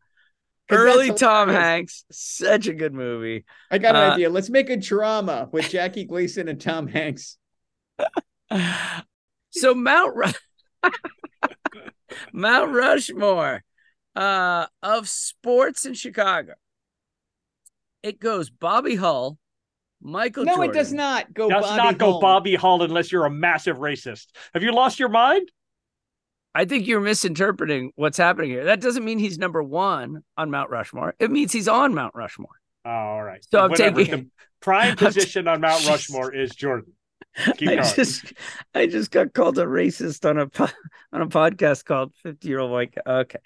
'Cause 0.68 0.78
early 0.78 1.12
Tom. 1.12 1.48
Hanks. 1.48 2.04
Such 2.12 2.68
a 2.68 2.74
good 2.74 2.94
movie. 2.94 3.44
I 3.70 3.78
got 3.78 3.96
an 3.96 4.10
uh, 4.10 4.14
idea. 4.14 4.30
Let's 4.30 4.50
make 4.50 4.70
a 4.70 4.76
drama 4.76 5.48
with 5.50 5.68
Jackie 5.70 6.04
Gleason 6.04 6.48
and 6.48 6.60
Tom 6.60 6.86
Hanks. 6.86 7.36
So 9.52 9.74
Mount 9.74 10.14
Ru- 10.14 10.90
Mount 12.32 12.72
Rushmore 12.72 13.64
uh, 14.14 14.66
of 14.82 15.08
sports 15.08 15.84
in 15.86 15.94
Chicago. 15.94 16.54
It 18.02 18.20
goes 18.20 18.48
Bobby 18.50 18.96
Hull, 18.96 19.38
Michael. 20.02 20.44
no, 20.44 20.56
Jordan. 20.56 20.70
it 20.70 20.74
does 20.74 20.92
not 20.92 21.32
go. 21.34 21.48
Does 21.48 21.62
Bobby 21.64 21.76
not 21.76 21.98
go 21.98 22.10
Hull. 22.12 22.20
Bobby 22.20 22.54
Hull 22.54 22.82
unless 22.82 23.12
you're 23.12 23.26
a 23.26 23.30
massive 23.30 23.76
racist. 23.78 24.26
Have 24.54 24.62
you 24.62 24.72
lost 24.72 24.98
your 24.98 25.08
mind? 25.10 25.50
I 26.54 26.64
think 26.64 26.86
you're 26.88 27.00
misinterpreting 27.00 27.92
what's 27.96 28.18
happening 28.18 28.50
here. 28.50 28.64
That 28.64 28.80
doesn't 28.80 29.04
mean 29.04 29.18
he's 29.18 29.38
number 29.38 29.62
one 29.62 30.22
on 30.36 30.50
Mount 30.50 30.70
Rushmore. 30.70 31.14
It 31.20 31.30
means 31.30 31.52
he's 31.52 31.68
on 31.68 31.94
Mount 31.94 32.14
Rushmore. 32.14 32.48
Oh, 32.84 32.90
all 32.90 33.22
right. 33.22 33.44
So 33.50 33.60
I'm 33.60 33.70
Whatever. 33.70 33.98
taking- 34.04 34.24
the 34.24 34.30
prime 34.60 34.90
I'm 34.92 34.96
position 34.96 35.46
on 35.46 35.60
Mount 35.60 35.86
Rushmore 35.88 36.34
is 36.34 36.50
Jordan. 36.54 36.92
Keep 37.56 37.68
I 37.68 37.74
going. 37.76 37.94
just, 37.94 38.32
I 38.74 38.86
just 38.86 39.12
got 39.12 39.32
called 39.32 39.58
a 39.58 39.64
racist 39.64 40.28
on 40.28 40.38
a 40.38 40.68
on 41.12 41.22
a 41.22 41.26
podcast 41.28 41.84
called 41.84 42.12
Fifty 42.22 42.48
Year 42.48 42.58
Old 42.58 42.72
White. 42.72 42.94
Guy. 42.94 43.02
Okay, 43.12 43.38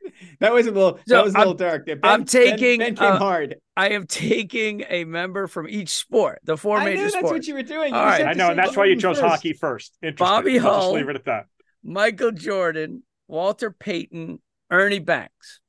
That 0.40 0.52
was 0.52 0.66
a 0.66 0.72
little. 0.72 0.98
So 1.06 1.14
that 1.16 1.24
was 1.24 1.34
a 1.34 1.38
little 1.38 1.52
I'm- 1.52 1.56
dark. 1.56 1.86
Ben, 1.86 2.00
I'm 2.02 2.24
taking, 2.24 2.78
Ben, 2.80 2.94
came 2.96 3.12
uh, 3.12 3.18
hard. 3.18 3.56
I 3.76 3.90
am 3.90 4.06
taking 4.06 4.84
a 4.88 5.04
member 5.04 5.46
from 5.46 5.68
each 5.68 5.90
sport, 5.90 6.40
the 6.44 6.56
four 6.56 6.76
I 6.78 6.84
major 6.86 6.96
knew 6.96 7.02
that's 7.02 7.14
sports. 7.14 7.32
what 7.32 7.46
you 7.46 7.54
were 7.54 7.62
doing. 7.62 7.92
All 7.94 8.00
You 8.02 8.06
right. 8.06 8.26
I 8.26 8.32
know, 8.32 8.50
and 8.50 8.58
that's 8.58 8.76
why 8.76 8.86
you 8.86 8.96
chose 8.96 9.18
first. 9.20 9.28
hockey 9.30 9.52
first. 9.52 9.96
Interesting. 10.02 10.24
Bobby 10.24 10.58
I'll 10.58 10.80
just 10.80 10.92
leave 10.92 11.08
it 11.08 11.16
at 11.16 11.24
that. 11.26 11.46
Michael 11.84 12.32
Jordan, 12.32 13.02
Walter 13.28 13.70
Payton, 13.70 14.40
Ernie 14.70 14.98
Banks. 14.98 15.60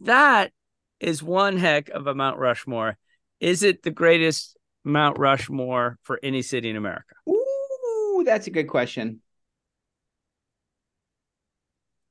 That 0.00 0.52
is 1.00 1.22
one 1.22 1.56
heck 1.58 1.88
of 1.90 2.06
a 2.06 2.14
Mount 2.14 2.38
Rushmore. 2.38 2.96
Is 3.40 3.62
it 3.62 3.82
the 3.82 3.90
greatest 3.90 4.56
Mount 4.84 5.18
Rushmore 5.18 5.98
for 6.02 6.18
any 6.22 6.42
city 6.42 6.70
in 6.70 6.76
America? 6.76 7.14
Ooh, 7.28 8.22
that's 8.24 8.46
a 8.46 8.50
good 8.50 8.68
question. 8.68 9.20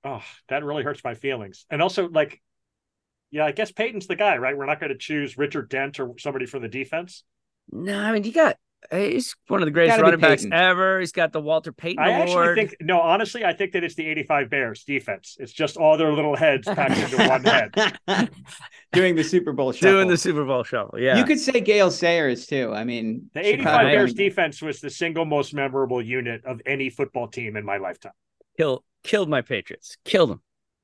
Oh, 0.03 0.21
that 0.49 0.63
really 0.63 0.83
hurts 0.83 1.03
my 1.03 1.13
feelings. 1.13 1.65
And 1.69 1.81
also, 1.81 2.09
like, 2.09 2.41
yeah, 3.31 3.45
I 3.45 3.51
guess 3.51 3.71
Payton's 3.71 4.07
the 4.07 4.15
guy, 4.15 4.37
right? 4.37 4.55
We're 4.57 4.65
not 4.65 4.79
going 4.79 4.91
to 4.91 4.97
choose 4.97 5.37
Richard 5.37 5.69
Dent 5.69 5.99
or 5.99 6.13
somebody 6.19 6.45
from 6.45 6.61
the 6.61 6.67
defense. 6.67 7.23
No, 7.71 7.97
I 7.97 8.11
mean 8.11 8.23
you 8.25 8.33
got 8.33 8.57
he's 8.91 9.33
one 9.47 9.61
of 9.61 9.65
the 9.65 9.71
greatest 9.71 9.97
running 10.01 10.19
backs 10.19 10.45
ever. 10.51 10.99
He's 10.99 11.13
got 11.13 11.31
the 11.31 11.39
Walter 11.39 11.71
Payton 11.71 12.03
I 12.03 12.09
Award. 12.25 12.49
actually 12.49 12.67
think, 12.67 12.77
no, 12.81 12.99
honestly, 12.99 13.45
I 13.45 13.53
think 13.53 13.71
that 13.71 13.85
it's 13.85 13.95
the 13.95 14.05
85 14.05 14.49
Bears 14.49 14.83
defense. 14.83 15.37
It's 15.39 15.53
just 15.53 15.77
all 15.77 15.95
their 15.97 16.11
little 16.11 16.35
heads 16.35 16.67
packed 16.67 16.97
into 16.97 17.25
one 17.25 17.43
head. 17.45 18.29
Doing 18.91 19.15
the 19.15 19.23
Super 19.23 19.53
Bowl 19.53 19.71
shuffle. 19.71 19.89
doing 19.91 20.07
the 20.09 20.17
Super 20.17 20.43
Bowl 20.45 20.63
shuffle. 20.65 20.99
Yeah, 20.99 21.17
You 21.17 21.23
could 21.23 21.39
say 21.39 21.61
Gale 21.61 21.89
Sayers 21.89 22.45
too. 22.45 22.73
I 22.73 22.83
mean, 22.83 23.29
The 23.33 23.39
85 23.39 23.57
Chicago- 23.63 23.87
Bears 23.89 24.13
defense 24.13 24.61
was 24.61 24.81
the 24.81 24.89
single 24.89 25.23
most 25.25 25.53
memorable 25.53 26.01
unit 26.01 26.43
of 26.45 26.61
any 26.65 26.89
football 26.89 27.29
team 27.29 27.55
in 27.55 27.63
my 27.65 27.77
lifetime. 27.77 28.11
kill 28.57 28.83
killed 29.03 29.29
my 29.29 29.41
Patriots. 29.41 29.97
Killed 30.05 30.31
them. 30.31 30.41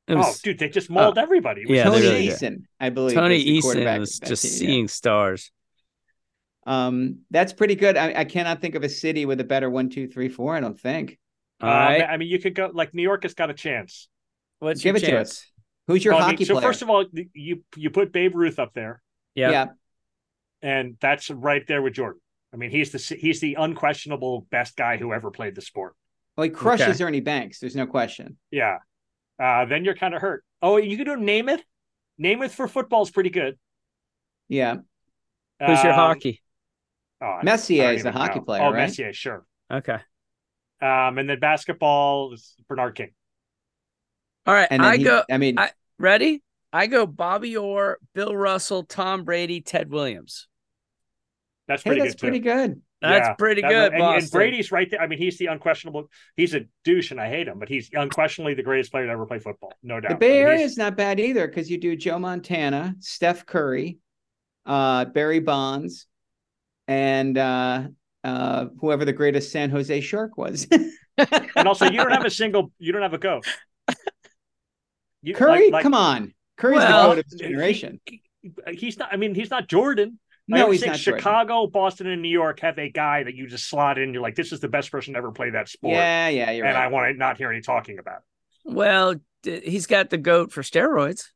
It 0.07 0.17
Oh, 0.17 0.33
dude, 0.43 0.59
they 0.59 0.69
just 0.69 0.89
mauled 0.89 1.17
everybody. 1.17 1.61
It 1.61 1.69
was 1.69 1.77
yeah, 1.77 1.83
Tony 1.83 2.01
really 2.01 2.25
did. 2.27 2.39
Eason, 2.39 2.63
I 2.79 2.89
believe. 2.89 3.15
Tony 3.15 3.35
was 3.35 3.65
Eason 3.65 3.99
was 3.99 4.19
just 4.19 4.43
team, 4.43 4.51
yeah. 4.51 4.57
seeing 4.57 4.87
stars. 4.87 5.51
Um, 6.65 7.19
that's 7.31 7.53
pretty 7.53 7.75
good. 7.75 7.97
I, 7.97 8.13
I 8.21 8.25
cannot 8.25 8.61
think 8.61 8.75
of 8.75 8.83
a 8.83 8.89
city 8.89 9.25
with 9.25 9.39
a 9.39 9.43
better 9.43 9.69
one, 9.69 9.89
two, 9.89 10.07
three, 10.07 10.29
four. 10.29 10.55
I 10.55 10.59
don't 10.59 10.79
think. 10.79 11.17
All 11.61 11.69
Uh, 11.69 11.73
right, 11.73 12.01
I 12.03 12.17
mean, 12.17 12.27
you 12.27 12.39
could 12.39 12.55
go 12.55 12.69
like 12.73 12.93
New 12.93 13.03
York 13.03 13.23
has 13.23 13.33
got 13.33 13.49
a 13.49 13.53
chance. 13.53 14.07
what's 14.59 14.81
Give 14.81 14.95
it 14.95 14.99
to 15.01 15.19
us. 15.19 15.45
Who's 15.87 16.03
your 16.05 16.13
Well, 16.13 16.23
I 16.23 16.27
mean, 16.27 16.35
hockey 16.35 16.45
so 16.45 16.53
player? 16.53 16.67
first 16.67 16.81
of 16.81 16.89
all, 16.89 17.05
you 17.33 17.63
you 17.75 17.89
put 17.89 18.11
Babe 18.11 18.35
Ruth 18.35 18.59
up 18.59 18.73
there, 18.73 19.01
Yeah. 19.35 19.51
yeah. 19.51 19.65
and 20.61 20.97
that's 21.01 21.29
right 21.29 21.65
there 21.67 21.81
with 21.81 21.93
Jordan. 21.93 22.21
I 22.53 22.57
mean, 22.57 22.71
he's 22.71 22.91
the 22.91 23.15
he's 23.15 23.39
the 23.41 23.55
unquestionable 23.55 24.47
best 24.51 24.75
guy 24.75 24.97
who 24.97 25.13
ever 25.13 25.31
played 25.31 25.55
the 25.55 25.61
sport. 25.61 25.95
Well, 26.39 26.45
he 26.45 26.51
crushes 26.51 27.01
Ernie 27.01 27.19
Banks. 27.19 27.59
There's 27.59 27.75
no 27.75 27.85
question. 27.85 28.37
Yeah. 28.49 28.77
Uh, 29.37 29.65
then 29.65 29.83
you're 29.83 29.93
kind 29.95 30.13
of 30.13 30.21
hurt. 30.21 30.45
Oh, 30.61 30.77
you 30.77 30.95
could 30.95 31.03
do 31.05 31.17
Namath. 31.17 31.59
Namath 32.17 32.51
for 32.51 32.69
football 32.69 33.01
is 33.03 33.11
pretty 33.11 33.29
good. 33.29 33.59
Yeah. 34.47 34.75
Who's 35.59 35.83
your 35.83 35.91
Um, 35.91 35.99
hockey? 35.99 36.41
oh, 37.21 37.39
Messier 37.43 37.91
is 37.91 38.05
a 38.05 38.13
hockey 38.13 38.39
know. 38.39 38.45
player, 38.45 38.61
Oh, 38.63 38.67
right? 38.71 38.83
Messier, 38.83 39.11
sure. 39.11 39.45
Okay. 39.69 39.97
Um, 40.81 41.17
and 41.17 41.29
then 41.29 41.41
basketball 41.41 42.33
is 42.33 42.55
Bernard 42.69 42.95
King. 42.95 43.11
All 44.45 44.53
right. 44.53 44.69
And 44.71 44.81
I 44.81 44.95
he- 44.95 45.03
go 45.03 45.23
I 45.29 45.37
mean, 45.37 45.59
I- 45.59 45.71
ready. 45.97 46.41
I 46.71 46.87
go 46.87 47.05
Bobby 47.05 47.57
Orr, 47.57 47.97
Bill 48.13 48.33
Russell, 48.33 48.83
Tom 48.83 49.25
Brady, 49.25 49.59
Ted 49.59 49.89
Williams. 49.89 50.47
That's 51.67 51.83
hey, 51.83 51.89
pretty 51.89 52.01
that's 52.01 52.13
good 52.13 52.13
That's 52.13 52.21
pretty 52.21 52.39
good. 52.39 52.81
That's 53.01 53.29
Yeah, 53.29 53.33
pretty 53.33 53.61
that- 53.61 53.69
good, 53.69 53.93
and, 53.93 54.03
and 54.03 54.31
Brady's 54.31 54.71
right 54.71 54.89
there. 54.91 54.99
I 55.01 55.07
mean, 55.07 55.19
he's 55.19 55.37
the 55.37 55.45
unquestionable. 55.45 56.09
He's 56.35 56.53
a 56.53 56.61
douche, 56.83 57.11
and 57.11 57.19
I 57.21 57.29
hate 57.29 57.47
him, 57.47 57.57
but 57.57 57.69
he's 57.69 57.89
unquestionably 57.93 58.55
the 58.55 58.63
greatest 58.63 58.91
player 58.91 59.05
to 59.05 59.11
ever 59.11 59.25
play 59.25 59.39
football, 59.39 59.73
no 59.83 59.99
doubt. 60.01 60.09
The 60.09 60.15
Bay 60.17 60.41
I 60.41 60.43
mean, 60.43 60.51
Area 60.51 60.65
is 60.65 60.77
not 60.77 60.97
bad 60.97 61.19
either 61.19 61.47
because 61.47 61.71
you 61.71 61.77
do 61.77 61.95
Joe 61.95 62.19
Montana, 62.19 62.95
Steph 62.99 63.45
Curry, 63.45 63.99
uh, 64.65 65.05
Barry 65.05 65.39
Bonds, 65.39 66.07
and 66.89 67.37
uh, 67.37 67.83
uh, 68.25 68.65
whoever 68.81 69.05
the 69.05 69.13
greatest 69.13 69.51
San 69.51 69.69
Jose 69.69 70.01
Shark 70.01 70.37
was. 70.37 70.67
and 71.17 71.67
also 71.67 71.85
you 71.85 71.97
don't 71.97 72.11
have 72.11 72.25
a 72.25 72.29
single. 72.29 72.71
You 72.79 72.91
don't 72.91 73.01
have 73.01 73.13
a 73.13 73.17
goat. 73.17 73.45
You- 75.21 75.35
Curry, 75.35 75.65
like- 75.65 75.71
like- 75.73 75.83
come 75.83 75.93
on. 75.93 76.33
Curry's 76.57 76.79
Well, 76.79 77.09
the 77.09 77.15
goat 77.15 77.19
of 77.19 77.25
his 77.31 77.39
generation. 77.39 78.01
He's 78.73 78.97
not. 78.99 79.09
I 79.13 79.15
mean, 79.15 79.33
he's 79.33 79.49
not 79.49 79.69
Jordan. 79.69 80.19
I 80.51 80.57
No, 80.57 80.63
always 80.63 80.79
he's 80.79 80.81
think 80.83 80.93
not 80.93 80.99
Jordan. 80.99 81.19
Chicago, 81.21 81.67
Boston, 81.67 82.07
and 82.07 82.21
New 82.21 82.29
York 82.29 82.59
have 82.61 82.77
a 82.79 82.89
guy 82.89 83.23
that 83.23 83.35
you 83.35 83.47
just 83.47 83.69
slot 83.69 83.97
in. 83.97 84.13
You're 84.13 84.21
like, 84.23 84.35
this 84.35 84.51
is 84.51 84.59
the 84.59 84.67
best 84.67 84.91
person 84.91 85.13
to 85.13 85.17
ever 85.19 85.31
play 85.31 85.51
that 85.51 85.69
sport. 85.69 85.93
Yeah, 85.93 86.29
yeah, 86.29 86.51
you're 86.51 86.65
and 86.65 86.77
I 86.77 86.87
want 86.87 87.11
to 87.13 87.17
not 87.17 87.37
hear 87.37 87.51
any 87.51 87.61
talking 87.61 87.99
about. 87.99 88.17
it. 88.65 88.73
Well, 88.73 89.15
d- 89.43 89.61
he's 89.63 89.85
got 89.85 90.09
the 90.09 90.17
goat 90.17 90.51
for 90.51 90.61
steroids. 90.63 91.27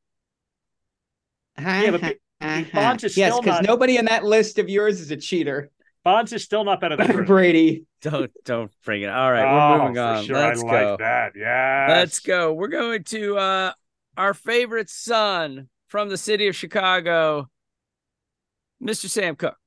Yeah, 1.60 1.92
but 1.92 2.02
P- 2.02 2.16
Uh-huh. 2.42 2.64
Bonds 2.74 3.04
is 3.04 3.16
yes, 3.16 3.36
because 3.40 3.62
not- 3.62 3.66
nobody 3.66 3.98
in 3.98 4.06
that 4.06 4.24
list 4.24 4.60
of 4.60 4.70
yours 4.70 5.00
is 5.00 5.12
a 5.12 5.18
cheater. 5.18 5.70
Bonds 6.04 6.34
is 6.34 6.44
still 6.44 6.64
not 6.66 6.82
better 6.82 6.98
than 6.98 7.08
Jordan. 7.12 7.26
Brady. 7.26 7.86
Don't 8.02 8.32
don't 8.44 8.72
bring 8.84 9.04
it. 9.04 9.10
All 9.10 9.32
right, 9.32 9.46
oh, 9.46 9.78
we're 9.78 9.84
moving 9.88 9.98
on. 10.00 10.26
sure. 10.26 10.36
Let's 10.36 10.62
I 10.64 10.68
go. 10.82 10.90
like 10.90 11.00
that. 11.00 11.32
Yeah. 11.38 11.86
Let's 11.90 12.20
go. 12.20 12.52
We're 12.54 12.68
going 12.68 13.04
to 13.06 13.38
uh 13.38 13.72
our 14.18 14.34
favorite 14.34 14.90
son 14.90 15.70
from 15.88 16.10
the 16.10 16.18
city 16.18 16.48
of 16.48 16.56
Chicago, 16.56 17.50
Mr. 18.84 19.10
Sam 19.10 19.36
Cooke. 19.38 19.63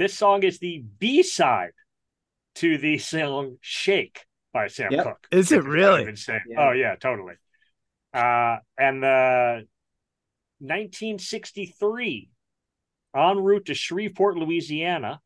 This 0.00 0.16
song 0.16 0.44
is 0.44 0.58
the 0.60 0.82
B 0.98 1.22
side 1.22 1.72
to 2.54 2.78
the 2.78 2.96
song 2.96 3.58
"Shake." 3.60 4.24
by 4.50 4.68
Sam 4.68 4.92
Yep. 4.92 5.04
Cooke. 5.04 5.26
Is 5.30 5.52
it 5.52 5.62
really? 5.62 6.00
of 6.04 6.08
insane? 6.08 6.40
Yeah. 6.48 6.68
Oh 6.68 6.72
yeah, 6.72 6.96
totally. 6.96 7.34
Uh, 8.14 8.56
and 8.78 9.02
the 9.02 9.66
1963, 10.60 12.30
en 13.14 13.38
route 13.40 13.66
to 13.66 13.74
Shreveport, 13.74 14.38
Louisiana, 14.38 15.20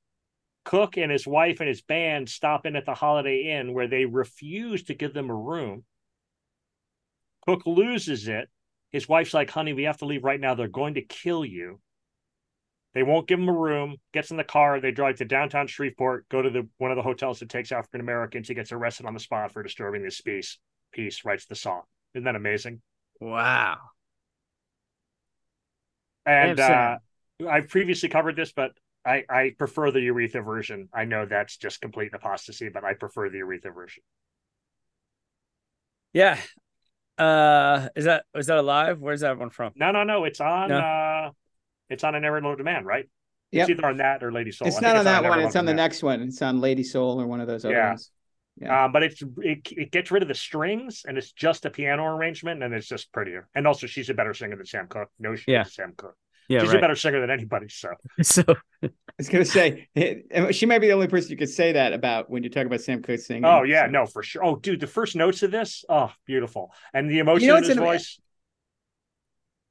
Cooke 0.64 0.96
and 0.96 1.12
his 1.12 1.24
wife 1.24 1.60
and 1.60 1.68
his 1.68 1.82
band 1.82 2.28
stop 2.28 2.66
in 2.66 2.74
at 2.74 2.84
the 2.84 2.94
Holiday 2.94 3.56
Inn 3.56 3.74
where 3.74 3.86
they 3.86 4.06
refuse 4.06 4.82
to 4.86 4.94
give 4.94 5.14
them 5.14 5.30
a 5.30 5.36
room. 5.36 5.84
Cooke 7.46 7.64
loses 7.64 8.26
it. 8.26 8.50
His 8.90 9.08
wife's 9.08 9.34
like, 9.34 9.50
honey, 9.50 9.72
we 9.72 9.84
have 9.84 9.98
to 9.98 10.06
leave 10.06 10.24
right 10.24 10.40
now. 10.40 10.56
They're 10.56 10.66
going 10.66 10.94
to 10.94 11.02
kill 11.02 11.44
you. 11.44 11.78
They 12.94 13.02
won't 13.02 13.26
give 13.26 13.40
him 13.40 13.48
a 13.48 13.52
room, 13.52 13.96
gets 14.12 14.30
in 14.30 14.36
the 14.36 14.44
car. 14.44 14.80
They 14.80 14.92
drive 14.92 15.16
to 15.16 15.24
downtown 15.24 15.66
Shreveport, 15.66 16.28
go 16.28 16.40
to 16.40 16.50
the 16.50 16.68
one 16.78 16.92
of 16.92 16.96
the 16.96 17.02
hotels 17.02 17.40
that 17.40 17.48
takes 17.48 17.72
African 17.72 18.00
Americans. 18.00 18.46
He 18.46 18.54
gets 18.54 18.70
arrested 18.70 19.06
on 19.06 19.14
the 19.14 19.20
spot 19.20 19.52
for 19.52 19.62
disturbing 19.62 20.02
the 20.02 20.16
peace. 20.24 20.58
Peace, 20.92 21.24
writes 21.24 21.46
the 21.46 21.56
song. 21.56 21.82
Isn't 22.14 22.24
that 22.24 22.36
amazing? 22.36 22.80
Wow. 23.20 23.78
And 26.24 26.60
uh, 26.60 26.98
I've 27.50 27.68
previously 27.68 28.08
covered 28.08 28.36
this, 28.36 28.52
but 28.52 28.70
I, 29.04 29.24
I 29.28 29.54
prefer 29.58 29.90
the 29.90 29.98
Aretha 29.98 30.44
version. 30.44 30.88
I 30.94 31.04
know 31.04 31.26
that's 31.26 31.56
just 31.56 31.80
complete 31.80 32.12
apostasy, 32.14 32.68
but 32.68 32.84
I 32.84 32.94
prefer 32.94 33.28
the 33.28 33.38
Aretha 33.38 33.74
version. 33.74 34.04
Yeah. 36.12 36.38
Uh, 37.18 37.88
is 37.96 38.04
that 38.04 38.24
is 38.34 38.46
that 38.46 38.58
alive? 38.58 39.00
Where's 39.00 39.20
that 39.20 39.36
one 39.36 39.50
from? 39.50 39.72
No, 39.74 39.90
no, 39.90 40.04
no. 40.04 40.24
It's 40.24 40.40
on. 40.40 40.68
No. 40.68 40.78
uh 40.78 41.30
It's 41.90 42.04
on 42.04 42.14
I 42.14 42.18
Never 42.18 42.40
Loved 42.40 42.60
a 42.60 42.64
Man, 42.64 42.84
right? 42.84 43.08
Yep. 43.52 43.68
It's 43.68 43.78
either 43.78 43.88
on 43.88 43.96
that 43.98 44.22
or 44.24 44.32
Lady 44.32 44.50
Soul. 44.50 44.66
It's 44.68 44.80
not 44.80 44.88
think 44.90 44.98
on 45.00 45.04
that 45.04 45.22
Never 45.22 45.36
one. 45.36 45.46
It's 45.46 45.56
on 45.56 45.64
the 45.64 45.74
next 45.74 46.02
one. 46.02 46.22
It's 46.22 46.42
on 46.42 46.60
Lady 46.60 46.82
Soul 46.82 47.20
or 47.20 47.26
one 47.26 47.40
of 47.40 47.46
those 47.46 47.64
other 47.64 47.74
Yeah. 47.74 47.88
ones. 47.90 48.10
Yeah. 48.60 48.84
Um, 48.84 48.92
but 48.92 49.02
it's 49.02 49.20
it, 49.38 49.68
it 49.72 49.90
gets 49.90 50.10
rid 50.10 50.22
of 50.22 50.28
the 50.28 50.34
strings 50.34 51.02
and 51.06 51.18
it's 51.18 51.32
just 51.32 51.64
a 51.66 51.70
piano 51.70 52.04
arrangement 52.06 52.62
and 52.62 52.72
it's 52.72 52.86
just 52.88 53.12
prettier. 53.12 53.48
And 53.54 53.66
also, 53.66 53.86
she's 53.86 54.10
a 54.10 54.14
better 54.14 54.32
singer 54.34 54.56
than 54.56 54.66
Sam 54.66 54.86
Cooke. 54.88 55.10
No, 55.18 55.34
she 55.36 55.50
Yeah. 55.52 55.62
is 55.62 55.74
Sam 55.74 55.92
Cooke. 55.96 56.16
Yeah, 56.48 56.60
she's 56.60 56.68
right. 56.68 56.76
a 56.76 56.80
better 56.80 56.94
singer 56.94 57.20
than 57.20 57.30
anybody. 57.30 57.68
So 57.68 57.88
so 58.22 58.42
I 58.82 58.90
was 59.18 59.28
gonna 59.28 59.44
say 59.44 59.88
she 60.50 60.66
might 60.66 60.78
be 60.80 60.88
the 60.88 60.92
only 60.92 61.08
person 61.08 61.30
you 61.30 61.36
could 61.38 61.48
say 61.48 61.72
that 61.72 61.92
about 61.94 62.28
when 62.28 62.42
you 62.44 62.50
talk 62.50 62.66
about 62.66 62.80
Sam 62.82 63.02
Cooke 63.02 63.18
singing. 63.20 63.44
Oh 63.44 63.62
yeah, 63.62 63.86
So- 63.86 63.90
no, 63.90 64.06
for 64.06 64.22
sure. 64.22 64.44
Oh, 64.44 64.56
dude, 64.56 64.78
the 64.80 64.86
first 64.86 65.16
notes 65.16 65.42
of 65.42 65.50
this, 65.50 65.84
oh, 65.88 66.12
beautiful, 66.26 66.72
and 66.92 67.10
the 67.10 67.20
emotion 67.20 67.42
You 67.46 67.48
know 67.52 67.56
in 67.56 67.62
his 67.64 67.70
an- 67.72 67.78
voice. 67.78 68.20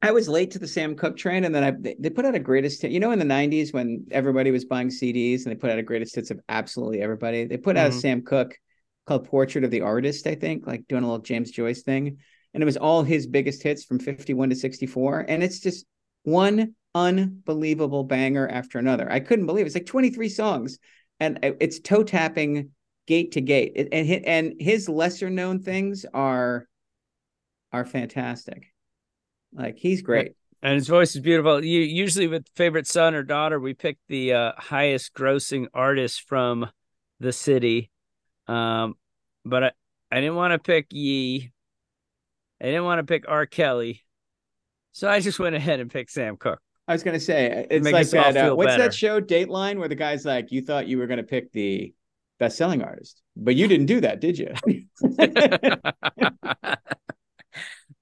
I 0.04 0.12
was 0.12 0.28
late 0.28 0.52
to 0.52 0.60
the 0.60 0.68
Sam 0.68 0.96
Cooke 0.96 1.16
train, 1.16 1.46
and 1.46 1.56
then 1.56 1.64
I 1.64 1.72
they, 1.72 2.10
put 2.10 2.26
out 2.26 2.36
a 2.36 2.40
greatest 2.40 2.82
hit. 2.82 2.92
You 2.92 3.00
know, 3.00 3.12
in 3.12 3.20
the 3.20 3.26
'90s 3.26 3.72
when 3.72 4.06
everybody 4.12 4.52
was 4.52 4.66
buying 4.66 4.90
CDs 4.90 5.44
and 5.46 5.52
they 5.52 5.56
put 5.56 5.72
out 5.72 5.80
a 5.80 5.84
greatest 5.84 6.14
hits 6.14 6.30
of 6.30 6.42
absolutely 6.50 7.02
everybody, 7.02 7.46
they 7.46 7.56
put 7.56 7.78
out 7.78 7.88
a 7.88 7.90
Mhm. 7.92 8.02
Sam 8.02 8.22
Cooke 8.22 8.60
called 9.08 9.26
"Portrait 9.26 9.64
of 9.64 9.72
the 9.72 9.80
Artist," 9.82 10.28
I 10.28 10.36
think, 10.36 10.68
like 10.68 10.88
doing 10.90 11.04
a 11.04 11.08
little 11.08 11.24
James 11.24 11.52
Joyce 11.52 11.84
thing, 11.84 12.18
and 12.54 12.62
it 12.62 12.66
was 12.66 12.76
all 12.76 13.04
his 13.04 13.28
biggest 13.28 13.64
hits 13.64 13.86
from 13.86 13.98
'51 14.00 14.50
to 14.50 14.56
'64, 14.56 15.22
and 15.30 15.42
it's 15.42 15.62
just 15.62 15.86
one 16.24 16.76
unbelievable 16.94 18.04
banger 18.04 18.46
after 18.48 18.80
another. 18.80 19.10
I 19.10 19.22
couldn't 19.22 19.46
believe 19.46 19.66
it. 19.66 19.68
it's 19.68 19.76
like 19.76 19.86
23 19.86 20.28
songs, 20.30 20.80
and 21.22 21.40
it's 21.42 21.80
toe 21.80 22.04
tapping 22.04 22.72
gate 23.08 23.32
to 23.34 23.42
gate, 23.42 23.72
It- 23.76 23.88
and 23.94 24.26
and 24.26 24.54
his 24.60 24.90
lesser 24.90 25.30
known 25.30 25.60
things 25.60 26.06
are 26.14 26.68
are 27.72 27.86
fantastic. 27.86 28.73
Like 29.54 29.78
he's 29.78 30.02
great. 30.02 30.34
and 30.62 30.76
his 30.76 30.88
voice 30.88 31.16
is 31.16 31.22
beautiful. 31.22 31.64
You 31.64 31.82
usually 31.82 32.28
with 32.28 32.48
favorite 32.56 32.88
son 32.88 33.16
or 33.16 33.24
daughter, 33.24 33.60
we 33.60 33.74
pick 33.74 33.98
the 34.08 34.34
uh, 34.34 34.52
highest 34.58 35.14
grossing 35.14 35.68
artist 35.74 36.24
from 36.28 36.70
the 37.20 37.32
city. 37.32 37.90
Um, 38.48 38.96
but 39.46 39.64
I, 39.64 39.72
I 40.12 40.22
didn't 40.22 40.36
want 40.36 40.54
to 40.54 40.60
pick 40.60 40.88
Ye. 40.92 41.52
I 42.62 42.66
didn't 42.66 42.86
want 42.86 43.00
to 43.00 43.04
pick 43.04 43.26
R. 43.28 43.46
Kelly. 43.46 44.04
So 44.94 45.10
I 45.10 45.20
just 45.20 45.40
went 45.40 45.56
ahead 45.56 45.80
and 45.80 45.92
picked 45.92 46.12
Sam 46.12 46.38
Cooke. 46.38 46.62
I 46.88 46.94
was 46.94 47.04
gonna 47.04 47.20
say 47.20 47.66
it's 47.72 47.84
Make 47.84 47.94
like 47.94 48.14
all 48.14 48.34
that. 48.34 48.52
Uh, 48.52 48.56
what's 48.56 48.68
better. 48.68 48.84
that 48.84 48.94
show, 48.94 49.22
Dateline, 49.22 49.80
where 49.80 49.88
the 49.88 49.96
guy's 49.96 50.26
like, 50.26 50.52
"You 50.52 50.62
thought 50.62 50.88
you 50.88 50.98
were 50.98 51.08
gonna 51.08 51.24
pick 51.24 51.52
the 51.52 51.94
best-selling 52.40 52.82
artist, 52.82 53.22
but 53.38 53.56
you 53.56 53.68
didn't 53.68 53.86
do 53.86 54.02
that, 54.02 54.20
did 54.20 54.38
you?" 54.38 54.54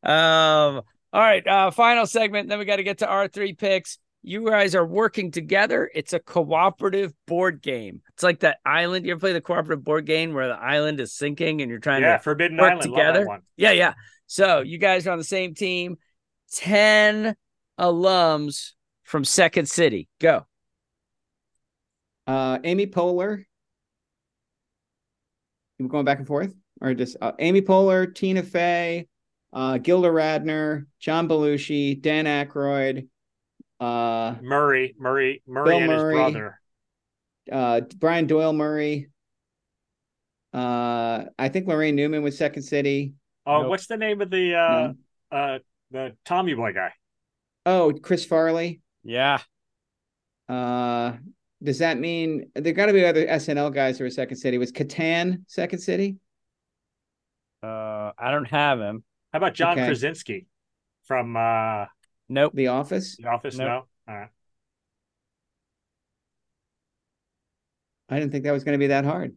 um, 0.10 0.82
all 1.14 1.22
right, 1.22 1.45
uh, 1.45 1.72
final 1.72 2.05
segment. 2.05 2.49
Then 2.49 2.59
we 2.59 2.66
got 2.66 2.78
to 2.78 2.84
get 2.84 2.99
to 2.99 3.07
our 3.07 3.28
three 3.28 3.53
picks. 3.53 3.97
You 4.24 4.45
guys 4.49 4.76
are 4.76 4.86
working 4.86 5.32
together. 5.32 5.89
It's 5.95 6.14
a 6.14 6.20
cooperative 6.20 7.12
board 7.26 7.62
game. 7.62 8.01
It's 8.14 8.22
like 8.24 8.41
that 8.41 8.59
island. 8.64 9.05
You 9.05 9.14
ever 9.14 9.20
play 9.20 9.34
the 9.34 9.41
cooperative 9.41 9.84
board 9.84 10.05
game 10.05 10.34
where 10.34 10.47
the 10.47 10.53
island 10.53 10.99
is 10.99 11.14
sinking 11.14 11.62
and 11.62 11.70
you're 11.72 11.80
trying 11.80 12.03
Yeah, 12.03 12.18
to 12.18 12.24
Forbidden 12.24 12.57
work 12.57 12.74
Island, 12.74 12.91
love 12.91 12.99
together? 12.99 13.20
that 13.22 13.28
one. 13.28 13.41
Yeah, 13.57 13.72
yeah. 13.72 13.93
So 14.28 14.62
you 14.62 14.78
guys 14.78 15.07
are 15.07 15.12
on 15.12 15.18
the 15.18 15.24
same 15.24 15.55
team. 15.55 15.97
10 16.53 17.36
alums 17.80 18.74
from 19.03 19.26
Second 19.26 19.68
City. 19.68 20.07
Go. 20.20 20.45
uh, 22.28 22.59
Amy 22.64 22.86
Poehler. 22.88 23.43
We're 25.80 25.88
going 25.88 26.05
back 26.05 26.20
and 26.20 26.28
forth, 26.28 26.53
or 26.80 26.93
just 26.93 27.18
uh, 27.22 27.32
Amy 27.39 27.62
Poehler, 27.64 28.14
Tina 28.14 28.43
Fey, 28.43 29.07
uh, 29.54 29.78
Gilda 29.78 30.08
Radner, 30.10 30.86
John 30.99 31.28
Belushi, 31.28 32.02
Dan 32.02 32.26
Aykroyd, 32.26 33.08
uh, 33.80 34.36
Murray, 34.41 34.95
Murray, 34.97 35.41
Murray, 35.47 35.70
Bill 35.70 35.78
and 35.80 35.88
Murray. 35.88 36.16
his 36.24 36.34
brother. 36.34 36.60
uh, 37.52 37.82
Brian 37.97 38.28
Doyle 38.28 38.54
Murray. 38.54 39.08
Uh, 40.54 41.26
I 41.39 41.49
think 41.49 41.68
Laraine 41.68 41.93
Newman 41.95 42.24
was 42.24 42.38
Second 42.38 42.64
City. 42.64 43.14
Oh, 43.45 43.62
Nope. 43.62 43.70
what's 43.70 43.88
the 43.88 43.97
name 43.97 44.22
of 44.22 44.30
the 44.30 44.56
uh, 44.56 44.93
uh, 45.34 45.60
the 45.91 46.16
Tommy 46.26 46.54
Boy 46.54 46.74
guy? 46.74 46.91
Oh, 47.66 47.93
Chris 48.04 48.26
Farley. 48.26 48.82
Yeah. 49.04 49.39
Uh, 50.49 51.14
does 51.64 51.80
that 51.80 51.97
mean 51.99 52.52
there 52.56 52.74
got 52.74 52.88
to 52.88 52.93
be 52.93 53.06
other 53.06 53.26
SNL 53.26 53.74
guys 53.74 53.97
who 53.97 54.06
are 54.06 54.10
Second 54.10 54.38
City? 54.38 54.58
Was 54.58 54.72
Kattan 54.72 55.43
Second 55.47 55.80
City? 55.80 56.18
Uh, 57.64 58.12
I 58.18 58.32
don't 58.32 58.49
have 58.49 58.80
him. 58.80 59.04
How 59.32 59.38
about 59.38 59.53
John 59.53 59.77
Okay. 59.77 59.88
Krasinski 59.88 60.47
from 61.05 61.36
uh, 61.38 61.86
Nope. 62.29 62.53
The 62.55 62.67
Office? 62.67 63.17
The 63.17 63.27
Office? 63.29 63.57
Nope. 63.57 63.67
No. 64.07 64.13
All 64.13 64.19
right. 64.19 64.29
I 68.09 68.19
didn't 68.19 68.32
think 68.32 68.43
that 68.43 68.51
was 68.51 68.63
going 68.63 68.73
to 68.73 68.79
be 68.79 68.88
that 68.88 69.05
hard. 69.05 69.36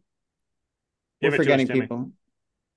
Give 1.21 1.31
We're 1.33 1.35
it 1.35 1.37
to 1.37 1.43
us, 1.43 1.45
forgetting 1.45 1.69
people. 1.69 2.11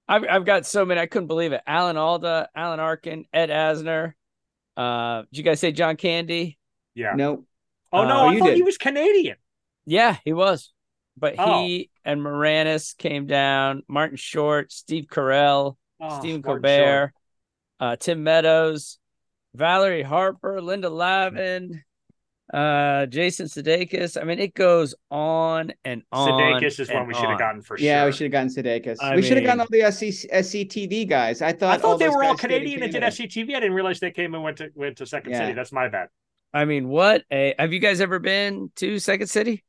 I've 0.08 0.24
I've 0.30 0.46
got 0.46 0.66
so 0.66 0.86
many. 0.86 1.02
I 1.02 1.08
couldn't 1.08 1.28
believe 1.28 1.52
it. 1.54 1.62
Alan 1.68 1.98
Alda, 1.98 2.50
Alan 2.56 2.80
Arkin, 2.80 3.26
Ed 3.34 3.50
Asner. 3.50 4.14
Uh, 4.78 5.24
did 5.32 5.38
you 5.40 5.44
guys 5.44 5.60
say 5.60 5.72
John 5.72 5.98
Candy? 5.98 6.58
Yeah. 6.94 7.14
No. 7.16 7.46
Oh 7.92 8.06
no, 8.08 8.16
Uh, 8.28 8.28
I 8.30 8.40
thought 8.40 8.46
did. 8.48 8.56
he 8.58 8.62
was 8.64 8.78
Canadian. 8.78 9.38
Yeah, 9.86 10.18
he 10.24 10.34
was. 10.34 10.72
But 11.18 11.36
Oh. 11.40 11.64
he 11.66 11.90
and 12.06 12.22
Moranis 12.22 12.96
came 12.96 13.26
down. 13.26 13.82
Martin 13.88 14.18
Short, 14.18 14.72
Steve 14.72 15.06
Carell, 15.10 15.78
Oh, 16.00 16.20
Stephen 16.20 16.42
Colbert, 16.42 17.14
uh, 17.80 17.96
Tim 17.96 18.24
Meadows, 18.24 19.00
Valerie 19.56 20.04
Harper, 20.04 20.62
Linda 20.62 20.90
Lavin, 20.90 21.84
uh, 22.54 23.06
Jason 23.08 23.48
Sudeikis. 23.48 24.20
I 24.20 24.24
mean, 24.24 24.40
it 24.40 24.54
goes 24.54 24.96
on 25.12 25.74
and 25.84 26.04
on. 26.12 26.30
Sudeikis 26.30 26.80
is 26.80 26.90
one 26.90 27.08
we 27.08 27.14
should 27.14 27.30
have 27.30 27.40
gotten 27.40 27.62
for 27.62 27.78
Yeah, 27.78 27.82
sure. 27.82 27.86
Yeah, 27.88 28.06
we 28.06 28.12
should 28.12 28.24
have 28.26 28.32
gotten 28.32 28.50
Sudeikis. 28.50 28.98
I 29.02 29.16
we 29.16 29.22
should 29.22 29.38
have 29.38 29.46
gotten 29.46 29.62
all 29.62 29.68
the 29.70 29.92
SC, 29.92 30.30
SCTV 30.32 31.10
guys. 31.10 31.42
I 31.42 31.52
thought 31.52 31.78
I 31.80 31.82
thought 31.82 31.98
they 32.00 32.10
were 32.10 32.24
all 32.24 32.34
guys 32.34 32.40
stayed 32.40 32.52
in 32.52 32.58
Canadian 32.60 32.84
and 32.84 32.92
did 32.94 33.02
Canada. 33.02 33.28
SCTV. 33.28 33.56
I 33.56 33.60
didn't 33.60 33.74
realize 33.74 34.00
they 34.00 34.12
came 34.12 34.34
and 34.34 34.44
went 34.44 34.58
to 34.58 34.70
went 34.76 34.98
to 34.98 35.06
Second 35.06 35.32
Yeah. 35.32 35.40
City. 35.40 35.54
That's 35.54 35.72
my 35.72 35.90
bad. 35.90 36.10
I 36.54 36.66
mean, 36.66 36.88
what 36.88 37.24
a 37.32 37.54
have 37.60 37.74
you 37.74 37.80
guys 37.80 38.00
ever 38.02 38.20
been 38.20 38.72
to 38.78 39.00
Second 39.00 39.28
City? 39.28 39.64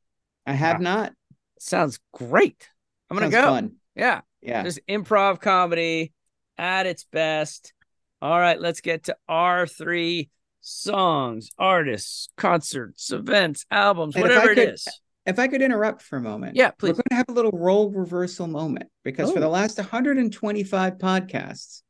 I 0.45 0.53
have 0.53 0.79
not. 0.79 1.13
Sounds 1.59 1.99
great. 2.13 2.69
I'm 3.09 3.17
gonna 3.17 3.29
Sounds 3.31 3.43
go. 3.45 3.49
Fun. 3.51 3.75
Yeah. 3.95 4.21
Yeah. 4.41 4.63
Just 4.63 4.79
improv 4.87 5.41
comedy 5.41 6.13
at 6.59 6.85
its 6.85 7.05
best. 7.05 7.73
All 8.21 8.37
right, 8.39 8.59
let's 8.59 8.81
get 8.81 9.05
to 9.05 9.15
our 9.27 9.65
three 9.65 10.29
songs, 10.61 11.49
artists, 11.57 12.29
concerts, 12.37 13.11
events, 13.11 13.65
albums, 13.71 14.15
And 14.15 14.23
whatever 14.23 14.51
it 14.51 14.55
could- 14.55 14.73
is. 14.75 14.87
If 15.25 15.37
I 15.37 15.47
could 15.47 15.61
interrupt 15.61 16.01
for 16.01 16.17
a 16.17 16.21
moment. 16.21 16.55
Yeah, 16.55 16.71
please. 16.71 16.89
We're 16.89 16.93
going 16.95 17.03
to 17.11 17.15
have 17.15 17.29
a 17.29 17.33
little 17.33 17.51
role 17.51 17.91
reversal 17.91 18.47
moment 18.47 18.89
because 19.03 19.31
for 19.31 19.37
Oh. 19.37 19.41
the 19.41 19.47
last 19.49 19.77
125 19.77 20.97
podcasts, 20.97 21.83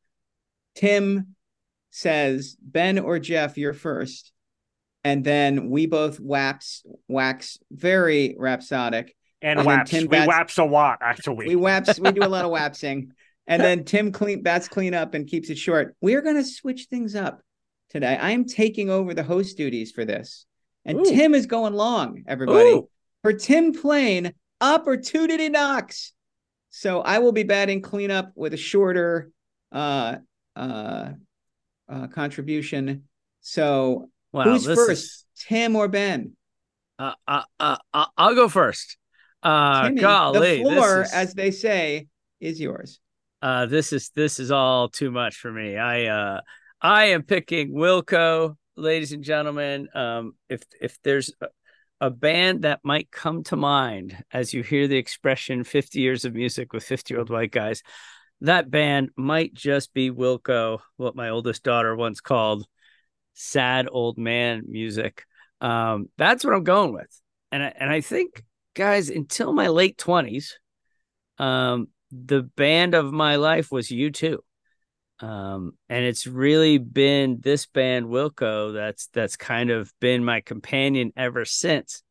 Tim 0.74 1.34
says, 1.90 2.56
Ben 2.60 2.98
or 2.98 3.18
Jeff, 3.18 3.56
you're 3.56 3.72
first. 3.72 4.32
And 5.04 5.24
then 5.24 5.70
we 5.70 5.86
both 5.86 6.20
wax, 6.20 6.84
wax 7.08 7.58
very 7.70 8.36
rhapsodic. 8.38 9.16
And, 9.40 9.58
And 9.58 9.66
then 9.68 9.78
waps. 9.78 9.90
Tim 9.90 10.02
we 10.02 10.08
Bats- 10.08 10.28
waps 10.28 10.58
a 10.58 10.64
lot, 10.64 10.98
actually. 11.00 11.46
We 11.48 11.56
waps, 11.56 11.98
we 11.98 12.12
do 12.12 12.22
a 12.22 12.28
lot 12.28 12.44
of 12.44 12.50
wapsing. 12.58 13.12
And 13.50 13.60
then 13.60 13.84
Tim 13.84 14.12
clean 14.12 14.42
bats 14.42 14.68
clean 14.68 14.94
up 14.94 15.14
and 15.14 15.26
keeps 15.26 15.50
it 15.50 15.58
short. 15.58 15.96
We're 16.00 16.22
gonna 16.22 16.44
switch 16.44 16.86
things 16.88 17.16
up 17.16 17.42
today. 17.90 18.16
I 18.16 18.30
am 18.30 18.44
taking 18.44 18.90
over 18.90 19.12
the 19.12 19.24
host 19.24 19.56
duties 19.56 19.90
for 19.90 20.04
this. 20.04 20.46
And 20.84 21.00
Ooh. 21.00 21.04
Tim 21.04 21.34
is 21.34 21.46
going 21.46 21.74
long, 21.74 22.22
everybody. 22.28 22.70
Ooh. 22.70 22.88
For 23.22 23.32
Tim 23.32 23.72
Plain, 23.72 24.32
opportunity 24.60 25.48
knocks. 25.48 26.12
So 26.70 27.00
I 27.00 27.18
will 27.18 27.32
be 27.32 27.42
batting 27.42 27.82
cleanup 27.82 28.30
with 28.36 28.54
a 28.54 28.56
shorter 28.56 29.30
uh, 29.72 30.18
uh, 30.54 31.10
uh, 31.88 32.06
contribution. 32.06 33.08
So 33.40 34.10
Wow, 34.32 34.44
who's 34.44 34.64
first, 34.64 34.90
is- 34.90 35.24
Tim 35.48 35.74
or 35.74 35.88
Ben? 35.88 36.36
Uh, 37.00 37.14
uh, 37.26 37.42
uh, 37.58 37.76
uh, 37.92 38.06
I'll 38.16 38.36
go 38.36 38.48
first. 38.48 38.96
Uh, 39.42 39.88
Timmy, 39.88 40.00
golly, 40.00 40.58
the 40.58 40.62
floor, 40.62 40.98
this 41.00 41.08
is, 41.08 41.14
as 41.14 41.34
they 41.34 41.50
say, 41.50 42.06
is 42.40 42.60
yours. 42.60 43.00
Uh, 43.42 43.66
this 43.66 43.92
is 43.92 44.10
this 44.14 44.38
is 44.38 44.50
all 44.50 44.88
too 44.88 45.10
much 45.10 45.36
for 45.36 45.50
me. 45.50 45.76
I 45.76 46.06
uh, 46.06 46.40
I 46.80 47.06
am 47.06 47.22
picking 47.22 47.72
Wilco, 47.72 48.56
ladies 48.76 49.12
and 49.12 49.24
gentlemen. 49.24 49.88
Um, 49.94 50.32
if 50.48 50.62
if 50.80 50.98
there's 51.02 51.32
a, 51.40 51.46
a 52.02 52.10
band 52.10 52.62
that 52.62 52.80
might 52.82 53.10
come 53.10 53.42
to 53.44 53.56
mind 53.56 54.16
as 54.32 54.52
you 54.52 54.62
hear 54.62 54.88
the 54.88 54.98
expression 54.98 55.64
"50 55.64 56.00
years 56.00 56.24
of 56.24 56.34
music 56.34 56.72
with 56.72 56.84
50 56.84 57.14
year 57.14 57.18
old 57.20 57.30
white 57.30 57.52
guys," 57.52 57.82
that 58.42 58.70
band 58.70 59.10
might 59.16 59.54
just 59.54 59.92
be 59.94 60.10
Wilco, 60.10 60.80
what 60.96 61.16
my 61.16 61.30
oldest 61.30 61.62
daughter 61.62 61.94
once 61.96 62.20
called 62.20 62.66
sad 63.34 63.88
old 63.90 64.18
man 64.18 64.62
music. 64.66 65.24
Um, 65.60 66.08
that's 66.16 66.44
what 66.44 66.54
I'm 66.54 66.64
going 66.64 66.92
with. 66.92 67.20
And 67.52 67.62
I, 67.62 67.72
and 67.78 67.90
I 67.90 68.00
think, 68.00 68.44
guys, 68.74 69.10
until 69.10 69.52
my 69.52 69.68
late 69.68 69.98
20s, 69.98 70.52
um, 71.38 71.88
the 72.10 72.42
band 72.42 72.94
of 72.94 73.12
my 73.12 73.36
life 73.36 73.70
was 73.70 73.88
U2. 73.88 74.38
Um, 75.20 75.74
and 75.88 76.04
it's 76.04 76.26
really 76.26 76.78
been 76.78 77.40
this 77.40 77.66
band 77.66 78.06
Wilco 78.06 78.72
that's 78.72 79.08
that's 79.08 79.36
kind 79.36 79.70
of 79.70 79.92
been 80.00 80.24
my 80.24 80.40
companion 80.40 81.12
ever 81.16 81.44
since. 81.44 82.02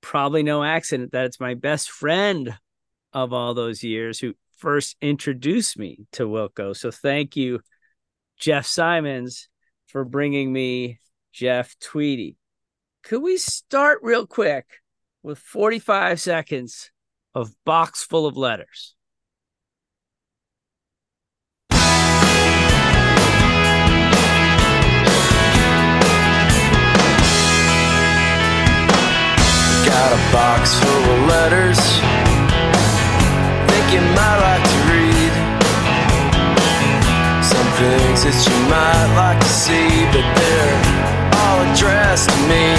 Probably 0.00 0.42
no 0.42 0.64
accident 0.64 1.12
that 1.12 1.26
it's 1.26 1.40
my 1.40 1.54
best 1.54 1.90
friend 1.90 2.56
of 3.12 3.32
all 3.32 3.52
those 3.54 3.82
years 3.82 4.18
who 4.18 4.34
first 4.56 4.96
introduced 5.02 5.78
me 5.78 6.06
to 6.12 6.24
Wilco. 6.24 6.74
So 6.74 6.90
thank 6.90 7.36
you, 7.36 7.60
Jeff 8.38 8.66
Simons, 8.66 9.48
for 9.88 10.04
bringing 10.04 10.52
me 10.52 10.98
Jeff 11.32 11.76
Tweedy. 11.78 12.36
Could 13.02 13.22
we 13.22 13.36
start 13.36 14.00
real 14.02 14.26
quick 14.26 14.66
with 15.22 15.38
45 15.38 16.20
seconds 16.20 16.90
of 17.34 17.52
box 17.64 18.02
full 18.02 18.26
of 18.26 18.36
letters? 18.36 18.95
Got 29.96 30.12
a 30.12 30.22
box 30.30 30.74
full 30.78 31.04
of 31.14 31.20
letters. 31.26 31.80
Think 33.68 33.86
you 33.94 34.02
might 34.12 34.38
like 34.48 34.64
to 34.72 34.78
read. 34.92 35.32
Some 37.40 37.68
things 37.80 38.18
that 38.24 38.36
you 38.44 38.56
might 38.68 39.08
like 39.16 39.40
to 39.40 39.48
see, 39.48 39.88
but 40.12 40.26
they're 40.36 40.76
all 41.40 41.58
addressed 41.64 42.28
to 42.28 42.40
me. 42.44 42.76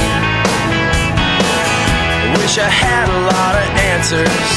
I 2.21 2.37
wish 2.37 2.59
I 2.59 2.69
had 2.69 3.09
a 3.09 3.19
lot 3.33 3.53
of 3.61 3.67
answers. 3.91 4.49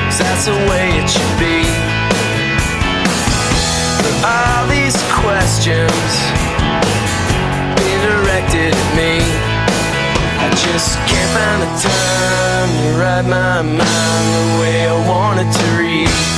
'cause 0.00 0.18
that's 0.24 0.44
the 0.46 0.58
way 0.70 0.86
it 1.00 1.08
should 1.14 1.34
be. 1.38 1.68
But 4.00 4.14
all 4.24 4.66
these 4.72 4.96
questions 5.20 6.12
being 7.76 8.00
directed 8.08 8.72
at 8.74 8.96
me. 8.96 9.29
I 10.42 10.48
just 10.54 10.96
can't 11.06 11.30
find 11.36 11.62
the 11.62 11.66
time 11.82 12.68
to 12.82 12.98
write 12.98 13.26
my 13.28 13.62
mind 13.62 13.78
the 13.78 14.60
way 14.60 14.88
I 14.88 15.08
want 15.08 15.40
it 15.40 15.52
to 15.52 15.78
read. 15.78 16.30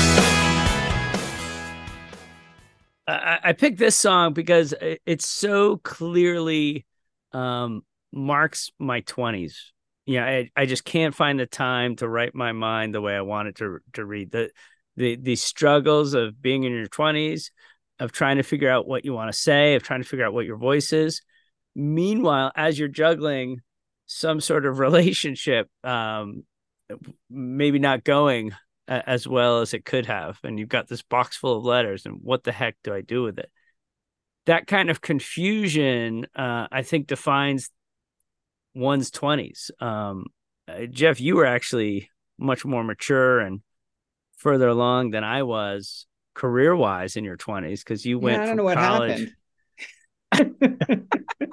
I, 3.45 3.53
picked 3.53 3.79
this 3.79 3.95
song 3.95 4.33
because 4.33 4.75
it, 4.81 5.23
so 5.23 5.77
clearly 5.79 6.85
um, 7.33 7.83
marks 8.13 8.71
my 8.79 9.01
twenties. 9.01 9.73
Yeah, 10.07 10.25
I, 10.25 10.51
I 10.57 10.67
just 10.67 10.85
can't 10.85 11.15
find 11.15 11.39
the 11.39 11.47
time 11.47 11.97
to 11.97 12.09
write 12.09 12.35
my 12.35 12.51
mind 12.53 12.95
the 12.95 13.01
way 13.01 13.15
I 13.15 13.23
wanted 13.23 13.57
to 13.57 13.79
to 13.93 14.05
read 14.05 14.33
the 14.33 14.51
the 14.97 15.17
the 15.17 15.37
struggles 15.37 16.15
of 16.15 16.43
being 16.43 16.65
in 16.65 16.73
your 16.73 16.87
twenties, 16.87 17.53
of 18.01 18.11
trying 18.11 18.39
to 18.39 18.43
figure 18.43 18.71
out 18.71 18.89
what 18.89 19.05
you 19.05 19.13
want 19.13 19.33
to 19.33 19.39
say, 19.39 19.77
of 19.77 19.85
trying 19.85 20.03
to 20.03 20.09
figure 20.09 20.27
out 20.27 20.35
what 20.35 20.47
your 20.47 20.57
voice 20.57 20.93
is. 20.93 21.23
Meanwhile, 21.77 22.51
as 22.57 22.79
you're 22.79 22.89
juggling 22.89 23.61
some 24.13 24.41
sort 24.41 24.67
of 24.67 24.79
relationship, 24.79 25.69
um, 25.85 26.45
maybe 27.31 27.79
not 27.79 28.05
going 28.05 28.53
as 28.89 29.27
well 29.27 29.61
as 29.61 29.75
it 29.75 29.85
could 29.85 30.07
have 30.07 30.39
and 30.43 30.59
you've 30.59 30.69
got 30.69 30.89
this 30.89 31.03
box 31.03 31.37
full 31.37 31.57
of 31.57 31.65
letters 31.65 32.05
and 32.05 32.19
what 32.21 32.43
the 32.45 32.53
heck 32.53 32.77
do 32.83 32.93
i 32.93 33.01
do 33.01 33.23
with 33.23 33.39
it 33.39 33.51
that 34.47 34.67
kind 34.67 34.91
of 34.91 35.01
confusion 35.01 36.27
uh, 36.37 36.67
i 36.71 36.83
think 36.83 37.07
defines 37.07 37.71
one's 38.75 39.11
20s 39.11 39.71
um, 39.81 40.27
uh, 40.69 40.85
jeff 40.87 41.21
you 41.21 41.37
were 41.37 41.47
actually 41.47 42.11
much 42.39 42.65
more 42.65 42.83
mature 42.83 43.39
and 43.39 43.61
further 44.37 44.69
along 44.69 45.11
than 45.11 45.23
i 45.25 45.43
was 45.43 46.07
career 46.35 46.75
wise 46.75 47.17
in 47.17 47.25
your 47.25 47.37
20s 47.37 47.79
because 47.79 48.05
you 48.05 48.19
went 48.19 48.39
yeah, 48.39 48.43
I 48.43 48.47
don't 48.47 48.57
know 48.57 48.65
what 48.65 48.79
college 48.79 49.33
happened. 50.33 51.09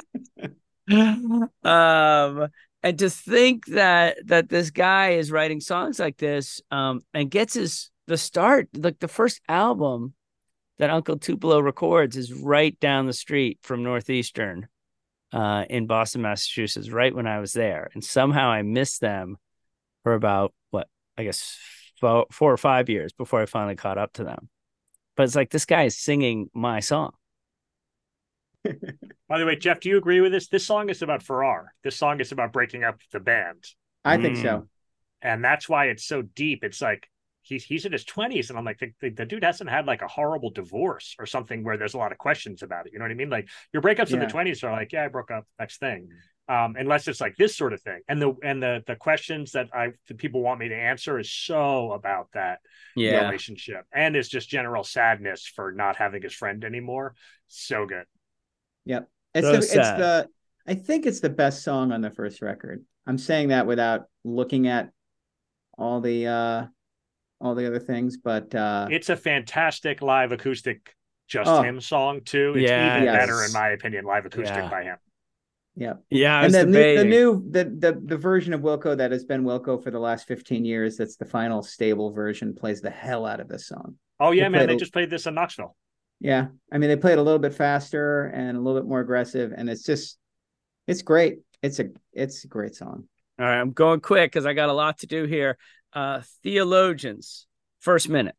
um 1.64 2.48
and 2.82 2.98
to 2.98 3.10
think 3.10 3.66
that 3.68 4.18
that 4.26 4.50
this 4.50 4.72
guy 4.72 5.12
is 5.12 5.32
writing 5.32 5.60
songs 5.60 6.00
like 6.00 6.18
this 6.18 6.62
um 6.72 7.02
and 7.14 7.30
gets 7.30 7.54
his 7.54 7.92
the 8.08 8.18
start 8.18 8.68
like 8.76 8.98
the 9.00 9.08
first 9.08 9.40
album 9.48 10.14
that 10.80 10.90
uncle 10.90 11.18
tupelo 11.18 11.60
records 11.60 12.18
is 12.18 12.34
right 12.34 12.80
down 12.80 13.06
the 13.06 13.14
street 13.14 13.60
from 13.62 13.84
northeastern 13.84 14.68
uh 15.32 15.64
in 15.70 15.86
boston 15.86 16.24
massachusetts 16.24 16.90
right 16.90 17.16
when 17.16 17.28
i 17.28 17.40
was 17.40 17.54
there. 17.54 17.90
And 17.94 18.04
somehow 18.04 18.50
i 18.50 18.64
missed 18.64 19.00
them 19.00 19.38
for 20.04 20.16
about 20.16 20.54
what 20.72 20.88
i 21.18 21.24
guess 21.24 21.56
four, 22.00 22.26
four 22.32 22.52
or 22.52 22.58
five 22.58 22.90
years 22.90 23.14
before 23.14 23.42
i 23.42 23.46
finally 23.46 23.76
caught 23.76 23.98
up 24.00 24.14
to 24.14 24.24
them. 24.24 24.50
But 25.16 25.24
it's 25.24 25.36
like 25.36 25.52
this 25.52 25.66
guy 25.66 25.84
is 25.84 25.98
singing 25.98 26.50
my 26.54 26.80
song 26.80 27.12
By 29.28 29.40
the 29.40 29.46
way, 29.46 29.56
Jeff, 29.56 29.80
do 29.80 29.90
you 29.90 29.98
agree 29.98 30.22
with 30.22 30.32
this? 30.32 30.48
This 30.48 30.66
song 30.66 30.90
is 30.90 31.02
about 31.02 31.24
Farrar. 31.24 31.74
This 31.84 31.96
song 31.96 32.20
is 32.20 32.32
about 32.32 32.52
breaking 32.54 32.84
up 32.84 33.00
the 33.12 33.20
band. 33.20 33.64
I 34.04 34.18
think 34.18 34.38
Mm. 34.38 34.42
so. 34.42 34.68
And 35.22 35.44
that's 35.44 35.68
why 35.68 35.86
it's 35.86 36.06
so 36.06 36.22
deep. 36.22 36.64
It's 36.64 36.82
like 36.82 37.08
he's 37.42 37.64
he's 37.66 37.86
in 37.86 37.92
his 37.92 38.06
20s, 38.06 38.50
and 38.50 38.58
I'm 38.58 38.66
like, 38.66 38.80
the, 38.80 38.92
the, 39.02 39.10
the 39.10 39.26
dude 39.26 39.44
hasn't 39.44 39.70
had 39.70 39.86
like 39.86 40.02
a 40.02 40.08
horrible 40.08 40.50
divorce 40.50 41.16
or 41.20 41.26
something 41.26 41.64
where 41.64 41.78
there's 41.78 41.94
a 41.94 41.98
lot 41.98 42.12
of 42.12 42.18
questions 42.18 42.64
about 42.64 42.86
it. 42.88 42.94
You 42.94 43.00
know 43.00 43.06
what 43.06 43.12
I 43.12 43.16
mean? 43.16 43.30
Like 43.30 43.50
your 43.74 43.82
breakups 43.82 44.14
in 44.14 44.20
the 44.20 44.26
20s 44.28 44.64
are 44.64 44.72
like, 44.72 44.92
yeah, 44.94 45.04
I 45.06 45.08
broke 45.10 45.32
up, 45.32 45.46
next 45.60 45.80
thing. 45.80 46.10
Um, 46.48 46.76
unless 46.80 47.08
it's 47.08 47.22
like 47.22 47.36
this 47.38 47.56
sort 47.56 47.74
of 47.74 47.82
thing. 47.82 48.00
And 48.08 48.22
the 48.22 48.34
and 48.44 48.64
the 48.64 48.84
the 48.88 48.96
questions 48.96 49.52
that 49.52 49.70
I 49.74 49.90
the 50.08 50.16
people 50.16 50.42
want 50.42 50.60
me 50.60 50.70
to 50.70 50.76
answer 50.76 51.20
is 51.20 51.32
so 51.32 51.92
about 51.92 52.30
that 52.34 52.60
yeah 52.96 53.26
relationship. 53.26 53.86
And 53.94 54.16
it's 54.16 54.30
just 54.30 54.50
general 54.50 54.84
sadness 54.84 55.46
for 55.46 55.72
not 55.72 55.96
having 55.98 56.22
his 56.24 56.34
friend 56.34 56.64
anymore. 56.64 57.14
So 57.48 57.86
good. 57.86 58.06
Yep. 58.86 59.10
It's 59.36 59.46
So 59.48 59.52
the, 59.54 59.58
it's 59.58 59.74
the 59.74 60.28
I 60.68 60.74
think 60.76 61.06
it's 61.06 61.20
the 61.20 61.30
best 61.30 61.64
song 61.64 61.92
on 61.92 62.02
the 62.02 62.12
first 62.12 62.42
record. 62.42 62.84
I'm 63.08 63.18
saying 63.18 63.50
that 63.50 63.66
without 63.68 64.06
looking 64.24 64.68
at 64.68 64.90
all 65.78 66.02
the 66.02 66.28
uh 66.28 66.66
all 67.42 67.56
the 67.56 67.66
other 67.68 67.80
things, 67.80 68.18
but 68.18 68.54
uh 68.54 68.88
it's 68.92 69.10
a 69.10 69.16
fantastic 69.16 70.02
live 70.02 70.32
acoustic 70.32 70.96
just 71.28 71.50
Oh. 71.50 71.62
him 71.62 71.80
song 71.80 72.22
too 72.26 72.54
it's 72.56 72.70
Yeah. 72.70 72.96
even 72.96 73.04
Yes. 73.06 73.18
better 73.18 73.44
in 73.46 73.54
my 73.54 73.70
opinion 73.70 74.04
live 74.06 74.26
acoustic 74.26 74.58
Yeah. 74.58 74.70
by 74.70 74.84
him 74.84 74.98
yeah. 75.76 75.94
yeah 76.10 76.44
And 76.44 76.52
then 76.54 76.72
the, 76.72 76.98
the 76.98 77.04
new 77.06 77.46
the, 77.52 77.64
the 77.66 78.02
the 78.04 78.18
version 78.18 78.52
of 78.54 78.62
Wilco 78.62 78.98
that 78.98 79.12
has 79.12 79.24
been 79.26 79.44
Wilco 79.44 79.82
for 79.82 79.92
the 79.92 80.00
last 80.00 80.28
15 80.28 80.66
years, 80.66 80.98
that's 80.98 81.18
the 81.18 81.26
final 81.26 81.62
stable 81.62 82.12
version, 82.12 82.56
plays 82.56 82.82
the 82.82 82.90
hell 82.90 83.26
out 83.28 83.40
of 83.40 83.48
this 83.48 83.68
song. 83.68 83.96
oh 84.20 84.32
yeah 84.32 84.46
They 84.46 84.50
man 84.50 84.60
played 84.62 84.70
they 84.70 84.74
a- 84.76 84.80
just 84.80 84.92
played 84.94 85.10
this 85.12 85.28
in 85.28 85.36
knoxville 85.36 85.76
Yeah. 86.20 86.48
I 86.72 86.78
mean 86.78 86.90
they 86.90 86.96
play 86.96 87.14
it 87.14 87.18
a 87.20 87.24
little 87.24 87.40
bit 87.40 87.54
faster 87.54 88.26
and 88.26 88.58
a 88.58 88.60
little 88.60 88.80
bit 88.80 88.88
more 88.88 89.00
aggressive, 89.00 89.54
and 89.56 89.70
it's 89.70 89.84
just 89.84 90.18
it's 90.88 91.02
great. 91.02 91.40
It's 91.62 91.80
a 91.80 91.86
it's 92.14 92.44
a 92.44 92.48
great 92.48 92.76
song. 92.76 93.08
All 93.40 93.46
right, 93.46 93.60
I'm 93.60 93.72
going 93.72 94.02
quick 94.02 94.32
because 94.32 94.46
I 94.46 94.54
got 94.54 94.70
a 94.70 94.74
lot 94.74 95.00
to 95.00 95.08
do 95.08 95.24
here. 95.24 95.58
Uh, 95.94 96.22
theologians, 96.44 97.48
first 97.80 98.10
minute. 98.10 98.36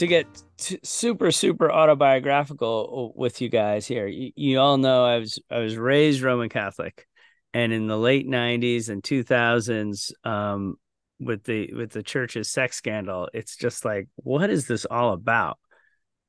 To 0.00 0.06
get 0.06 0.26
t- 0.56 0.80
super 0.82 1.30
super 1.30 1.70
autobiographical 1.70 3.12
with 3.14 3.42
you 3.42 3.50
guys 3.50 3.86
here, 3.86 4.06
you, 4.06 4.32
you 4.34 4.58
all 4.58 4.78
know 4.78 5.04
I 5.04 5.18
was 5.18 5.38
I 5.50 5.58
was 5.58 5.76
raised 5.76 6.22
Roman 6.22 6.48
Catholic, 6.48 7.06
and 7.52 7.70
in 7.70 7.86
the 7.86 7.98
late 7.98 8.26
'90s 8.26 8.88
and 8.88 9.02
2000s, 9.02 10.12
um, 10.24 10.76
with 11.20 11.44
the 11.44 11.74
with 11.74 11.90
the 11.90 12.02
church's 12.02 12.48
sex 12.48 12.76
scandal, 12.76 13.28
it's 13.34 13.56
just 13.56 13.84
like, 13.84 14.08
what 14.16 14.48
is 14.48 14.66
this 14.66 14.86
all 14.86 15.12
about? 15.12 15.58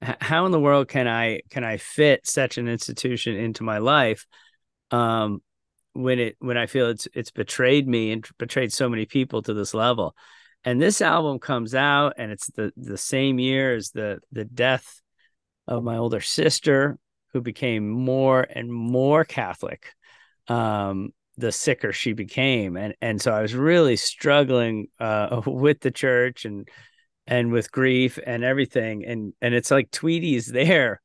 H- 0.03 0.17
how 0.19 0.45
in 0.45 0.51
the 0.51 0.59
world 0.59 0.89
can 0.89 1.07
I 1.07 1.39
can 1.49 1.63
I 1.63 1.77
fit 1.77 2.27
such 2.27 2.57
an 2.57 2.67
institution 2.67 3.37
into 3.37 3.63
my 3.63 3.77
life? 3.77 4.27
Um, 4.91 5.41
when 5.93 6.19
it 6.19 6.35
when 6.39 6.57
I 6.57 6.65
feel 6.65 6.89
it's 6.89 7.07
it's 7.13 7.31
betrayed 7.31 7.87
me 7.87 8.11
and 8.11 8.27
betrayed 8.37 8.73
so 8.73 8.89
many 8.89 9.05
people 9.05 9.41
to 9.43 9.53
this 9.53 9.73
level 9.73 10.13
and 10.63 10.81
this 10.81 11.01
album 11.01 11.39
comes 11.39 11.73
out 11.73 12.13
and 12.17 12.31
it's 12.31 12.47
the 12.51 12.71
the 12.77 12.97
same 12.97 13.39
year 13.39 13.75
as 13.75 13.89
the 13.91 14.19
the 14.31 14.45
death 14.45 15.01
of 15.67 15.83
my 15.83 15.97
older 15.97 16.21
sister 16.21 16.97
who 17.33 17.41
became 17.41 17.89
more 17.89 18.41
and 18.41 18.71
more 18.71 19.23
catholic 19.23 19.93
um 20.47 21.11
the 21.37 21.51
sicker 21.51 21.91
she 21.91 22.13
became. 22.13 22.77
And 22.77 22.95
and 23.01 23.21
so 23.21 23.33
i 23.33 23.41
was 23.41 23.55
really 23.55 23.97
struggling 23.97 24.87
uh 24.99 25.41
with 25.45 25.81
the 25.81 25.91
church 25.91 26.45
and 26.45 26.67
and 27.27 27.51
with 27.51 27.71
grief 27.71 28.17
and 28.25 28.43
everything. 28.43 29.05
And 29.05 29.33
and 29.41 29.53
it's 29.53 29.71
like 29.71 29.91
Tweedy's 29.91 30.47
there 30.47 31.01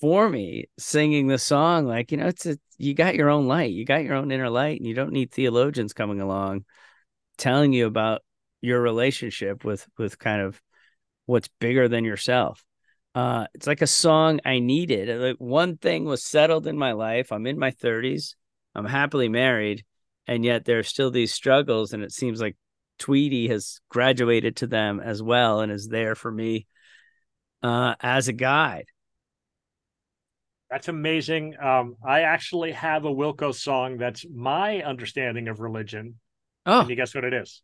for 0.00 0.28
me 0.28 0.66
singing 0.78 1.26
the 1.26 1.38
song 1.38 1.86
like 1.86 2.10
you 2.10 2.18
know 2.18 2.26
it's 2.26 2.44
a 2.44 2.58
you 2.76 2.92
got 2.92 3.14
your 3.14 3.30
own 3.30 3.46
light 3.46 3.72
you 3.72 3.84
got 3.84 4.02
your 4.02 4.14
own 4.14 4.30
inner 4.30 4.50
light 4.50 4.78
and 4.78 4.86
you 4.86 4.94
don't 4.94 5.12
need 5.12 5.30
theologians 5.30 5.94
coming 5.94 6.20
along 6.20 6.64
telling 7.38 7.72
you 7.72 7.86
about 7.86 8.20
your 8.60 8.80
relationship 8.80 9.64
with 9.64 9.86
with 9.98 10.18
kind 10.18 10.40
of 10.40 10.60
what's 11.26 11.48
bigger 11.60 11.88
than 11.88 12.04
yourself 12.04 12.64
uh 13.14 13.46
it's 13.54 13.66
like 13.66 13.82
a 13.82 13.86
song 13.86 14.40
i 14.44 14.58
needed 14.58 15.20
like 15.20 15.36
one 15.38 15.76
thing 15.76 16.04
was 16.04 16.22
settled 16.22 16.66
in 16.66 16.76
my 16.76 16.92
life 16.92 17.32
i'm 17.32 17.46
in 17.46 17.58
my 17.58 17.70
30s 17.70 18.34
i'm 18.74 18.84
happily 18.84 19.28
married 19.28 19.84
and 20.26 20.44
yet 20.44 20.64
there 20.64 20.78
are 20.78 20.84
still 20.84 21.10
these 21.10 21.32
struggles 21.32 21.92
and 21.92 22.02
it 22.02 22.12
seems 22.12 22.40
like 22.40 22.56
Tweedy 22.98 23.48
has 23.48 23.80
graduated 23.90 24.56
to 24.56 24.66
them 24.66 25.00
as 25.00 25.22
well 25.22 25.60
and 25.60 25.70
is 25.70 25.88
there 25.88 26.14
for 26.14 26.32
me 26.32 26.66
uh 27.62 27.94
as 28.00 28.28
a 28.28 28.32
guide 28.32 28.86
That's 30.70 30.88
amazing. 30.88 31.54
Um, 31.62 31.94
I 32.04 32.22
actually 32.22 32.72
have 32.72 33.04
a 33.04 33.14
Wilco 33.14 33.54
song 33.54 33.98
that's 33.98 34.26
my 34.34 34.82
understanding 34.82 35.46
of 35.48 35.60
religion. 35.60 36.18
Oh. 36.64 36.80
Can 36.80 36.90
you 36.90 36.96
guess 36.96 37.14
what 37.14 37.24
it 37.24 37.32
is? 37.32 37.62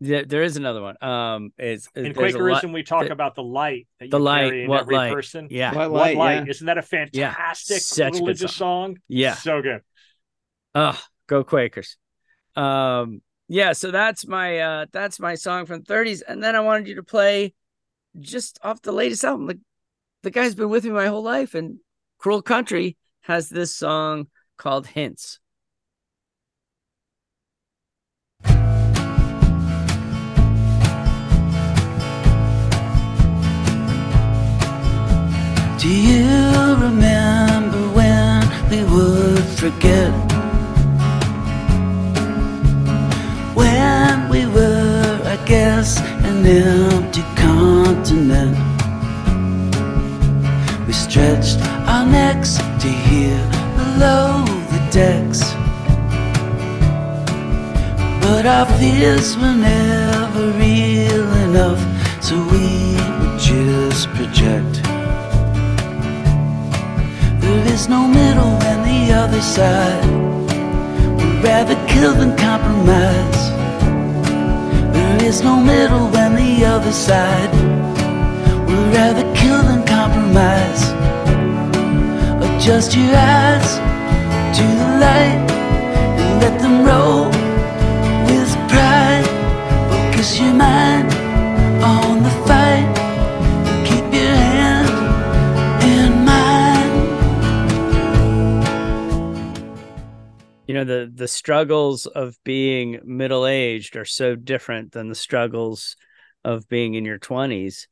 There, 0.00 0.24
there 0.24 0.42
is 0.42 0.56
another 0.56 0.80
one 0.82 0.96
um 1.02 1.52
it's 1.58 1.88
In 1.94 2.12
there's 2.12 2.34
a 2.34 2.38
lot- 2.38 2.62
Quakerism, 2.62 2.72
we 2.72 2.82
talk 2.82 3.06
the- 3.06 3.12
about 3.12 3.34
the 3.34 3.42
light 3.42 3.86
that 3.98 4.06
you 4.06 4.10
the 4.10 4.18
light, 4.20 4.44
carry 4.48 4.64
in 4.64 4.68
what 4.70 4.80
every 4.82 4.96
light? 4.96 5.12
person. 5.12 5.48
Yeah. 5.50 5.74
What 5.74 5.90
What 5.90 6.00
light, 6.00 6.16
light? 6.16 6.34
yeah. 6.46 6.50
Isn't 6.50 6.66
that 6.66 6.78
a 6.78 6.82
fantastic 6.82 7.82
Such 7.82 8.08
a 8.08 8.10
good 8.12 8.20
religious 8.20 8.54
song? 8.54 8.96
Yeah. 9.08 9.34
So 9.34 9.60
good. 9.62 9.82
Oh, 10.74 10.98
go 11.26 11.44
Quakers. 11.44 11.96
Um, 12.56 13.22
yeah, 13.48 13.72
so 13.72 13.90
that's 13.90 14.26
my 14.26 14.58
uh 14.58 14.86
that's 14.92 15.18
my 15.20 15.34
song 15.34 15.66
from 15.66 15.82
the 15.82 15.92
30s. 15.92 16.22
And 16.26 16.42
then 16.42 16.54
I 16.56 16.60
wanted 16.60 16.88
you 16.88 16.94
to 16.96 17.02
play 17.02 17.52
just 18.18 18.58
off 18.62 18.80
the 18.82 18.92
latest 18.92 19.24
album. 19.24 19.46
Like 19.48 19.58
the 20.22 20.30
guy's 20.30 20.54
been 20.54 20.68
with 20.70 20.84
me 20.84 20.90
my 20.90 21.06
whole 21.06 21.22
life, 21.22 21.54
and 21.54 21.78
Cruel 22.18 22.42
Country 22.42 22.96
has 23.22 23.48
this 23.48 23.74
song 23.76 24.28
called 24.56 24.86
Hints. 24.86 25.40
Do 35.80 35.88
you 35.88 36.26
remember 36.74 37.80
when 37.96 38.42
we 38.68 38.84
would 38.84 39.42
forget? 39.58 40.12
When 43.54 44.28
we 44.28 44.44
were, 44.44 45.22
I 45.24 45.42
guess, 45.46 45.98
an 45.98 46.44
empty 46.44 47.22
continent. 47.34 48.58
We 50.86 50.92
stretched 50.92 51.60
our 51.88 52.04
necks 52.04 52.58
to 52.58 52.88
hear 53.08 53.40
below 53.78 54.44
the 54.72 54.86
decks. 54.92 55.40
But 58.20 58.44
our 58.44 58.66
fears 58.78 59.34
were 59.38 59.56
never 59.56 60.52
real 60.58 61.32
enough, 61.48 61.80
so 62.22 62.36
we 62.36 62.98
would 63.18 63.40
just 63.40 64.08
project. 64.08 64.79
There 67.50 67.74
is 67.74 67.88
no 67.88 68.06
middle 68.06 68.54
and 68.70 68.80
the 68.84 69.12
other 69.12 69.40
side. 69.40 70.04
We'd 71.18 71.42
rather 71.42 71.74
kill 71.88 72.14
than 72.14 72.36
compromise. 72.36 73.40
There 74.94 75.24
is 75.24 75.42
no 75.42 75.58
middle 75.58 76.16
and 76.16 76.38
the 76.38 76.64
other 76.64 76.92
side. 76.92 77.52
We'd 78.68 78.94
rather 78.94 79.24
kill 79.34 79.62
than 79.64 79.84
compromise. 79.84 80.82
Adjust 82.44 82.94
your 82.94 83.16
eyes 83.16 83.68
to 84.56 84.64
the 84.80 84.88
light 85.04 85.49
know, 100.84 101.04
the 101.06 101.10
the 101.12 101.28
struggles 101.28 102.06
of 102.06 102.36
being 102.44 103.00
middle-aged 103.04 103.96
are 103.96 104.04
so 104.04 104.34
different 104.34 104.92
than 104.92 105.08
the 105.08 105.14
struggles 105.14 105.96
of 106.44 106.68
being 106.68 106.94
in 106.94 107.04
your 107.04 107.18
20s. 107.18 107.86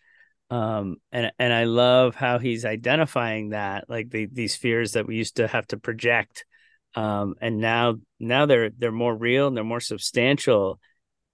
Um, 0.50 0.96
and 1.12 1.30
and 1.38 1.52
I 1.52 1.64
love 1.64 2.14
how 2.14 2.38
he's 2.38 2.64
identifying 2.64 3.50
that, 3.50 3.88
like 3.88 4.10
the, 4.10 4.26
these 4.32 4.56
fears 4.56 4.92
that 4.92 5.06
we 5.06 5.16
used 5.16 5.36
to 5.36 5.46
have 5.46 5.66
to 5.68 5.76
project. 5.76 6.46
Um, 6.94 7.34
and 7.40 7.58
now 7.58 7.96
now 8.18 8.46
they're 8.46 8.70
they're 8.70 8.90
more 8.90 9.14
real 9.14 9.46
and 9.46 9.56
they're 9.56 9.64
more 9.64 9.80
substantial, 9.80 10.80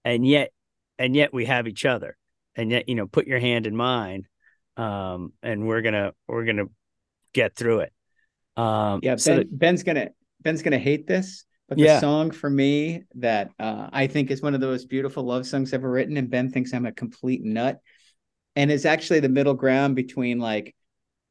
and 0.03 0.27
yet 0.27 0.51
and 0.99 1.15
yet 1.15 1.33
we 1.33 1.45
have 1.45 1.67
each 1.67 1.85
other, 1.85 2.17
and 2.55 2.71
yet 2.71 2.89
you 2.89 2.95
know, 2.95 3.07
put 3.07 3.25
your 3.25 3.39
hand 3.39 3.67
in 3.67 3.75
mine, 3.75 4.27
um, 4.75 5.31
and 5.41 5.65
we're 5.65 5.81
gonna 5.81 6.11
we're 6.27 6.45
gonna 6.45 6.65
get 7.33 7.55
through 7.55 7.79
it. 7.79 7.93
Um, 8.57 8.99
Yeah, 9.01 9.15
so 9.15 9.37
that- 9.37 9.57
Ben's 9.57 9.83
gonna 9.83 10.09
Ben's 10.45 10.61
gonna 10.61 10.77
hate 10.77 11.07
this, 11.07 11.43
but 11.67 11.79
Yeah. 11.79 11.95
the 11.95 11.99
song 11.99 12.29
for 12.29 12.49
me 12.49 13.01
that 13.15 13.49
uh, 13.59 13.89
I 13.91 14.05
think 14.05 14.29
is 14.29 14.43
one 14.43 14.53
of 14.53 14.61
the 14.61 14.67
most 14.67 14.87
beautiful 14.87 15.23
love 15.23 15.47
songs 15.47 15.73
ever 15.73 15.89
written, 15.89 16.17
and 16.17 16.29
Ben 16.29 16.51
thinks 16.51 16.71
I'm 16.71 16.85
a 16.85 16.91
complete 16.91 17.43
nut, 17.43 17.81
and 18.55 18.71
it's 18.71 18.85
actually 18.85 19.21
the 19.21 19.27
middle 19.27 19.55
ground 19.55 19.95
between 19.95 20.39
like 20.39 20.75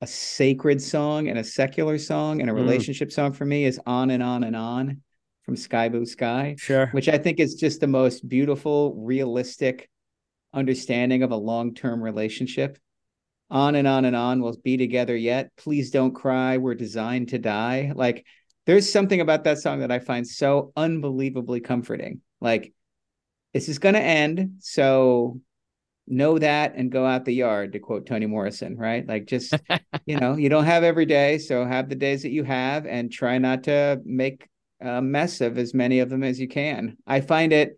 a 0.00 0.06
sacred 0.08 0.82
song 0.82 1.28
and 1.28 1.38
a 1.38 1.44
secular 1.44 1.96
song 1.96 2.40
and 2.40 2.50
a 2.50 2.52
Mm. 2.52 2.56
relationship 2.56 3.12
song 3.12 3.32
for 3.32 3.46
me 3.46 3.64
is 3.64 3.80
"On 3.86 4.10
and 4.10 4.22
On 4.22 4.42
and 4.42 4.56
On" 4.56 5.00
from 5.42 5.54
Sky 5.56 5.88
Blue 5.88 6.06
Sky, 6.06 6.56
sure. 6.58 6.88
which 6.88 7.08
I 7.08 7.16
think 7.16 7.38
is 7.38 7.54
just 7.54 7.80
the 7.80 7.86
most 7.86 8.28
beautiful, 8.28 8.96
realistic 8.96 9.88
understanding 10.52 11.22
of 11.22 11.30
a 11.30 11.36
long-term 11.36 12.02
relationship. 12.02 12.78
On 13.50 13.76
and 13.76 13.86
on 13.86 14.04
and 14.04 14.16
on, 14.16 14.42
we'll 14.42 14.56
be 14.64 14.76
together 14.76 15.16
yet. 15.16 15.50
Please 15.56 15.90
don't 15.90 16.14
cry. 16.14 16.56
We're 16.56 16.74
designed 16.74 17.28
to 17.28 17.38
die. 17.38 17.92
Like, 17.94 18.26
there's 18.66 18.90
something 18.90 19.20
about 19.20 19.44
that 19.44 19.58
song 19.58 19.80
that 19.80 19.92
I 19.92 19.98
find 19.98 20.26
so 20.26 20.72
unbelievably 20.76 21.60
comforting. 21.60 22.20
Like, 22.40 22.72
this 23.52 23.68
is 23.68 23.78
going 23.78 23.94
to 23.94 24.00
end. 24.00 24.56
So 24.60 25.40
know 26.06 26.38
that 26.38 26.74
and 26.74 26.92
go 26.92 27.06
out 27.06 27.24
the 27.24 27.34
yard, 27.34 27.72
to 27.72 27.78
quote 27.78 28.06
Toni 28.06 28.26
Morrison, 28.26 28.76
right? 28.76 29.06
Like, 29.06 29.26
just, 29.26 29.54
you 30.06 30.18
know, 30.18 30.36
you 30.36 30.48
don't 30.48 30.64
have 30.64 30.84
every 30.84 31.06
day. 31.06 31.38
So 31.38 31.64
have 31.64 31.88
the 31.88 31.94
days 31.94 32.22
that 32.22 32.30
you 32.30 32.44
have 32.44 32.86
and 32.86 33.12
try 33.12 33.38
not 33.38 33.64
to 33.64 34.00
make 34.04 34.48
a 34.80 35.00
mess 35.00 35.40
of 35.40 35.58
as 35.58 35.74
many 35.74 36.00
of 36.00 36.10
them 36.10 36.22
as 36.22 36.40
you 36.40 36.48
can. 36.48 36.96
I 37.06 37.20
find 37.20 37.52
it, 37.52 37.76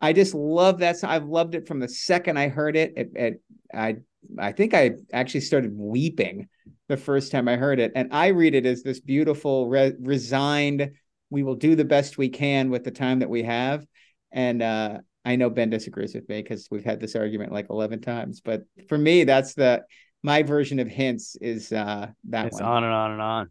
I 0.00 0.12
just 0.12 0.34
love 0.34 0.78
that. 0.78 0.96
song. 0.96 1.10
I've 1.10 1.26
loved 1.26 1.54
it 1.54 1.68
from 1.68 1.80
the 1.80 1.88
second 1.88 2.38
I 2.38 2.48
heard 2.48 2.76
it. 2.76 2.94
It, 2.96 3.10
it 3.14 3.42
I, 3.72 3.96
I 4.38 4.52
think 4.52 4.74
I 4.74 4.92
actually 5.12 5.40
started 5.40 5.72
weeping 5.76 6.48
the 6.88 6.96
first 6.96 7.32
time 7.32 7.48
I 7.48 7.56
heard 7.56 7.78
it. 7.78 7.92
And 7.94 8.12
I 8.12 8.28
read 8.28 8.54
it 8.54 8.66
as 8.66 8.82
this 8.82 9.00
beautiful, 9.00 9.68
re- 9.68 9.94
resigned, 10.00 10.90
we 11.30 11.42
will 11.42 11.54
do 11.54 11.76
the 11.76 11.84
best 11.84 12.18
we 12.18 12.28
can 12.28 12.70
with 12.70 12.84
the 12.84 12.90
time 12.90 13.20
that 13.20 13.30
we 13.30 13.44
have. 13.44 13.86
And 14.32 14.62
uh, 14.62 14.98
I 15.24 15.36
know 15.36 15.50
Ben 15.50 15.70
disagrees 15.70 16.14
with 16.14 16.28
me 16.28 16.42
because 16.42 16.68
we've 16.70 16.84
had 16.84 17.00
this 17.00 17.16
argument 17.16 17.52
like 17.52 17.66
11 17.70 18.00
times, 18.00 18.40
but 18.40 18.62
for 18.88 18.98
me, 18.98 19.24
that's 19.24 19.54
the 19.54 19.84
my 20.22 20.42
version 20.42 20.78
of 20.80 20.88
hints 20.88 21.34
is 21.40 21.72
uh 21.72 22.08
that 22.28 22.46
It's 22.46 22.60
one. 22.60 22.64
on 22.64 22.84
and 22.84 22.92
on 22.92 23.10
and 23.12 23.22
on. 23.22 23.50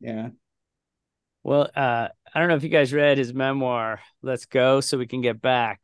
Yeah. 0.00 0.28
Well, 1.42 1.70
uh, 1.74 2.08
I 2.34 2.38
don't 2.38 2.48
know 2.48 2.56
if 2.56 2.62
you 2.62 2.68
guys 2.68 2.92
read 2.92 3.16
his 3.16 3.32
memoir, 3.32 4.00
Let's 4.22 4.44
Go 4.44 4.80
So 4.80 4.98
We 4.98 5.06
Can 5.06 5.22
Get 5.22 5.40
Back, 5.40 5.80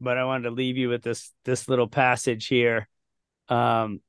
but 0.00 0.18
I 0.18 0.24
wanted 0.24 0.44
to 0.48 0.50
leave 0.54 0.76
you 0.76 0.88
with 0.88 1.02
this 1.02 1.32
this 1.44 1.68
little 1.68 1.88
passage 1.88 2.46
here. 2.46 2.88
Um, 3.48 4.00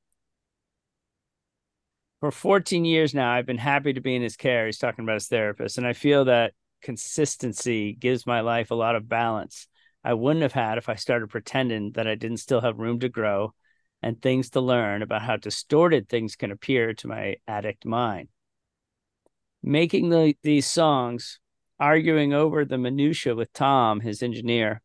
for 2.20 2.30
14 2.30 2.84
years 2.84 3.14
now, 3.14 3.32
I've 3.32 3.46
been 3.46 3.58
happy 3.58 3.92
to 3.92 4.00
be 4.00 4.14
in 4.14 4.22
his 4.22 4.36
care. 4.36 4.66
He's 4.66 4.78
talking 4.78 5.04
about 5.04 5.14
his 5.14 5.28
therapist, 5.28 5.78
and 5.78 5.86
I 5.86 5.92
feel 5.92 6.26
that 6.26 6.52
consistency 6.82 7.94
gives 7.94 8.26
my 8.26 8.40
life 8.40 8.70
a 8.70 8.74
lot 8.74 8.96
of 8.96 9.08
balance. 9.08 9.66
I 10.04 10.14
wouldn't 10.14 10.42
have 10.42 10.52
had 10.52 10.78
if 10.78 10.88
I 10.88 10.94
started 10.94 11.28
pretending 11.28 11.92
that 11.92 12.06
I 12.06 12.14
didn't 12.14 12.38
still 12.38 12.60
have 12.60 12.78
room 12.78 13.00
to 13.00 13.08
grow 13.08 13.54
and 14.02 14.20
things 14.20 14.50
to 14.50 14.60
learn 14.60 15.02
about 15.02 15.22
how 15.22 15.36
distorted 15.36 16.08
things 16.08 16.36
can 16.36 16.50
appear 16.50 16.94
to 16.94 17.08
my 17.08 17.36
addict 17.46 17.84
mind 17.84 18.28
making 19.62 20.08
the, 20.10 20.34
these 20.42 20.66
songs, 20.66 21.38
arguing 21.78 22.32
over 22.32 22.64
the 22.64 22.78
minutia 22.78 23.34
with 23.34 23.52
Tom, 23.52 24.00
his 24.00 24.22
engineer, 24.22 24.82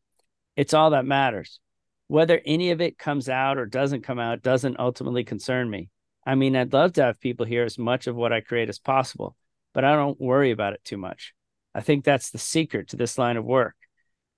it's 0.56 0.74
all 0.74 0.92
that 0.92 1.06
matters. 1.06 1.60
Whether 2.08 2.42
any 2.46 2.72
of 2.72 2.82
it 2.82 2.98
comes 2.98 3.30
out 3.30 3.58
or 3.58 3.66
doesn't 3.66 4.04
come 4.04 4.20
out 4.20 4.44
doesn't 4.44 4.80
ultimately 4.80 5.24
concern 5.24 5.70
me. 5.70 5.90
I 6.26 6.36
mean, 6.36 6.56
I'd 6.56 6.74
love 6.74 6.94
to 6.94 7.04
have 7.04 7.20
people 7.20 7.46
hear 7.46 7.64
as 7.64 7.78
much 7.78 8.08
of 8.08 8.16
what 8.16 8.34
I 8.34 8.42
create 8.42 8.70
as 8.70 8.80
possible, 8.80 9.36
but 9.74 9.84
I 9.84 9.96
don't 9.96 10.20
worry 10.20 10.52
about 10.52 10.74
it 10.74 10.84
too 10.84 10.98
much. 10.98 11.34
I 11.74 11.82
think 11.82 12.04
that's 12.04 12.32
the 12.32 12.38
secret 12.38 12.90
to 12.90 12.96
this 12.96 13.18
line 13.18 13.38
of 13.38 13.46
work. 13.46 13.76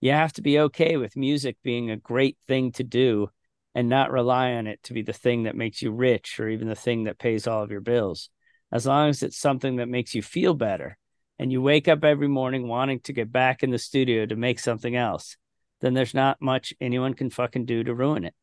You 0.01 0.11
have 0.11 0.33
to 0.33 0.41
be 0.41 0.59
okay 0.59 0.97
with 0.97 1.17
music 1.17 1.57
being 1.63 1.91
a 1.91 1.97
great 1.97 2.37
thing 2.47 2.71
to 2.73 2.83
do 2.83 3.29
and 3.73 3.89
not 3.89 4.11
rely 4.11 4.53
on 4.53 4.67
it 4.67 4.81
to 4.83 4.93
be 4.93 5.01
the 5.01 5.13
thing 5.13 5.43
that 5.43 5.55
makes 5.55 5.81
you 5.81 5.91
rich 5.91 6.39
or 6.39 6.49
even 6.49 6.67
the 6.67 6.75
thing 6.75 7.05
that 7.05 7.19
pays 7.19 7.47
all 7.47 7.63
of 7.63 7.71
your 7.71 7.81
bills 7.81 8.29
as 8.71 8.85
long 8.85 9.09
as 9.09 9.23
it's 9.23 9.37
something 9.37 9.77
that 9.77 9.87
makes 9.87 10.13
you 10.13 10.21
feel 10.21 10.53
better 10.53 10.97
and 11.39 11.51
you 11.51 11.61
wake 11.61 11.87
up 11.87 12.03
every 12.03 12.27
morning 12.27 12.67
wanting 12.67 12.99
to 13.01 13.13
get 13.13 13.31
back 13.31 13.63
in 13.63 13.69
the 13.69 13.77
studio 13.77 14.25
to 14.25 14.35
make 14.35 14.59
something 14.59 14.95
else, 14.95 15.37
then 15.81 15.93
there's 15.93 16.13
not 16.13 16.41
much 16.41 16.73
anyone 16.81 17.13
can 17.13 17.29
fucking 17.29 17.65
do 17.65 17.83
to 17.83 17.93
ruin 17.93 18.23
it. 18.23 18.33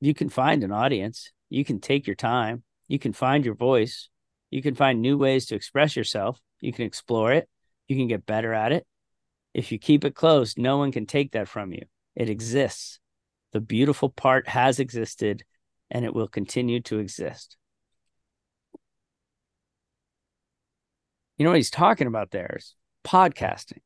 You 0.00 0.14
can 0.14 0.28
find 0.28 0.64
an 0.64 0.72
audience, 0.72 1.30
you 1.48 1.64
can 1.64 1.80
take 1.80 2.06
your 2.06 2.16
time, 2.16 2.62
you 2.88 2.98
can 2.98 3.12
find 3.12 3.44
your 3.44 3.54
voice, 3.54 4.08
you 4.50 4.62
can 4.62 4.74
find 4.74 5.00
new 5.00 5.18
ways 5.18 5.46
to 5.46 5.54
express 5.54 5.94
yourself, 5.94 6.40
you 6.60 6.72
can 6.72 6.86
explore 6.86 7.32
it, 7.32 7.48
you 7.86 7.96
can 7.96 8.08
get 8.08 8.26
better 8.26 8.52
at 8.54 8.72
it. 8.72 8.86
If 9.52 9.72
you 9.72 9.78
keep 9.78 10.04
it 10.04 10.14
closed, 10.14 10.58
no 10.58 10.78
one 10.78 10.92
can 10.92 11.06
take 11.06 11.32
that 11.32 11.48
from 11.48 11.72
you. 11.72 11.82
It 12.14 12.30
exists. 12.30 12.98
The 13.52 13.60
beautiful 13.60 14.08
part 14.08 14.48
has 14.48 14.78
existed 14.78 15.44
and 15.90 16.04
it 16.04 16.14
will 16.14 16.28
continue 16.28 16.80
to 16.82 16.98
exist. 16.98 17.56
You 21.36 21.44
know 21.44 21.50
what 21.50 21.56
he's 21.56 21.70
talking 21.70 22.06
about 22.06 22.30
there 22.30 22.56
is 22.58 22.74
podcasting. 23.04 23.78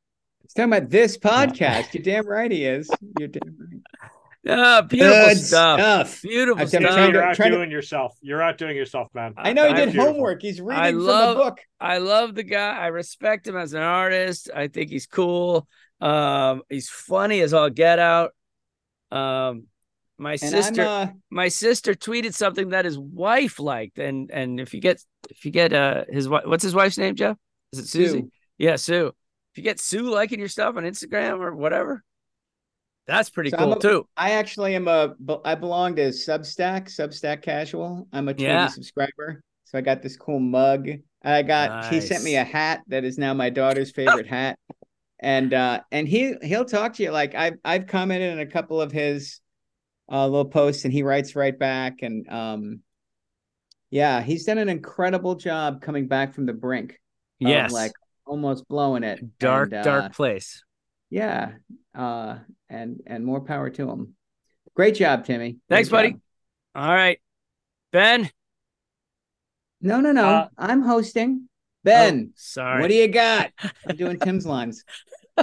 He's 0.44 0.52
talking 0.54 0.72
about 0.72 0.90
this 0.90 1.16
podcast. 1.18 1.92
You're 1.94 2.02
damn 2.02 2.26
right 2.28 2.50
he 2.50 2.64
is. 2.64 2.88
You're 3.18 3.28
damn 3.28 3.56
right. 3.58 4.10
Yeah, 4.44 4.82
beautiful 4.82 5.14
Good 5.28 5.38
stuff. 5.38 5.80
stuff. 5.80 6.22
Beautiful 6.22 6.60
I'm 6.62 6.68
stuff. 6.68 6.80
trying 6.82 7.12
to- 7.12 7.18
You're 7.18 7.34
trying 7.34 7.50
to- 7.50 7.56
outdoing 7.56 7.70
yourself. 7.70 8.14
You're 8.20 8.42
outdoing 8.42 8.76
yourself, 8.76 9.08
man. 9.14 9.32
I 9.38 9.54
know 9.54 9.66
he 9.68 9.72
did 9.72 9.92
beautiful. 9.92 10.12
homework. 10.12 10.42
He's 10.42 10.60
reading 10.60 10.82
I 10.84 10.90
from 10.92 10.98
love 11.00 11.36
the 11.38 11.42
book. 11.44 11.60
I 11.80 11.96
love 11.98 12.34
the 12.34 12.42
guy. 12.42 12.76
I 12.78 12.88
respect 12.88 13.46
him 13.48 13.56
as 13.56 13.72
an 13.72 13.80
artist. 13.80 14.50
I 14.54 14.68
think 14.68 14.90
he's 14.90 15.06
cool. 15.06 15.66
Um, 16.02 16.60
he's 16.68 16.90
funny 16.90 17.40
as 17.40 17.54
all 17.54 17.70
get 17.70 17.98
out. 17.98 18.32
Um, 19.10 19.64
my 20.18 20.32
And 20.32 20.40
sister, 20.40 20.82
uh 20.82 21.06
my 21.30 21.48
sister 21.48 21.94
tweeted 21.94 22.34
something 22.34 22.68
that 22.68 22.84
his 22.84 22.98
wife 22.98 23.58
liked, 23.58 23.98
and 23.98 24.30
and 24.30 24.60
if 24.60 24.72
you 24.74 24.80
get 24.80 25.02
if 25.30 25.44
you 25.46 25.50
get 25.50 25.72
uh 25.72 26.04
his 26.08 26.28
wife, 26.28 26.44
what's 26.44 26.62
his 26.62 26.74
wife's 26.74 26.98
name, 26.98 27.14
Jeff? 27.16 27.36
Is 27.72 27.78
it 27.80 27.86
Susie? 27.88 28.20
Sue. 28.20 28.30
Yeah, 28.58 28.76
Sue. 28.76 29.12
If 29.54 29.58
you 29.58 29.62
get 29.62 29.78
Sue 29.78 30.10
liking 30.10 30.40
your 30.40 30.48
stuff 30.48 30.76
on 30.76 30.82
Instagram 30.82 31.38
or 31.38 31.54
whatever, 31.54 32.02
that's 33.06 33.30
pretty 33.30 33.50
So 33.50 33.58
cool 33.58 33.74
a- 33.74 33.80
too. 33.80 34.08
I 34.16 34.32
actually 34.32 34.74
am 34.74 34.88
a 34.88 35.14
I 35.44 35.54
belong 35.54 35.94
to 35.94 36.08
Substack, 36.08 36.86
Substack 36.86 37.42
Casual. 37.42 38.08
I'm 38.12 38.28
a 38.28 38.34
Yeah. 38.36 38.66
subscriber. 38.66 39.42
So 39.66 39.78
I 39.78 39.80
got 39.80 40.02
this 40.02 40.16
cool 40.16 40.40
mug. 40.40 40.88
I 41.22 41.42
got 41.42 41.84
he 41.92 42.00
sent 42.00 42.24
me 42.24 42.34
a 42.34 42.42
hat 42.42 42.80
that 42.88 43.04
is 43.04 43.16
now 43.16 43.32
my 43.32 43.48
daughter's 43.48 43.92
favorite 43.92 44.26
hat. 44.38 44.58
And 45.20 45.54
uh 45.54 45.82
and 45.92 46.08
he 46.08 46.34
he'll 46.42 46.64
talk 46.64 46.94
to 46.94 47.04
you 47.04 47.12
like 47.12 47.36
I've 47.36 47.54
I've 47.64 47.86
commented 47.86 48.32
on 48.32 48.40
a 48.40 48.46
couple 48.46 48.80
of 48.80 48.90
his 48.90 49.40
uh 50.10 50.26
little 50.26 50.46
posts 50.50 50.84
and 50.84 50.92
he 50.92 51.04
writes 51.04 51.36
right 51.36 51.56
back 51.56 52.02
and 52.02 52.28
um 52.28 52.80
yeah, 53.90 54.20
he's 54.20 54.46
done 54.46 54.58
an 54.58 54.68
incredible 54.68 55.36
job 55.36 55.80
coming 55.80 56.08
back 56.08 56.34
from 56.34 56.46
the 56.46 56.52
brink. 56.52 56.98
Yes, 57.38 57.72
like 57.72 57.92
almost 58.26 58.66
blowing 58.68 59.02
it. 59.04 59.20
dark, 59.38 59.72
And, 59.72 59.80
uh, 59.80 59.82
dark 59.82 60.12
place. 60.14 60.62
yeah 61.10 61.52
uh 61.94 62.38
and 62.68 63.00
and 63.06 63.24
more 63.24 63.40
power 63.40 63.70
to 63.70 63.88
him 63.90 64.14
great 64.74 64.94
job 64.96 65.24
timmy 65.24 65.50
Great 65.52 65.60
Thanks, 65.68 65.88
buddy. 65.88 66.10
job. 66.12 66.20
All 66.74 66.88
right, 66.88 67.20
Ben. 67.92 68.28
no 69.80 70.00
no 70.00 70.12
no 70.12 70.24
Uh, 70.26 70.48
i'm 70.58 70.82
hosting 70.82 71.48
ben 71.84 72.28
Oh, 72.30 72.32
sorry. 72.36 72.80
what 72.80 72.88
do 72.88 72.94
you 72.96 73.08
got 73.08 73.50
i'm 73.86 73.96
doing 73.96 74.18
tim's 74.24 74.46
lines 74.46 74.84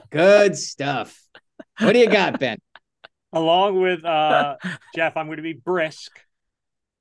good 0.10 0.58
stuff 0.58 1.18
what 1.80 1.94
do 1.94 2.00
you 2.00 2.10
got 2.10 2.40
ben 2.40 2.58
Along 3.34 3.80
with 3.82 4.04
uh, 4.04 4.58
Jeff, 4.94 5.16
I'm 5.16 5.28
going 5.28 5.38
to 5.38 5.42
be 5.42 5.54
brisk. 5.54 6.12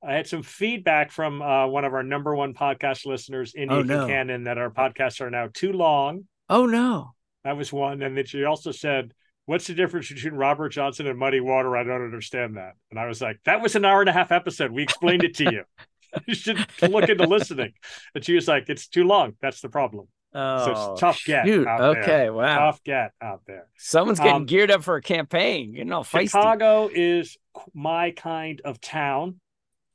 I 0.03 0.15
had 0.15 0.27
some 0.27 0.43
feedback 0.43 1.11
from 1.11 1.43
uh, 1.43 1.67
one 1.67 1.85
of 1.85 1.93
our 1.93 2.03
number 2.03 2.35
one 2.35 2.55
podcast 2.55 3.05
listeners, 3.07 3.55
India 3.55 3.79
Oh, 3.79 3.83
no. 3.83 4.07
Cannon, 4.07 4.45
that 4.45 4.57
our 4.59 4.71
podcasts 4.71 5.21
are 5.21 5.31
now 5.31 5.49
too 5.53 5.73
long. 5.73 6.27
Oh 6.49 6.67
no. 6.67 7.13
That 7.45 7.57
was 7.57 7.73
one. 7.73 8.03
And 8.03 8.17
then 8.17 8.27
she 8.27 8.45
also 8.45 8.73
said, 8.73 9.13
What's 9.47 9.67
the 9.67 9.75
difference 9.75 10.09
between 10.13 10.35
Robert 10.35 10.69
Johnson 10.71 11.07
and 11.07 11.19
Muddy 11.19 11.41
Water? 11.41 11.77
I 11.77 11.83
don't 11.83 12.05
understand 12.05 12.57
that. 12.57 12.75
And 12.91 12.99
I 13.01 13.07
was 13.07 13.21
like, 13.21 13.41
That 13.45 13.61
was 13.63 13.77
an 13.77 13.85
hour 13.85 14.01
and 14.01 14.09
a 14.09 14.13
half 14.13 14.33
episode. 14.33 14.71
We 14.73 14.83
explained 14.83 15.23
it 15.25 15.37
to 15.37 15.45
you. 15.45 15.65
you 16.27 16.35
should 16.35 16.67
look 16.83 17.09
into 17.09 17.25
listening. 17.25 17.73
And 18.15 18.25
she 18.25 18.35
was 18.35 18.49
like, 18.49 18.69
It's 18.69 18.89
too 18.89 19.05
long. 19.05 19.35
That's 19.41 19.61
the 19.61 19.69
problem. 19.69 20.09
Oh, 20.33 20.65
so 20.65 20.93
it's 20.93 21.01
tough 21.01 21.23
get. 21.25 21.45
shoot. 21.47 21.67
Okay, 21.67 22.07
there. 22.07 22.33
wow. 22.33 22.59
Tough 22.59 22.83
get 22.85 23.11
out 23.21 23.43
there. 23.47 23.67
Someone's 23.77 24.19
getting 24.21 24.35
Um, 24.35 24.47
geared 24.47 24.71
up 24.71 24.83
for 24.85 24.97
a 24.97 25.03
campaign. 25.03 25.75
You 25.75 25.85
know, 25.85 26.01
feisty. 26.01 26.31
Chicago 26.31 26.89
is 26.93 27.37
my 27.75 28.13
kind 28.13 28.61
of 28.65 28.81
town, 28.81 29.41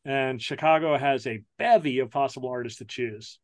and 0.05 0.41
Chicago 0.41 0.97
has 0.97 1.25
a 1.25 1.41
bevy 1.57 1.99
of 1.99 2.11
possible 2.11 2.49
artists 2.49 2.79
to 2.79 2.85
choose. 2.85 3.39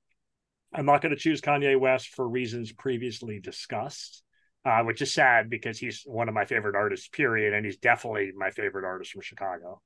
I'm 0.73 0.85
not 0.85 1.01
going 1.01 1.13
to 1.13 1.19
choose 1.19 1.41
Kanye 1.41 1.77
West 1.77 2.09
for 2.09 2.27
reasons 2.27 2.71
previously 2.71 3.39
discussed, 3.39 4.23
uh, 4.63 4.83
which 4.83 5.01
is 5.01 5.13
sad 5.13 5.49
because 5.49 5.79
he's 5.79 6.03
one 6.05 6.29
of 6.29 6.35
my 6.35 6.45
favorite 6.45 6.75
artists, 6.75 7.09
period, 7.09 7.53
and 7.53 7.65
he's 7.65 7.77
definitely 7.77 8.31
my 8.35 8.51
favorite 8.51 8.85
artist 8.85 9.11
from 9.11 9.21
Chicago. 9.21 9.81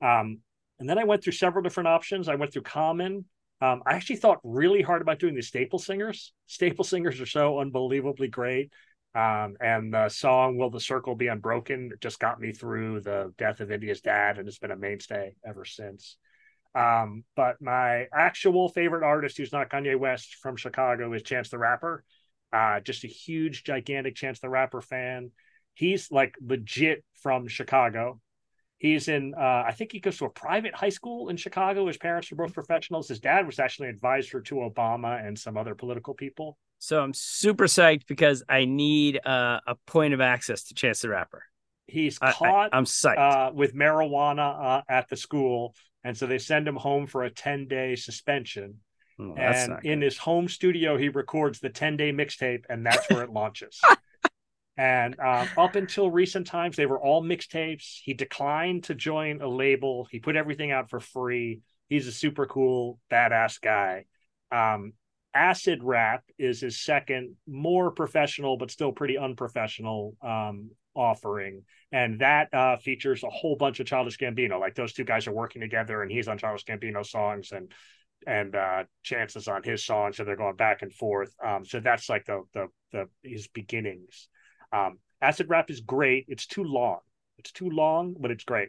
Um, 0.00 0.38
and 0.78 0.88
then 0.88 0.98
I 0.98 1.04
went 1.04 1.22
through 1.22 1.34
several 1.34 1.62
different 1.62 1.88
options. 1.88 2.28
I 2.28 2.36
went 2.36 2.52
through 2.52 2.62
Common. 2.62 3.24
Um, 3.60 3.82
I 3.86 3.94
actually 3.94 4.16
thought 4.16 4.40
really 4.42 4.82
hard 4.82 5.02
about 5.02 5.18
doing 5.18 5.34
the 5.34 5.42
Staple 5.42 5.78
Singers. 5.78 6.32
Staple 6.46 6.84
Singers 6.84 7.20
are 7.20 7.26
so 7.26 7.60
unbelievably 7.60 8.28
great. 8.28 8.72
Um, 9.14 9.56
and 9.60 9.92
the 9.92 10.08
song 10.08 10.56
"Will 10.56 10.70
the 10.70 10.80
Circle 10.80 11.14
Be 11.14 11.28
Unbroken" 11.28 11.92
just 12.00 12.18
got 12.18 12.40
me 12.40 12.52
through 12.52 13.00
the 13.00 13.32
death 13.36 13.60
of 13.60 13.70
India's 13.70 14.00
dad, 14.00 14.38
and 14.38 14.48
it's 14.48 14.58
been 14.58 14.70
a 14.70 14.76
mainstay 14.76 15.34
ever 15.44 15.64
since. 15.64 16.16
Um, 16.74 17.24
but 17.36 17.60
my 17.60 18.06
actual 18.14 18.70
favorite 18.70 19.04
artist, 19.04 19.36
who's 19.36 19.52
not 19.52 19.68
Kanye 19.68 19.98
West 19.98 20.36
from 20.36 20.56
Chicago, 20.56 21.12
is 21.12 21.22
Chance 21.22 21.50
the 21.50 21.58
Rapper. 21.58 22.04
Uh, 22.52 22.80
just 22.80 23.04
a 23.04 23.08
huge, 23.08 23.64
gigantic 23.64 24.14
Chance 24.14 24.40
the 24.40 24.48
Rapper 24.48 24.80
fan. 24.80 25.30
He's 25.74 26.10
like 26.10 26.34
legit 26.40 27.04
from 27.22 27.48
Chicago. 27.48 28.20
He's 28.78 29.08
in, 29.08 29.34
uh, 29.38 29.64
I 29.66 29.72
think 29.72 29.92
he 29.92 30.00
goes 30.00 30.18
to 30.18 30.24
a 30.24 30.30
private 30.30 30.74
high 30.74 30.88
school 30.88 31.28
in 31.28 31.36
Chicago. 31.36 31.86
His 31.86 31.98
parents 31.98 32.30
were 32.30 32.36
both 32.38 32.52
professionals. 32.52 33.08
His 33.08 33.20
dad 33.20 33.46
was 33.46 33.58
actually 33.58 33.88
an 33.88 33.94
advisor 33.94 34.40
to 34.40 34.54
Obama 34.56 35.24
and 35.24 35.38
some 35.38 35.56
other 35.56 35.74
political 35.74 36.14
people. 36.14 36.58
So 36.82 37.00
I'm 37.00 37.14
super 37.14 37.66
psyched 37.66 38.08
because 38.08 38.42
I 38.48 38.64
need 38.64 39.24
uh, 39.24 39.60
a 39.68 39.76
point 39.86 40.14
of 40.14 40.20
access 40.20 40.64
to 40.64 40.74
Chance 40.74 41.02
the 41.02 41.10
Rapper. 41.10 41.44
He's 41.86 42.18
I- 42.20 42.30
I- 42.30 42.32
caught 42.32 42.70
I'm 42.72 42.86
psyched. 42.86 43.18
uh, 43.18 43.52
with 43.54 43.72
marijuana 43.72 44.78
uh, 44.80 44.82
at 44.88 45.08
the 45.08 45.16
school, 45.16 45.76
and 46.02 46.16
so 46.16 46.26
they 46.26 46.38
send 46.38 46.66
him 46.66 46.74
home 46.74 47.06
for 47.06 47.22
a 47.22 47.30
ten 47.30 47.68
day 47.68 47.94
suspension. 47.94 48.80
Oh, 49.20 49.32
and 49.36 49.78
in 49.84 50.00
good. 50.00 50.06
his 50.06 50.18
home 50.18 50.48
studio, 50.48 50.96
he 50.96 51.08
records 51.08 51.60
the 51.60 51.70
ten 51.70 51.96
day 51.96 52.12
mixtape, 52.12 52.64
and 52.68 52.84
that's 52.84 53.08
where 53.08 53.22
it 53.22 53.30
launches. 53.32 53.80
And 54.76 55.20
um, 55.20 55.48
up 55.56 55.76
until 55.76 56.10
recent 56.10 56.48
times, 56.48 56.74
they 56.74 56.86
were 56.86 57.00
all 57.00 57.22
mixtapes. 57.22 58.00
He 58.02 58.12
declined 58.12 58.84
to 58.84 58.96
join 58.96 59.40
a 59.40 59.46
label. 59.48 60.08
He 60.10 60.18
put 60.18 60.34
everything 60.34 60.72
out 60.72 60.90
for 60.90 60.98
free. 60.98 61.60
He's 61.88 62.08
a 62.08 62.12
super 62.12 62.46
cool, 62.46 62.98
badass 63.08 63.60
guy. 63.60 64.06
Um, 64.50 64.94
Acid 65.34 65.82
Rap 65.82 66.24
is 66.38 66.60
his 66.60 66.80
second, 66.82 67.36
more 67.46 67.90
professional, 67.90 68.56
but 68.56 68.70
still 68.70 68.92
pretty 68.92 69.16
unprofessional 69.16 70.14
um, 70.22 70.70
offering, 70.94 71.62
and 71.90 72.20
that 72.20 72.52
uh, 72.52 72.76
features 72.76 73.22
a 73.22 73.30
whole 73.30 73.56
bunch 73.56 73.80
of 73.80 73.86
Childish 73.86 74.18
Gambino. 74.18 74.60
Like 74.60 74.74
those 74.74 74.92
two 74.92 75.04
guys 75.04 75.26
are 75.26 75.32
working 75.32 75.62
together, 75.62 76.02
and 76.02 76.10
he's 76.10 76.28
on 76.28 76.38
Childish 76.38 76.64
Gambino 76.64 77.04
songs, 77.04 77.52
and 77.52 77.72
and 78.26 78.54
uh, 78.54 78.84
Chance 79.02 79.36
is 79.36 79.48
on 79.48 79.62
his 79.62 79.84
songs, 79.84 80.16
so 80.16 80.24
they're 80.24 80.36
going 80.36 80.56
back 80.56 80.82
and 80.82 80.92
forth. 80.92 81.34
Um, 81.44 81.64
so 81.64 81.80
that's 81.80 82.08
like 82.08 82.26
the 82.26 82.42
the 82.52 82.68
the 82.92 83.08
his 83.22 83.48
beginnings. 83.48 84.28
Um, 84.72 84.98
acid 85.20 85.48
rap 85.48 85.70
is 85.70 85.80
great. 85.80 86.26
It's 86.28 86.46
too 86.46 86.64
long. 86.64 87.00
It's 87.38 87.52
too 87.52 87.70
long, 87.70 88.14
but 88.18 88.30
it's 88.30 88.44
great. 88.44 88.68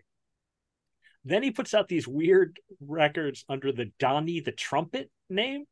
Then 1.25 1.43
he 1.43 1.51
puts 1.51 1.73
out 1.73 1.87
these 1.87 2.07
weird 2.07 2.59
records 2.81 3.45
under 3.47 3.71
the 3.71 3.91
Donnie 3.99 4.41
the 4.41 4.51
Trumpet 4.51 5.09
name. 5.29 5.65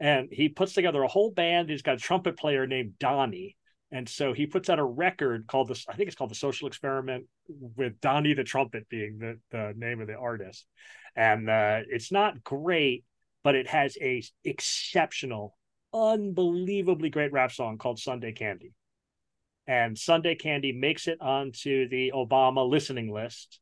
And 0.00 0.28
he 0.32 0.48
puts 0.48 0.72
together 0.72 1.02
a 1.02 1.08
whole 1.08 1.30
band. 1.30 1.70
He's 1.70 1.82
got 1.82 1.94
a 1.94 2.00
trumpet 2.00 2.36
player 2.36 2.66
named 2.66 2.98
Donnie. 2.98 3.56
And 3.92 4.08
so 4.08 4.32
he 4.32 4.46
puts 4.46 4.70
out 4.70 4.78
a 4.78 4.84
record 4.84 5.46
called 5.46 5.68
this, 5.68 5.84
I 5.88 5.94
think 5.94 6.08
it's 6.08 6.16
called 6.16 6.30
The 6.30 6.34
Social 6.34 6.66
Experiment, 6.66 7.26
with 7.48 8.00
Donnie 8.00 8.32
the 8.32 8.42
Trumpet 8.42 8.88
being 8.88 9.18
the, 9.18 9.38
the 9.50 9.74
name 9.76 10.00
of 10.00 10.06
the 10.06 10.16
artist. 10.16 10.66
And 11.14 11.48
uh, 11.48 11.80
it's 11.88 12.10
not 12.10 12.42
great, 12.42 13.04
but 13.44 13.54
it 13.54 13.68
has 13.68 13.96
a 14.00 14.22
exceptional, 14.44 15.56
unbelievably 15.92 17.10
great 17.10 17.32
rap 17.32 17.52
song 17.52 17.76
called 17.76 17.98
Sunday 17.98 18.32
Candy. 18.32 18.72
And 19.66 19.96
Sunday 19.96 20.34
Candy 20.34 20.72
makes 20.72 21.06
it 21.06 21.20
onto 21.20 21.88
the 21.88 22.12
Obama 22.14 22.68
listening 22.68 23.12
list 23.12 23.60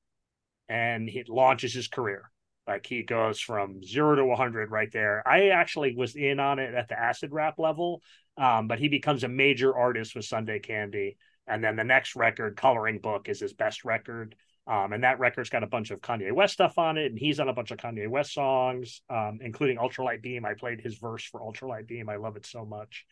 and 0.69 1.09
it 1.09 1.29
launches 1.29 1.75
his 1.75 1.89
career. 1.89 2.31
Like 2.67 2.87
he 2.87 3.03
goes 3.03 3.41
from 3.41 3.83
zero 3.83 4.17
to 4.17 4.25
100 4.25 4.71
right 4.71 4.91
there. 4.93 5.27
I 5.27 5.49
actually 5.49 5.95
was 5.97 6.15
in 6.15 6.39
on 6.39 6.59
it 6.59 6.75
at 6.75 6.89
the 6.89 6.99
acid 6.99 7.33
rap 7.33 7.59
level, 7.59 8.03
um, 8.37 8.69
but 8.69 8.79
he 8.79 8.89
becomes 8.89 9.25
a 9.25 9.29
major 9.29 9.77
artist 9.77 10.15
with 10.15 10.25
Sunday 10.25 10.59
Candy. 10.61 11.17
And 11.47 11.65
then 11.65 11.75
the 11.75 11.85
next 11.85 12.15
record, 12.15 12.57
Coloring 12.57 13.01
Book, 13.01 13.29
is 13.29 13.41
his 13.41 13.53
best 13.53 13.85
record. 13.85 14.37
Um, 14.67 14.93
and 14.93 15.03
that 15.03 15.19
record's 15.19 15.51
got 15.51 15.65
a 15.65 15.69
bunch 15.69 15.91
of 15.91 16.01
Kanye 16.01 16.33
West 16.33 16.53
stuff 16.53 16.79
on 16.79 16.97
it, 16.97 17.07
and 17.07 17.19
he's 17.19 17.41
on 17.41 17.49
a 17.49 17.53
bunch 17.53 17.73
of 17.73 17.79
Kanye 17.79 18.09
West 18.09 18.33
songs, 18.33 19.03
um, 19.11 19.41
including 19.43 19.79
Ultralight 19.79 20.23
Beam. 20.23 20.45
I 20.45 20.55
played 20.55 20.81
his 20.81 20.97
verse 20.97 21.25
for 21.25 21.41
Ultralight 21.41 21.89
Beam. 21.89 22.09
I 22.09 22.17
love 22.17 22.37
it 22.37 22.47
so 22.47 22.65
much. 22.65 23.05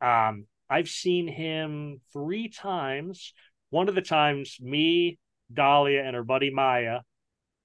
Um, 0.00 0.46
I've 0.68 0.88
seen 0.88 1.28
him 1.28 2.00
three 2.12 2.48
times. 2.48 3.34
One 3.70 3.88
of 3.88 3.94
the 3.94 4.02
times, 4.02 4.56
me, 4.60 5.18
Dahlia, 5.52 6.02
and 6.02 6.16
her 6.16 6.24
buddy 6.24 6.50
Maya 6.50 7.00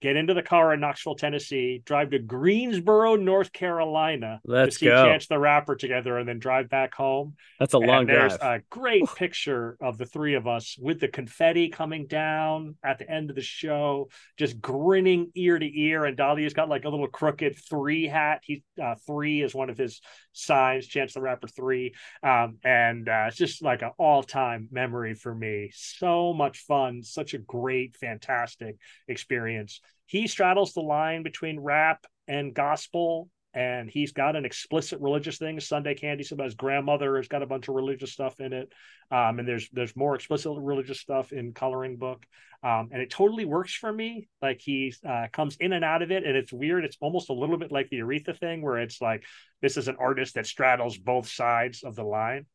get 0.02 0.16
into 0.16 0.34
the 0.34 0.43
car 0.43 0.74
in 0.74 0.80
Knoxville, 0.80 1.16
Tennessee, 1.16 1.82
drive 1.86 2.10
to 2.12 2.20
Greensboro, 2.20 3.16
North 3.16 3.54
Carolina 3.54 4.41
Let's 4.43 4.76
to 4.76 4.80
see 4.80 4.86
go. 4.86 5.06
Chance 5.06 5.28
the 5.28 5.39
Rapper 5.39 5.76
together, 5.76 6.18
and 6.18 6.28
then 6.28 6.39
drive 6.39 6.70
back 6.70 6.93
home. 6.93 7.36
That's 7.60 7.74
a 7.74 7.80
And 7.80 7.88
long 7.88 8.06
there's 8.06 8.38
drive. 8.38 8.62
a 8.62 8.62
great 8.70 9.14
picture 9.16 9.78
of 9.82 9.97
the 9.97 10.06
three 10.06 10.36
of 10.36 10.47
us 10.47 10.78
with 10.80 10.99
the 10.99 11.08
confetti 11.08 11.70
coming 11.70 12.08
down 12.08 12.76
at 12.84 12.99
the 12.99 13.10
end 13.10 13.30
of 13.30 13.36
the 13.36 13.41
show, 13.41 14.10
just 14.38 14.62
grinning 14.62 15.32
ear 15.36 15.58
to 15.58 15.80
ear. 15.80 16.06
And 16.06 16.16
Dahlia's 16.18 16.54
got 16.54 16.70
like 16.70 16.86
a 16.86 16.89
little 16.89 17.08
crooked 17.08 17.58
three 17.70 18.08
hat. 18.08 18.41
He 18.43 18.64
uh, 18.82 18.95
three 19.08 19.41
is 19.41 19.56
one 19.56 19.70
of 19.70 19.78
his 19.78 20.02
signs. 20.34 20.88
Chance 20.88 21.14
the 21.14 21.22
Rapper 21.22 21.47
three, 21.47 21.93
um, 22.24 22.58
and 22.64 23.08
uh, 23.10 23.26
it's 23.28 23.38
just 23.38 23.62
like 23.64 23.82
an 23.82 23.91
all 23.97 24.24
time 24.24 24.68
memory 24.72 25.16
for 25.16 25.34
me. 25.34 25.72
So 25.74 26.34
much 26.34 26.60
fun, 26.60 27.04
such 27.04 27.34
a 27.34 27.39
great, 27.39 27.95
fantastic 27.95 28.78
experience. 29.08 29.82
He 30.06 30.28
straddles 30.28 30.74
the 30.74 30.82
line 30.82 31.24
between 31.24 31.60
rap 31.60 32.06
and 32.28 32.54
gospel 32.54 33.30
and 33.54 33.89
he's 33.89 34.14
got 34.14 34.36
an 34.36 34.46
explicit 34.46 35.00
religious 35.02 35.38
thing. 35.38 35.60
Sunday 35.60 35.94
Candy, 35.94 36.26
about 36.32 36.46
his 36.46 36.56
grandmother 36.56 37.18
has 37.18 37.28
got 37.28 37.44
a 37.44 37.48
bunch 37.48 37.68
of 37.68 37.76
religious 37.76 38.12
stuff 38.12 38.39
in 38.39 38.54
it, 38.54 38.72
um, 39.12 39.39
and 39.39 39.48
there's 39.48 39.70
there's 39.74 39.96
more 39.96 40.16
explicit 40.16 40.54
religious 40.56 41.00
stuff 41.00 41.32
in 41.34 41.54
Coloring 41.54 41.98
Book, 41.98 42.24
um, 42.64 42.89
and 42.92 43.02
it 43.02 43.10
totally 43.10 43.46
works 43.46 43.76
for 43.76 43.92
me. 43.92 44.30
Like 44.42 44.62
he 44.62 44.94
uh, 45.08 45.28
comes 45.32 45.58
in 45.58 45.74
and 45.74 45.84
out 45.84 46.02
of 46.02 46.12
it, 46.12 46.24
and 46.26 46.38
it's 46.38 46.54
weird. 46.54 46.86
It's 46.86 46.98
almost 47.02 47.30
a 47.30 47.34
little 47.34 47.58
bit 47.58 47.72
like 47.72 47.89
the 47.89 48.00
Aretha 48.00 48.38
thing, 48.38 48.62
where 48.62 48.78
it's 48.78 49.02
like 49.02 49.26
this 49.62 49.78
is 49.78 49.88
an 49.88 49.98
artist 50.00 50.36
that 50.36 50.48
straddles 50.48 50.98
both 50.98 51.28
sides 51.28 51.84
of 51.84 51.96
the 51.96 52.04
line. 52.04 52.46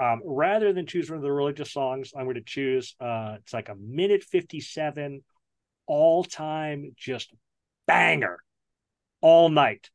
Um, 0.00 0.22
rather 0.24 0.72
than 0.72 0.86
choose 0.86 1.10
one 1.10 1.16
of 1.16 1.24
the 1.24 1.32
religious 1.32 1.72
songs, 1.72 2.12
I'm 2.16 2.24
going 2.24 2.36
to 2.36 2.42
choose. 2.42 2.94
Uh, 3.00 3.36
it's 3.40 3.52
like 3.52 3.68
a 3.68 3.74
minute 3.74 4.22
fifty-seven, 4.22 5.22
all 5.88 6.22
time, 6.22 6.92
just 6.96 7.32
banger, 7.86 8.38
all 9.22 9.48
night. 9.48 9.90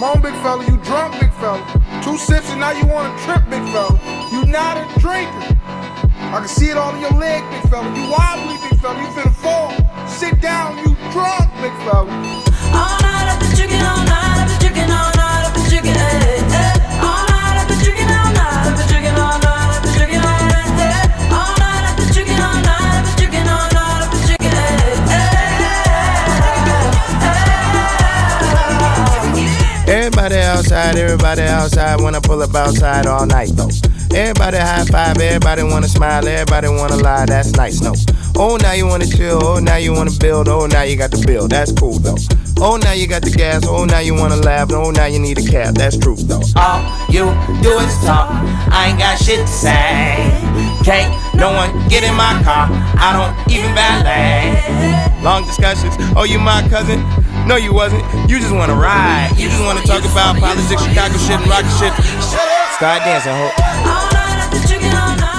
Come 0.00 0.16
on, 0.16 0.22
big 0.22 0.32
fella, 0.42 0.64
you 0.64 0.78
drunk, 0.78 1.20
big 1.20 1.32
fella. 1.34 1.62
Two 2.02 2.16
sips 2.16 2.48
and 2.50 2.60
now 2.60 2.70
you 2.70 2.86
want 2.86 3.16
to 3.16 3.24
trip, 3.24 3.44
big 3.50 3.62
fella. 3.70 4.00
You 4.32 4.46
not 4.46 4.78
a 4.78 4.98
drinker. 4.98 5.56
I 6.32 6.38
can 6.38 6.48
see 6.48 6.70
it 6.70 6.76
all 6.78 6.94
in 6.94 7.00
your 7.02 7.12
leg, 7.12 7.44
big 7.50 7.70
fella. 7.70 7.94
You 7.94 8.10
wobbly, 8.10 8.56
big 8.70 8.80
fella. 8.80 8.98
You 8.98 9.08
finna 9.08 9.34
fall. 9.34 10.08
Sit 10.08 10.40
down, 10.40 10.78
you 10.78 10.96
drunk, 11.12 11.50
big 11.60 11.72
fella. 11.84 12.49
Outside, 30.60 30.96
everybody 30.96 31.42
outside. 31.42 32.00
I 32.00 32.20
pull 32.20 32.42
up 32.42 32.54
outside 32.54 33.06
all 33.06 33.26
night 33.26 33.50
though. 33.54 33.70
Everybody 34.14 34.58
high 34.58 34.84
five, 34.84 35.18
everybody 35.18 35.62
wanna 35.62 35.88
smile, 35.88 36.26
everybody 36.26 36.68
wanna 36.68 36.96
lie. 36.96 37.26
That's 37.26 37.50
nice, 37.52 37.80
no. 37.80 37.94
Oh, 38.36 38.56
now 38.60 38.72
you 38.72 38.86
wanna 38.86 39.06
chill. 39.06 39.38
Oh, 39.42 39.58
now 39.58 39.76
you 39.76 39.92
wanna 39.92 40.10
build. 40.18 40.48
Oh, 40.48 40.66
now 40.66 40.82
you 40.82 40.96
got 40.96 41.10
the 41.10 41.22
bill. 41.26 41.48
That's 41.48 41.72
cool 41.72 41.98
though. 41.98 42.16
Oh, 42.58 42.76
now 42.76 42.92
you 42.92 43.06
got 43.06 43.22
the 43.22 43.30
gas. 43.30 43.66
Oh, 43.66 43.84
now 43.84 44.00
you 44.00 44.14
wanna 44.14 44.36
laugh. 44.36 44.70
Oh, 44.72 44.90
now 44.90 45.06
you 45.06 45.18
need 45.18 45.38
a 45.38 45.42
cab. 45.42 45.74
That's 45.74 45.96
true 45.96 46.16
though. 46.16 46.42
All 46.56 46.80
you 47.08 47.24
do 47.62 47.78
is 47.78 47.94
talk. 48.04 48.30
I 48.70 48.88
ain't 48.90 48.98
got 48.98 49.18
shit 49.18 49.40
to 49.40 49.46
say. 49.46 50.16
Can't 50.84 51.12
no 51.36 51.52
one 51.52 51.72
get 51.88 52.04
in 52.04 52.14
my 52.14 52.40
car. 52.44 52.68
I 53.00 53.12
don't 53.16 53.32
even 53.52 53.72
valet. 53.74 55.22
Long 55.22 55.44
discussions. 55.44 55.94
Oh, 56.16 56.24
you 56.24 56.38
my 56.38 56.66
cousin? 56.68 57.00
No, 57.46 57.56
you 57.56 57.72
wasn't. 57.72 58.04
You 58.28 58.38
just 58.38 58.52
wanna 58.52 58.74
ride. 58.74 59.32
You 59.36 59.48
just 59.48 59.62
wanna 59.62 59.82
talk 59.82 60.04
about 60.04 60.36
politics, 60.36 60.82
Chicago 60.84 61.16
shit, 61.16 61.40
and 61.40 61.48
rocket 61.48 61.72
shit. 61.80 61.92
Start 62.76 63.02
dancing, 63.04 63.32
ho. 63.32 63.50
Woo! 63.84 65.29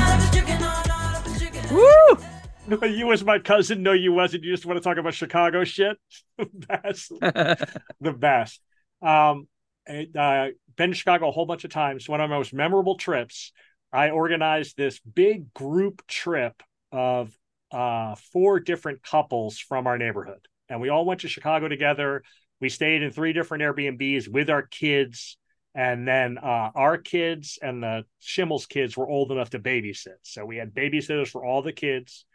No, 2.71 2.87
you 2.87 3.07
was 3.07 3.23
my 3.25 3.37
cousin. 3.37 3.83
No, 3.83 3.91
you 3.91 4.13
wasn't. 4.13 4.43
You 4.43 4.51
just 4.53 4.65
want 4.65 4.77
to 4.77 4.83
talk 4.83 4.97
about 4.97 5.13
Chicago 5.13 5.65
shit. 5.65 5.97
the 6.37 6.45
best. 6.45 7.09
the 7.99 8.13
best. 8.13 8.61
Um, 9.01 9.47
and, 9.85 10.15
uh, 10.15 10.47
been 10.77 10.91
to 10.91 10.95
Chicago 10.95 11.27
a 11.27 11.31
whole 11.31 11.45
bunch 11.45 11.65
of 11.65 11.71
times. 11.71 12.07
One 12.07 12.21
of 12.21 12.29
my 12.29 12.37
most 12.37 12.53
memorable 12.53 12.95
trips. 12.95 13.51
I 13.91 14.11
organized 14.11 14.77
this 14.77 14.99
big 14.99 15.53
group 15.53 16.01
trip 16.07 16.63
of 16.93 17.35
uh, 17.73 18.15
four 18.31 18.61
different 18.61 19.03
couples 19.03 19.59
from 19.59 19.85
our 19.85 19.97
neighborhood, 19.97 20.47
and 20.69 20.79
we 20.79 20.87
all 20.87 21.03
went 21.05 21.21
to 21.21 21.27
Chicago 21.27 21.67
together. 21.67 22.23
We 22.61 22.69
stayed 22.69 23.03
in 23.03 23.11
three 23.11 23.33
different 23.33 23.63
Airbnbs 23.63 24.29
with 24.29 24.49
our 24.49 24.61
kids, 24.61 25.37
and 25.75 26.07
then 26.07 26.37
uh, 26.37 26.71
our 26.73 26.97
kids 26.97 27.59
and 27.61 27.83
the 27.83 28.05
Schimmel's 28.21 28.65
kids 28.65 28.95
were 28.95 29.09
old 29.09 29.29
enough 29.29 29.49
to 29.49 29.59
babysit. 29.59 30.19
So 30.21 30.45
we 30.45 30.55
had 30.55 30.73
babysitters 30.73 31.27
for 31.27 31.43
all 31.43 31.61
the 31.61 31.73
kids. 31.73 32.25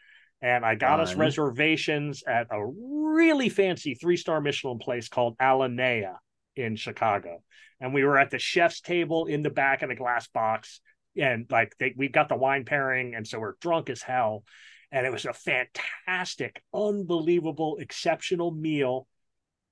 And 0.43 0.65
I 0.65 0.75
got 0.75 1.01
us 1.01 1.15
reservations 1.15 2.23
at 2.27 2.49
a 2.51 2.65
really 2.65 3.49
fancy 3.49 3.95
three 3.95 4.17
star 4.17 4.41
Michelin 4.41 4.79
place 4.79 5.09
called 5.09 5.37
Alinea 5.39 6.17
in 6.55 6.77
Chicago. 6.77 7.43
And 7.81 7.95
we 7.95 8.05
were 8.05 8.19
at 8.19 8.31
the 8.31 8.39
chef's 8.39 8.81
table 8.81 9.27
in 9.27 9.43
the 9.43 9.51
back 9.51 9.83
in 9.83 9.91
a 9.91 9.97
glass 9.97 10.29
box. 10.29 10.81
And 11.17 11.47
like 11.51 11.75
they, 11.79 11.95
we 11.97 12.09
got 12.09 12.29
the 12.29 12.37
wine 12.37 12.65
pairing. 12.65 13.15
And 13.15 13.27
so 13.27 13.39
we're 13.39 13.55
drunk 13.61 13.89
as 13.89 14.03
hell. 14.03 14.45
And 14.93 15.07
it 15.07 15.13
was 15.13 15.25
a 15.25 15.33
fantastic, 15.33 16.63
unbelievable, 16.73 17.79
exceptional 17.81 18.51
meal. 18.51 19.07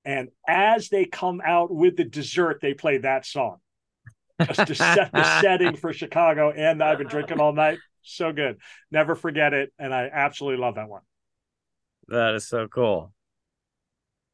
And 0.03 0.29
as 0.47 0.89
they 0.89 1.05
come 1.05 1.41
out 1.43 1.73
with 1.73 1.95
the 1.95 2.03
dessert, 2.03 2.59
they 2.61 2.73
play 2.73 2.99
that 2.99 3.25
song 3.25 3.57
just 4.41 4.67
to 4.67 4.75
set 4.75 5.11
the 5.11 5.41
setting 5.41 5.75
for 5.75 5.93
Chicago. 5.93 6.51
And 6.51 6.83
I've 6.83 6.97
been 6.97 7.07
drinking 7.07 7.39
all 7.39 7.53
night. 7.53 7.79
So 8.05 8.31
good. 8.31 8.57
Never 8.91 9.15
forget 9.15 9.53
it. 9.53 9.73
And 9.79 9.93
I 9.93 10.09
absolutely 10.11 10.61
love 10.61 10.75
that 10.75 10.89
one. 10.89 11.01
That 12.07 12.35
is 12.35 12.47
so 12.47 12.67
cool. 12.67 13.11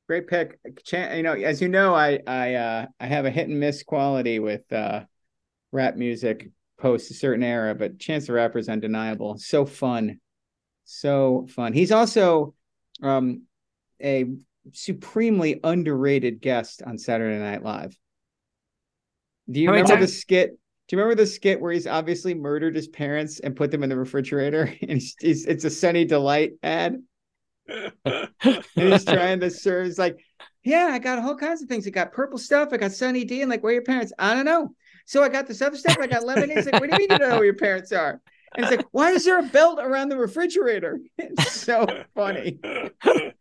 Great 0.08 0.28
pick. 0.28 0.60
Chan- 0.84 1.16
you 1.16 1.24
know, 1.24 1.34
as 1.34 1.62
you 1.62 1.70
know, 1.70 1.96
I 1.96 2.20
I 2.28 2.56
uh 2.56 2.86
I 3.00 3.06
have 3.08 3.26
a 3.26 3.32
hit 3.32 3.48
and 3.48 3.60
miss 3.60 3.82
quality 3.84 4.40
with 4.40 4.72
uh 4.74 5.06
rap 5.72 5.96
music 5.96 6.50
post 6.82 7.12
a 7.12 7.14
certain 7.14 7.44
era, 7.44 7.76
but 7.76 8.00
Chance 8.00 8.28
the 8.28 8.34
Rapper 8.34 8.58
is 8.58 8.68
undeniable. 8.68 9.38
So 9.38 9.66
fun. 9.66 10.20
So 10.84 11.48
fun. 11.50 11.74
He's 11.74 11.92
also 11.92 12.56
um, 13.02 13.44
a 14.02 14.26
supremely 14.74 15.60
underrated 15.64 16.42
guest 16.42 16.82
on 16.86 16.98
Saturday 16.98 17.40
Night 17.40 17.64
Live. 17.64 17.98
Do 19.50 19.60
you 19.60 19.68
How 19.68 19.74
remember 19.74 19.98
the 19.98 20.08
skit? 20.08 20.58
Do 20.92 20.98
you 20.98 21.04
remember 21.04 21.24
the 21.24 21.26
skit 21.26 21.62
where 21.62 21.72
he's 21.72 21.88
obviously 21.88 22.34
murdered 22.34 22.76
his 22.76 22.90
parents 22.90 23.40
and 23.40 23.56
put 23.56 23.72
them 23.72 23.82
in 23.82 23.90
the 23.90 23.96
refrigerator? 23.96 24.76
And 24.82 24.92
he's, 24.92 25.16
he's 25.22 25.46
it's 25.46 25.64
a 25.64 25.70
Sunny 25.70 26.04
Delight 26.04 26.56
ad. 26.64 27.02
and 27.66 28.30
he's 28.76 29.06
trying 29.06 29.40
to 29.40 29.50
serve. 29.52 29.86
He's 29.86 29.98
like, 29.98 30.20
"Yeah, 30.66 30.90
I 30.92 31.00
got 31.00 31.20
all 31.20 31.38
kinds 31.38 31.62
of 31.62 31.70
things. 31.70 31.88
I 31.88 31.92
got 31.92 32.12
purple 32.12 32.38
stuff. 32.38 32.74
I 32.74 32.78
got 32.78 32.92
Sunny 32.92 33.24
D. 33.24 33.40
And 33.40 33.50
like, 33.50 33.64
where 33.64 33.72
are 33.72 33.76
your 33.76 33.84
parents? 33.84 34.12
I 34.20 34.34
don't 34.34 34.44
know. 34.44 34.76
So 35.06 35.24
I 35.24 35.30
got 35.30 35.48
this 35.48 35.62
other 35.62 35.78
stuff. 35.78 35.98
I 35.98 36.08
got 36.08 36.26
lemonade. 36.26 36.58
He's 36.58 36.66
like, 36.66 36.82
what 36.82 36.90
do 36.90 36.94
you 36.94 37.00
mean 37.00 37.10
you 37.10 37.20
don't 37.20 37.30
know 37.30 37.36
where 37.36 37.46
your 37.46 37.54
parents 37.54 37.94
are? 37.94 38.22
And 38.56 38.66
it's 38.66 38.76
like, 38.76 38.86
why 38.92 39.12
is 39.12 39.24
there 39.24 39.40
a 39.40 39.44
belt 39.44 39.80
around 39.82 40.10
the 40.10 40.18
refrigerator? 40.18 41.00
It's 41.18 41.52
so 41.52 41.86
funny. 42.16 42.60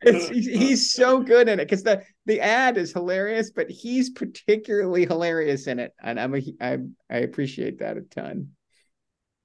It's, 0.02 0.28
he's, 0.28 0.46
he's 0.46 0.92
so 0.92 1.20
good 1.20 1.48
in 1.48 1.58
it 1.58 1.64
because 1.64 1.82
the 1.82 2.02
the 2.26 2.40
ad 2.40 2.76
is 2.78 2.92
hilarious, 2.92 3.50
but 3.50 3.68
he's 3.70 4.10
particularly 4.10 5.06
hilarious 5.06 5.66
in 5.66 5.78
it, 5.78 5.92
and 6.02 6.20
I'm 6.20 6.34
a, 6.34 6.42
I 6.60 6.78
I 7.10 7.18
appreciate 7.18 7.80
that 7.80 7.96
a 7.96 8.02
ton. 8.02 8.50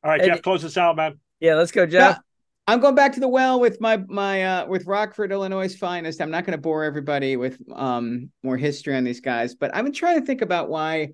All 0.03 0.11
right, 0.11 0.21
And- 0.21 0.31
Jeff, 0.31 0.41
close 0.43 0.63
us 0.63 0.77
out, 0.77 0.95
man. 0.95 1.19
Yeah, 1.39 1.55
let's 1.55 1.71
go, 1.71 1.85
Jeff. 1.85 2.15
Yeah, 2.15 2.21
I'm 2.67 2.79
going 2.79 2.95
back 2.95 3.13
to 3.13 3.19
the 3.19 3.27
well 3.27 3.59
with 3.59 3.81
my 3.81 3.97
my 4.07 4.43
uh 4.43 4.65
with 4.67 4.85
Rockford, 4.85 5.31
Illinois' 5.31 5.75
finest. 5.75 6.21
I'm 6.21 6.31
not 6.31 6.45
going 6.45 6.57
to 6.57 6.61
bore 6.61 6.83
everybody 6.83 7.35
with 7.37 7.57
um 7.73 8.29
more 8.43 8.57
history 8.57 8.95
on 8.95 9.03
these 9.03 9.21
guys, 9.21 9.55
but 9.55 9.75
I've 9.75 9.83
been 9.83 9.93
trying 9.93 10.19
to 10.19 10.25
think 10.25 10.41
about 10.41 10.69
why 10.69 11.09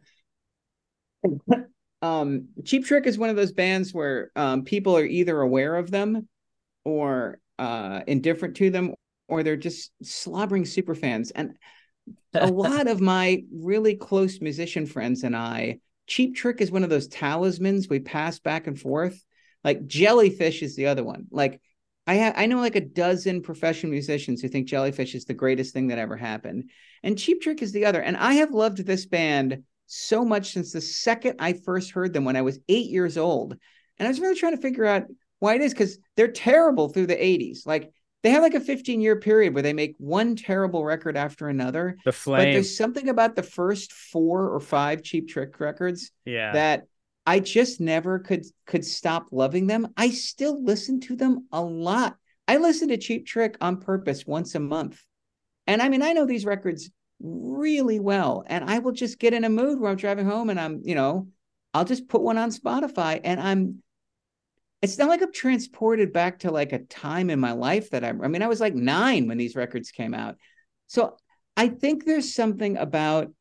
um 2.01 2.47
Cheap 2.65 2.85
Trick 2.85 3.05
is 3.05 3.17
one 3.17 3.29
of 3.29 3.35
those 3.35 3.51
bands 3.51 3.93
where 3.93 4.31
um 4.35 4.63
people 4.63 4.97
are 4.97 5.05
either 5.05 5.39
aware 5.39 5.75
of 5.75 5.91
them 5.91 6.27
or 6.83 7.39
uh 7.59 8.01
indifferent 8.07 8.55
to 8.57 8.69
them 8.69 8.93
or 9.31 9.43
they're 9.43 9.55
just 9.55 9.91
slobbering 10.03 10.65
super 10.65 10.93
fans. 10.93 11.31
And 11.31 11.53
a 12.33 12.47
lot 12.51 12.87
of 12.87 13.01
my 13.01 13.43
really 13.51 13.95
close 13.95 14.41
musician 14.41 14.85
friends 14.85 15.23
and 15.23 15.35
I, 15.35 15.79
Cheap 16.07 16.35
Trick 16.35 16.59
is 16.59 16.69
one 16.69 16.83
of 16.83 16.89
those 16.89 17.07
talismans 17.07 17.87
we 17.87 17.99
pass 17.99 18.39
back 18.39 18.67
and 18.67 18.79
forth. 18.79 19.23
Like 19.63 19.87
Jellyfish 19.87 20.61
is 20.61 20.75
the 20.75 20.87
other 20.87 21.03
one. 21.03 21.27
Like 21.31 21.61
I 22.05 22.17
ha- 22.17 22.33
I 22.35 22.47
know 22.47 22.59
like 22.59 22.75
a 22.75 22.81
dozen 22.81 23.41
professional 23.41 23.91
musicians 23.91 24.41
who 24.41 24.49
think 24.49 24.67
Jellyfish 24.67 25.15
is 25.15 25.25
the 25.25 25.33
greatest 25.33 25.73
thing 25.73 25.87
that 25.87 25.99
ever 25.99 26.17
happened, 26.17 26.71
and 27.03 27.17
Cheap 27.17 27.41
Trick 27.41 27.61
is 27.61 27.71
the 27.71 27.85
other. 27.85 28.01
And 28.01 28.17
I 28.17 28.33
have 28.35 28.51
loved 28.51 28.79
this 28.79 29.05
band 29.05 29.63
so 29.93 30.23
much 30.23 30.53
since 30.53 30.71
the 30.71 30.79
second 30.79 31.35
I 31.39 31.53
first 31.53 31.91
heard 31.91 32.13
them 32.13 32.23
when 32.23 32.37
I 32.37 32.41
was 32.43 32.59
eight 32.69 32.89
years 32.89 33.17
old, 33.17 33.57
and 33.97 34.07
I 34.07 34.09
was 34.09 34.21
really 34.21 34.35
trying 34.39 34.55
to 34.55 34.61
figure 34.61 34.85
out 34.85 35.03
why 35.39 35.55
it 35.55 35.61
is 35.61 35.73
because 35.73 35.97
they're 36.15 36.31
terrible 36.31 36.87
through 36.87 37.07
the 37.07 37.15
'80s. 37.15 37.65
Like 37.65 37.91
they 38.23 38.29
have 38.29 38.41
like 38.41 38.53
a 38.53 38.59
15 38.61 39.01
year 39.01 39.17
period 39.17 39.53
where 39.53 39.63
they 39.63 39.73
make 39.73 39.95
one 39.97 40.35
terrible 40.35 40.85
record 40.85 41.17
after 41.17 41.49
another. 41.49 41.97
The 42.05 42.11
flame. 42.13 42.37
But 42.37 42.53
there's 42.53 42.77
something 42.77 43.09
about 43.09 43.35
the 43.35 43.43
first 43.43 43.91
four 43.91 44.49
or 44.49 44.59
five 44.59 45.03
Cheap 45.03 45.27
Trick 45.27 45.59
records 45.59 46.11
Yeah. 46.23 46.53
that 46.53 46.83
I 47.25 47.39
just 47.39 47.81
never 47.81 48.19
could 48.19 48.45
could 48.65 48.85
stop 48.85 49.27
loving 49.31 49.67
them. 49.67 49.89
I 49.97 50.11
still 50.11 50.63
listen 50.63 51.01
to 51.01 51.15
them 51.15 51.47
a 51.51 51.61
lot. 51.61 52.15
I 52.47 52.57
listen 52.57 52.87
to 52.89 52.97
Cheap 52.97 53.25
Trick 53.25 53.57
on 53.59 53.81
purpose 53.81 54.25
once 54.25 54.55
a 54.55 54.59
month. 54.59 55.03
And 55.67 55.81
I 55.81 55.89
mean, 55.89 56.01
I 56.01 56.13
know 56.13 56.25
these 56.25 56.45
records 56.45 56.89
really 57.22 57.99
well. 57.99 58.43
And 58.47 58.69
I 58.69 58.80
will 58.80 58.91
just 58.91 59.19
get 59.19 59.34
in 59.34 59.43
a 59.43 59.49
mood 59.49 59.80
where 59.80 59.91
I'm 59.91 59.97
driving 59.97 60.26
home 60.26 60.49
and 60.49 60.59
I'm, 60.59 60.82
you 60.84 60.95
know, 60.95 61.28
I'll 61.74 61.86
just 61.86 62.07
put 62.07 62.22
one 62.22 62.38
on 62.38 62.51
Spotify 62.51 63.22
and 63.24 63.39
I'm 63.39 63.84
it's 64.82 64.97
not 64.97 65.09
like 65.09 65.22
I'm 65.22 65.32
transported 65.32 66.11
back 66.11 66.39
to 66.39 66.49
like 66.51 66.74
a 66.74 66.80
time 66.80 67.30
in 67.30 67.39
my 67.39 67.51
life 67.51 67.91
that 67.91 68.03
I'm 68.03 68.22
I 68.24 68.28
mean, 68.28 68.41
I 68.41 68.47
was 68.47 68.59
like 68.59 68.74
nine 68.74 69.28
when 69.28 69.38
these 69.38 69.55
records 69.55 69.91
came 69.91 70.13
out. 70.13 70.38
So 70.88 71.17
I 71.55 71.67
think 71.67 72.05
there's 72.05 72.34
something 72.34 72.78
about 72.78 73.32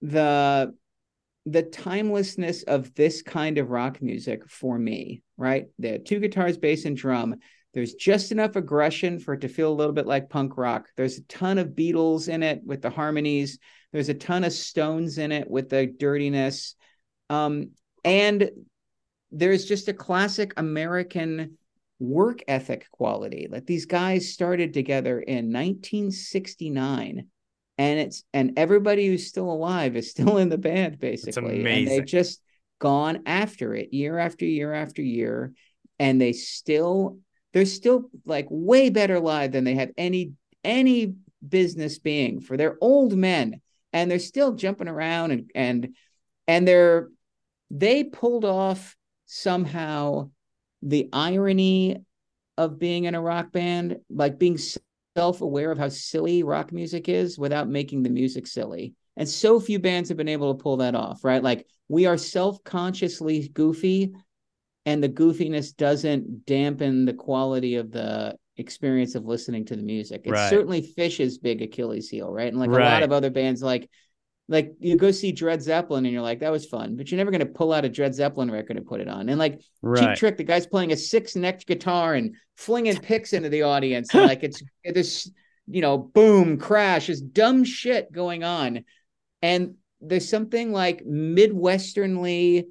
the 0.00 0.74
the 1.46 1.62
timelessness 1.62 2.62
of 2.62 2.94
this 2.94 3.20
kind 3.20 3.58
of 3.58 3.70
rock 3.70 4.00
music 4.00 4.48
for 4.48 4.78
me, 4.78 5.22
right? 5.36 5.66
The 5.78 5.98
two 5.98 6.18
guitars, 6.18 6.56
bass, 6.56 6.86
and 6.86 6.96
drum. 6.96 7.36
There's 7.74 7.94
just 7.94 8.32
enough 8.32 8.56
aggression 8.56 9.18
for 9.18 9.34
it 9.34 9.40
to 9.40 9.48
feel 9.48 9.70
a 9.70 9.74
little 9.74 9.92
bit 9.92 10.06
like 10.06 10.30
punk 10.30 10.56
rock. 10.56 10.86
There's 10.96 11.18
a 11.18 11.24
ton 11.24 11.58
of 11.58 11.68
Beatles 11.70 12.28
in 12.28 12.42
it 12.42 12.62
with 12.64 12.82
the 12.82 12.90
harmonies. 12.90 13.58
There's 13.92 14.08
a 14.08 14.14
ton 14.14 14.44
of 14.44 14.52
Stones 14.52 15.18
in 15.18 15.32
it 15.32 15.50
with 15.50 15.70
the 15.70 15.86
dirtiness. 15.86 16.76
Um, 17.30 17.70
and 18.04 18.50
there's 19.32 19.64
just 19.64 19.88
a 19.88 19.92
classic 19.92 20.52
American 20.56 21.58
work 21.98 22.42
ethic 22.46 22.86
quality. 22.92 23.48
Like 23.50 23.66
these 23.66 23.86
guys 23.86 24.32
started 24.32 24.72
together 24.72 25.18
in 25.18 25.52
1969 25.52 27.26
and 27.76 27.98
it's 27.98 28.22
and 28.32 28.52
everybody 28.56 29.06
who's 29.08 29.26
still 29.26 29.50
alive 29.50 29.96
is 29.96 30.10
still 30.12 30.38
in 30.38 30.48
the 30.48 30.58
band 30.58 30.98
basically 30.98 31.64
and 31.66 31.88
they've 31.88 32.06
just 32.06 32.40
gone 32.78 33.22
after 33.26 33.74
it 33.74 33.92
year 33.92 34.18
after 34.18 34.44
year 34.44 34.72
after 34.72 35.02
year 35.02 35.52
and 35.98 36.20
they 36.20 36.32
still 36.32 37.18
they're 37.54 37.64
still 37.64 38.10
like 38.26 38.46
way 38.50 38.90
better 38.90 39.18
live 39.20 39.52
than 39.52 39.64
they 39.64 39.76
have 39.76 39.92
any 39.96 40.32
any 40.62 41.14
business 41.46 41.98
being 41.98 42.40
for 42.40 42.56
their 42.56 42.76
old 42.80 43.16
men. 43.16 43.60
And 43.92 44.10
they're 44.10 44.18
still 44.18 44.52
jumping 44.54 44.88
around 44.88 45.30
and 45.30 45.50
and 45.54 45.94
and 46.46 46.68
they're 46.68 47.08
they 47.70 48.04
pulled 48.04 48.44
off 48.44 48.96
somehow 49.26 50.30
the 50.82 51.08
irony 51.12 52.04
of 52.58 52.78
being 52.78 53.04
in 53.04 53.14
a 53.14 53.22
rock 53.22 53.52
band 53.52 53.98
like 54.10 54.38
being 54.38 54.58
self-aware 55.16 55.70
of 55.70 55.78
how 55.78 55.88
silly 55.88 56.42
rock 56.42 56.72
music 56.72 57.08
is 57.08 57.38
without 57.38 57.68
making 57.68 58.02
the 58.02 58.10
music 58.10 58.48
silly. 58.48 58.94
And 59.16 59.28
so 59.28 59.60
few 59.60 59.78
bands 59.78 60.08
have 60.08 60.18
been 60.18 60.28
able 60.28 60.52
to 60.54 60.62
pull 60.62 60.78
that 60.78 60.96
off 60.96 61.22
right? 61.22 61.42
Like 61.42 61.66
we 61.88 62.06
are 62.06 62.18
self-consciously 62.18 63.48
goofy 63.54 64.12
and 64.86 65.02
the 65.02 65.08
goofiness 65.08 65.76
doesn't 65.76 66.46
dampen 66.46 67.04
the 67.04 67.14
quality 67.14 67.76
of 67.76 67.90
the 67.90 68.36
experience 68.56 69.14
of 69.14 69.24
listening 69.24 69.64
to 69.64 69.76
the 69.76 69.82
music. 69.82 70.22
It's 70.24 70.32
Right. 70.32 70.50
certainly 70.50 70.82
Phish's 70.82 71.38
big 71.38 71.62
achilles 71.62 72.08
heel 72.08 72.32
right? 72.32 72.48
And 72.48 72.58
like 72.58 72.70
a 72.70 72.72
lot 72.72 73.02
of 73.02 73.12
other 73.12 73.30
bands 73.30 73.62
like 73.62 73.88
like 74.48 74.74
you 74.78 74.96
go 74.96 75.10
see 75.10 75.32
Dred 75.32 75.62
Zeppelin 75.62 76.04
and 76.04 76.12
you're 76.12 76.22
like, 76.22 76.40
that 76.40 76.52
was 76.52 76.66
fun, 76.66 76.96
but 76.96 77.10
you're 77.10 77.16
never 77.16 77.30
gonna 77.30 77.46
pull 77.46 77.72
out 77.72 77.86
a 77.86 77.88
Dred 77.88 78.14
Zeppelin 78.14 78.50
record 78.50 78.76
and 78.76 78.86
put 78.86 79.00
it 79.00 79.08
on. 79.08 79.28
And 79.28 79.38
like 79.38 79.60
Cheap 80.10 80.18
Trick, 80.18 80.36
the 80.36 80.44
guy's 80.44 80.66
playing 80.66 80.92
a 80.92 80.96
six 80.96 81.34
necked 81.34 81.66
guitar 81.66 82.14
and 82.14 82.36
flinging 82.56 82.98
picks 82.98 83.32
into 83.32 83.48
the 83.48 83.62
audience, 83.62 84.12
and 84.12 84.26
like 84.26 84.42
it's 84.44 84.62
this, 84.84 85.30
you 85.66 85.80
know, 85.80 85.96
boom, 85.96 86.58
crash, 86.58 87.08
is 87.08 87.22
dumb 87.22 87.64
shit 87.64 88.12
going 88.12 88.44
on, 88.44 88.84
and 89.40 89.76
there's 90.02 90.28
something 90.28 90.72
like 90.72 91.02
midwesternly, 91.06 92.66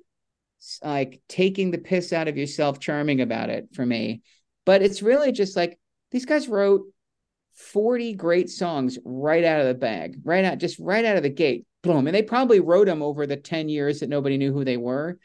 like 0.84 1.22
taking 1.28 1.72
the 1.72 1.78
piss 1.78 2.14
out 2.14 2.28
of 2.28 2.38
yourself, 2.38 2.80
charming 2.80 3.22
about 3.22 3.50
it 3.50 3.70
for 3.74 3.86
me. 3.86 4.22
But 4.66 4.82
it's 4.82 5.02
really 5.02 5.32
just 5.32 5.56
like 5.56 5.80
these 6.12 6.26
guys 6.26 6.48
wrote 6.48 6.84
40 7.56 8.14
great 8.14 8.50
songs 8.50 8.98
right 9.04 9.44
out 9.44 9.62
of 9.62 9.68
the 9.68 9.74
bag, 9.74 10.20
right 10.24 10.46
out, 10.46 10.58
just 10.58 10.80
right 10.80 11.06
out 11.06 11.18
of 11.18 11.24
the 11.24 11.30
gate. 11.30 11.66
Boom. 11.82 12.08
And 12.08 12.16
they 12.16 12.24
probably 12.24 12.60
wrote 12.60 12.88
them 12.88 13.04
over 13.04 13.28
the 13.28 13.36
10 13.36 13.70
years 13.70 14.00
that 14.00 14.10
nobody 14.10 14.38
knew 14.38 14.54
who 14.54 14.64
they 14.64 14.78
were. 14.78 15.18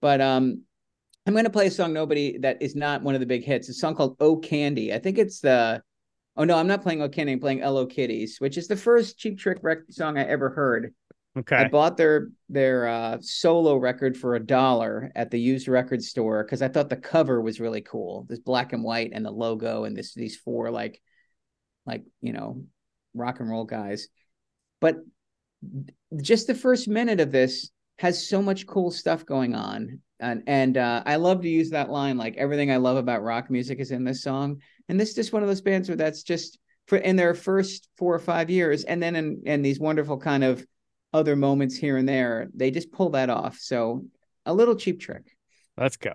But 0.00 0.20
um, 0.20 0.62
I'm 1.26 1.32
going 1.32 1.44
to 1.44 1.50
play 1.50 1.66
a 1.66 1.70
song 1.70 1.92
nobody 1.92 2.38
that 2.38 2.60
is 2.60 2.76
not 2.76 3.02
one 3.02 3.14
of 3.14 3.20
the 3.20 3.26
big 3.26 3.44
hits. 3.44 3.68
A 3.68 3.74
song 3.74 3.94
called 3.94 4.16
Oh 4.20 4.36
Candy. 4.36 4.92
I 4.92 4.98
think 4.98 5.18
it's 5.18 5.40
the, 5.40 5.82
oh 6.36 6.44
no, 6.44 6.56
I'm 6.56 6.66
not 6.66 6.82
playing 6.82 7.02
Oh 7.02 7.08
Candy. 7.08 7.32
I'm 7.32 7.40
playing 7.40 7.62
ELO 7.62 7.86
Kiddies, 7.86 8.38
which 8.38 8.58
is 8.58 8.68
the 8.68 8.76
first 8.76 9.18
Cheap 9.18 9.38
Trick 9.38 9.60
song 9.90 10.18
I 10.18 10.24
ever 10.24 10.50
heard. 10.50 10.94
Okay. 11.38 11.56
I 11.56 11.68
bought 11.68 11.96
their 11.96 12.28
their 12.50 12.86
uh, 12.86 13.18
solo 13.20 13.76
record 13.76 14.16
for 14.16 14.34
a 14.34 14.44
dollar 14.44 15.10
at 15.14 15.30
the 15.30 15.40
used 15.40 15.66
record 15.66 16.02
store 16.02 16.44
because 16.44 16.60
I 16.60 16.68
thought 16.68 16.90
the 16.90 16.96
cover 16.96 17.40
was 17.40 17.60
really 17.60 17.80
cool. 17.80 18.26
This 18.28 18.38
black 18.38 18.74
and 18.74 18.84
white 18.84 19.12
and 19.14 19.24
the 19.24 19.30
logo 19.30 19.84
and 19.84 19.96
this 19.96 20.12
these 20.12 20.36
four 20.36 20.70
like 20.70 21.00
like 21.86 22.04
you 22.20 22.34
know 22.34 22.64
rock 23.14 23.40
and 23.40 23.48
roll 23.48 23.64
guys. 23.64 24.08
But 24.80 24.96
just 26.20 26.48
the 26.48 26.54
first 26.54 26.86
minute 26.86 27.20
of 27.20 27.32
this 27.32 27.70
has 27.98 28.28
so 28.28 28.42
much 28.42 28.66
cool 28.66 28.90
stuff 28.90 29.24
going 29.24 29.54
on. 29.54 30.00
And 30.20 30.42
and 30.46 30.76
uh, 30.76 31.02
I 31.06 31.16
love 31.16 31.40
to 31.42 31.48
use 31.48 31.70
that 31.70 31.88
line 31.88 32.18
like 32.18 32.36
everything 32.36 32.70
I 32.70 32.76
love 32.76 32.98
about 32.98 33.22
rock 33.22 33.50
music 33.50 33.80
is 33.80 33.90
in 33.90 34.04
this 34.04 34.22
song. 34.22 34.60
And 34.88 35.00
this 35.00 35.10
is 35.10 35.14
just 35.14 35.32
one 35.32 35.42
of 35.42 35.48
those 35.48 35.62
bands 35.62 35.88
where 35.88 35.96
that's 35.96 36.22
just 36.22 36.58
for 36.88 36.98
in 36.98 37.16
their 37.16 37.34
first 37.34 37.88
four 37.96 38.14
or 38.14 38.18
five 38.18 38.50
years, 38.50 38.84
and 38.84 39.02
then 39.02 39.16
in, 39.16 39.42
in 39.46 39.62
these 39.62 39.80
wonderful 39.80 40.18
kind 40.18 40.44
of 40.44 40.66
other 41.12 41.36
moments 41.36 41.76
here 41.76 41.96
and 41.96 42.08
there, 42.08 42.48
they 42.54 42.70
just 42.70 42.92
pull 42.92 43.10
that 43.10 43.30
off. 43.30 43.58
So 43.58 44.04
a 44.46 44.54
little 44.54 44.76
cheap 44.76 45.00
trick. 45.00 45.36
Let's 45.76 45.96
go. 45.96 46.12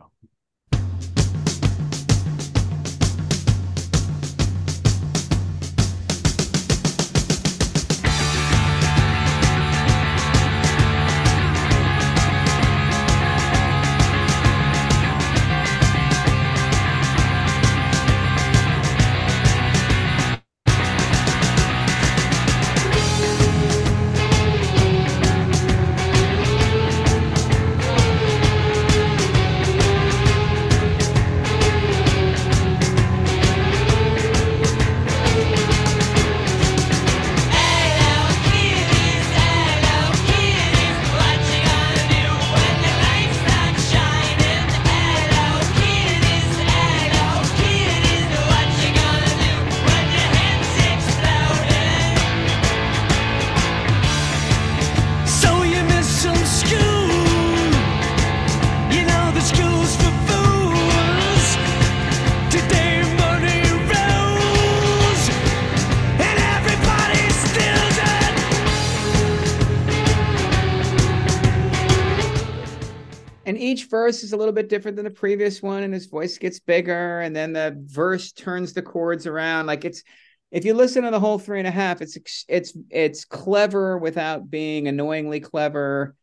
And 74.08 74.16
verse 74.16 74.24
is 74.24 74.34
a 74.34 74.38
little 74.38 74.54
bit 74.54 74.70
different 74.70 74.96
than 74.96 75.06
the 75.06 75.12
previous 75.12 75.62
one 75.62 75.84
and 75.84 75.94
his 75.94 76.06
voice 76.06 76.38
gets 76.38 76.60
bigger 76.60 77.20
and 77.22 77.36
then 77.36 77.54
the 77.54 77.76
verse 77.88 78.32
turns 78.32 78.74
the 78.74 78.82
chords 78.82 79.28
around. 79.28 79.66
Like 79.68 79.86
it's 79.86 80.04
if 80.52 80.66
you 80.66 80.74
listen 80.74 81.04
to 81.04 81.12
the 81.12 81.20
whole 81.20 81.40
three 81.40 81.60
and 81.60 81.68
a 81.68 81.72
half 81.72 82.02
it's 82.02 82.18
it's 82.48 82.74
it's 82.90 83.26
clever 83.26 83.98
without 83.98 84.50
being 84.50 84.88
annoyingly 84.88 85.40
clever. 85.40 86.16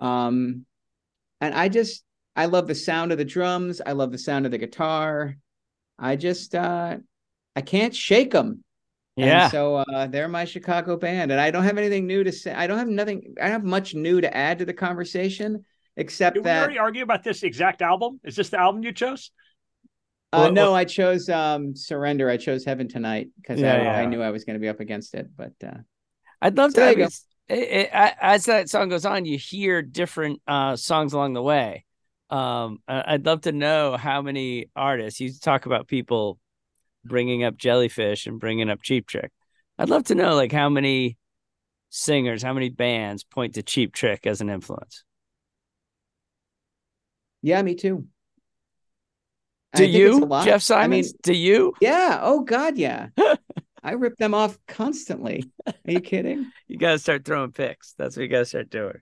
Um 0.00 0.66
and 1.40 1.54
i 1.54 1.68
just 1.68 2.04
i 2.36 2.46
love 2.46 2.66
the 2.66 2.74
sound 2.74 3.12
of 3.12 3.18
the 3.18 3.24
drums. 3.24 3.80
I 3.84 3.92
love 3.92 4.12
the 4.12 4.18
sound 4.18 4.46
of 4.46 4.52
the 4.52 4.58
guitar. 4.58 5.36
I 5.98 6.16
just 6.16 6.54
uh 6.54 6.98
i 7.56 7.60
can't 7.60 7.94
shake 7.94 8.30
them 8.32 8.62
Yeah. 9.16 9.48
so 9.48 9.76
uh 9.76 10.06
they're 10.06 10.28
my 10.28 10.44
chicago 10.44 10.96
band 10.96 11.32
and 11.32 11.40
i 11.40 11.50
don't 11.50 11.64
have 11.64 11.78
anything 11.78 12.06
new 12.06 12.22
to 12.24 12.32
say. 12.32 12.52
I 12.52 12.66
don't 12.66 12.78
have 12.78 12.88
nothing 12.88 13.34
i 13.38 13.44
don't 13.44 13.52
have 13.52 13.64
much 13.64 13.94
new 13.94 14.20
to 14.20 14.36
add 14.36 14.58
to 14.58 14.64
the 14.66 14.74
conversation 14.74 15.64
except 15.96 16.34
Did 16.34 16.44
we 16.44 16.50
already 16.50 16.78
argue 16.78 17.02
about 17.02 17.22
this 17.24 17.42
exact 17.42 17.82
album? 17.82 18.20
Is 18.24 18.36
this 18.36 18.50
the 18.50 18.60
album 18.60 18.82
you 18.82 18.92
chose? 18.92 19.30
Uh, 20.32 20.40
Well, 20.44 20.52
no, 20.52 20.62
well- 20.64 20.74
I 20.74 20.84
chose 20.84 21.28
um, 21.28 21.74
Surrender. 21.76 22.28
I 22.28 22.36
chose 22.36 22.64
Heaven 22.64 22.88
Tonight 22.88 23.28
because 23.40 23.60
Yeah, 23.60 23.74
I, 23.74 23.82
yeah. 23.82 23.98
I 23.98 24.04
knew 24.06 24.22
I 24.22 24.30
was 24.30 24.44
going 24.44 24.54
to 24.54 24.60
be 24.60 24.68
up 24.68 24.80
against 24.80 25.14
it. 25.14 25.28
But 25.36 25.52
uh, 25.64 25.78
I'd 26.42 26.56
love 26.56 26.72
So 26.72 26.76
to. 26.76 26.80
there 26.80 26.88
I 26.88 26.90
you 26.92 26.96
mean, 26.96 27.02
go. 27.04 27.06
s- 27.06 27.24
it, 27.48 27.54
it, 27.70 27.90
as 27.92 28.44
that 28.46 28.68
song 28.68 28.88
goes 28.88 29.06
on, 29.06 29.24
you 29.24 29.38
hear 29.38 29.80
different 29.82 30.42
uh, 30.48 30.74
songs 30.76 31.12
along 31.12 31.34
the 31.34 31.42
way. 31.42 31.84
Um, 32.28 32.80
I'd 32.88 33.24
love 33.24 33.42
to 33.42 33.52
know 33.52 33.96
how 33.96 34.20
many 34.20 34.68
artists 34.74 35.20
you 35.20 35.30
talk 35.32 35.64
about 35.66 35.86
people 35.86 36.40
bringing 37.04 37.44
up 37.44 37.56
Jellyfish 37.56 38.26
and 38.26 38.40
bringing 38.40 38.68
up 38.68 38.82
Cheap 38.82 39.06
Trick. 39.06 39.30
I'd 39.78 39.88
love 39.90 40.04
to 40.06 40.16
know 40.16 40.34
like 40.34 40.50
how 40.50 40.68
many 40.68 41.18
singers, 41.90 42.42
how 42.42 42.52
many 42.52 42.68
bands 42.68 43.22
point 43.22 43.54
to 43.54 43.62
Cheap 43.62 43.92
Trick 43.94 44.26
as 44.26 44.40
an 44.40 44.50
influence. 44.50 45.04
Yeah, 47.42 47.62
me 47.62 47.74
too. 47.74 48.06
Do 49.74 49.82
think 49.82 49.94
it's 49.94 49.96
a 49.96 49.98
you. 49.98 50.44
Jeff 50.44 50.70
I 50.70 50.86
mean, 50.86 51.04
Do 51.22 51.34
you? 51.34 51.74
yeah. 51.80 52.20
Oh 52.22 52.40
God, 52.40 52.78
yeah. 52.78 53.08
I 53.82 53.92
rip 53.92 54.16
them 54.16 54.34
off 54.34 54.58
constantly. 54.66 55.50
Are 55.66 55.74
you 55.86 56.00
kidding? 56.00 56.50
You 56.68 56.78
gotta 56.78 56.98
start 56.98 57.24
throwing 57.24 57.52
picks. 57.52 57.92
That's 57.96 58.16
what 58.16 58.22
you 58.22 58.28
gotta 58.28 58.44
start 58.44 58.70
doing. 58.70 58.96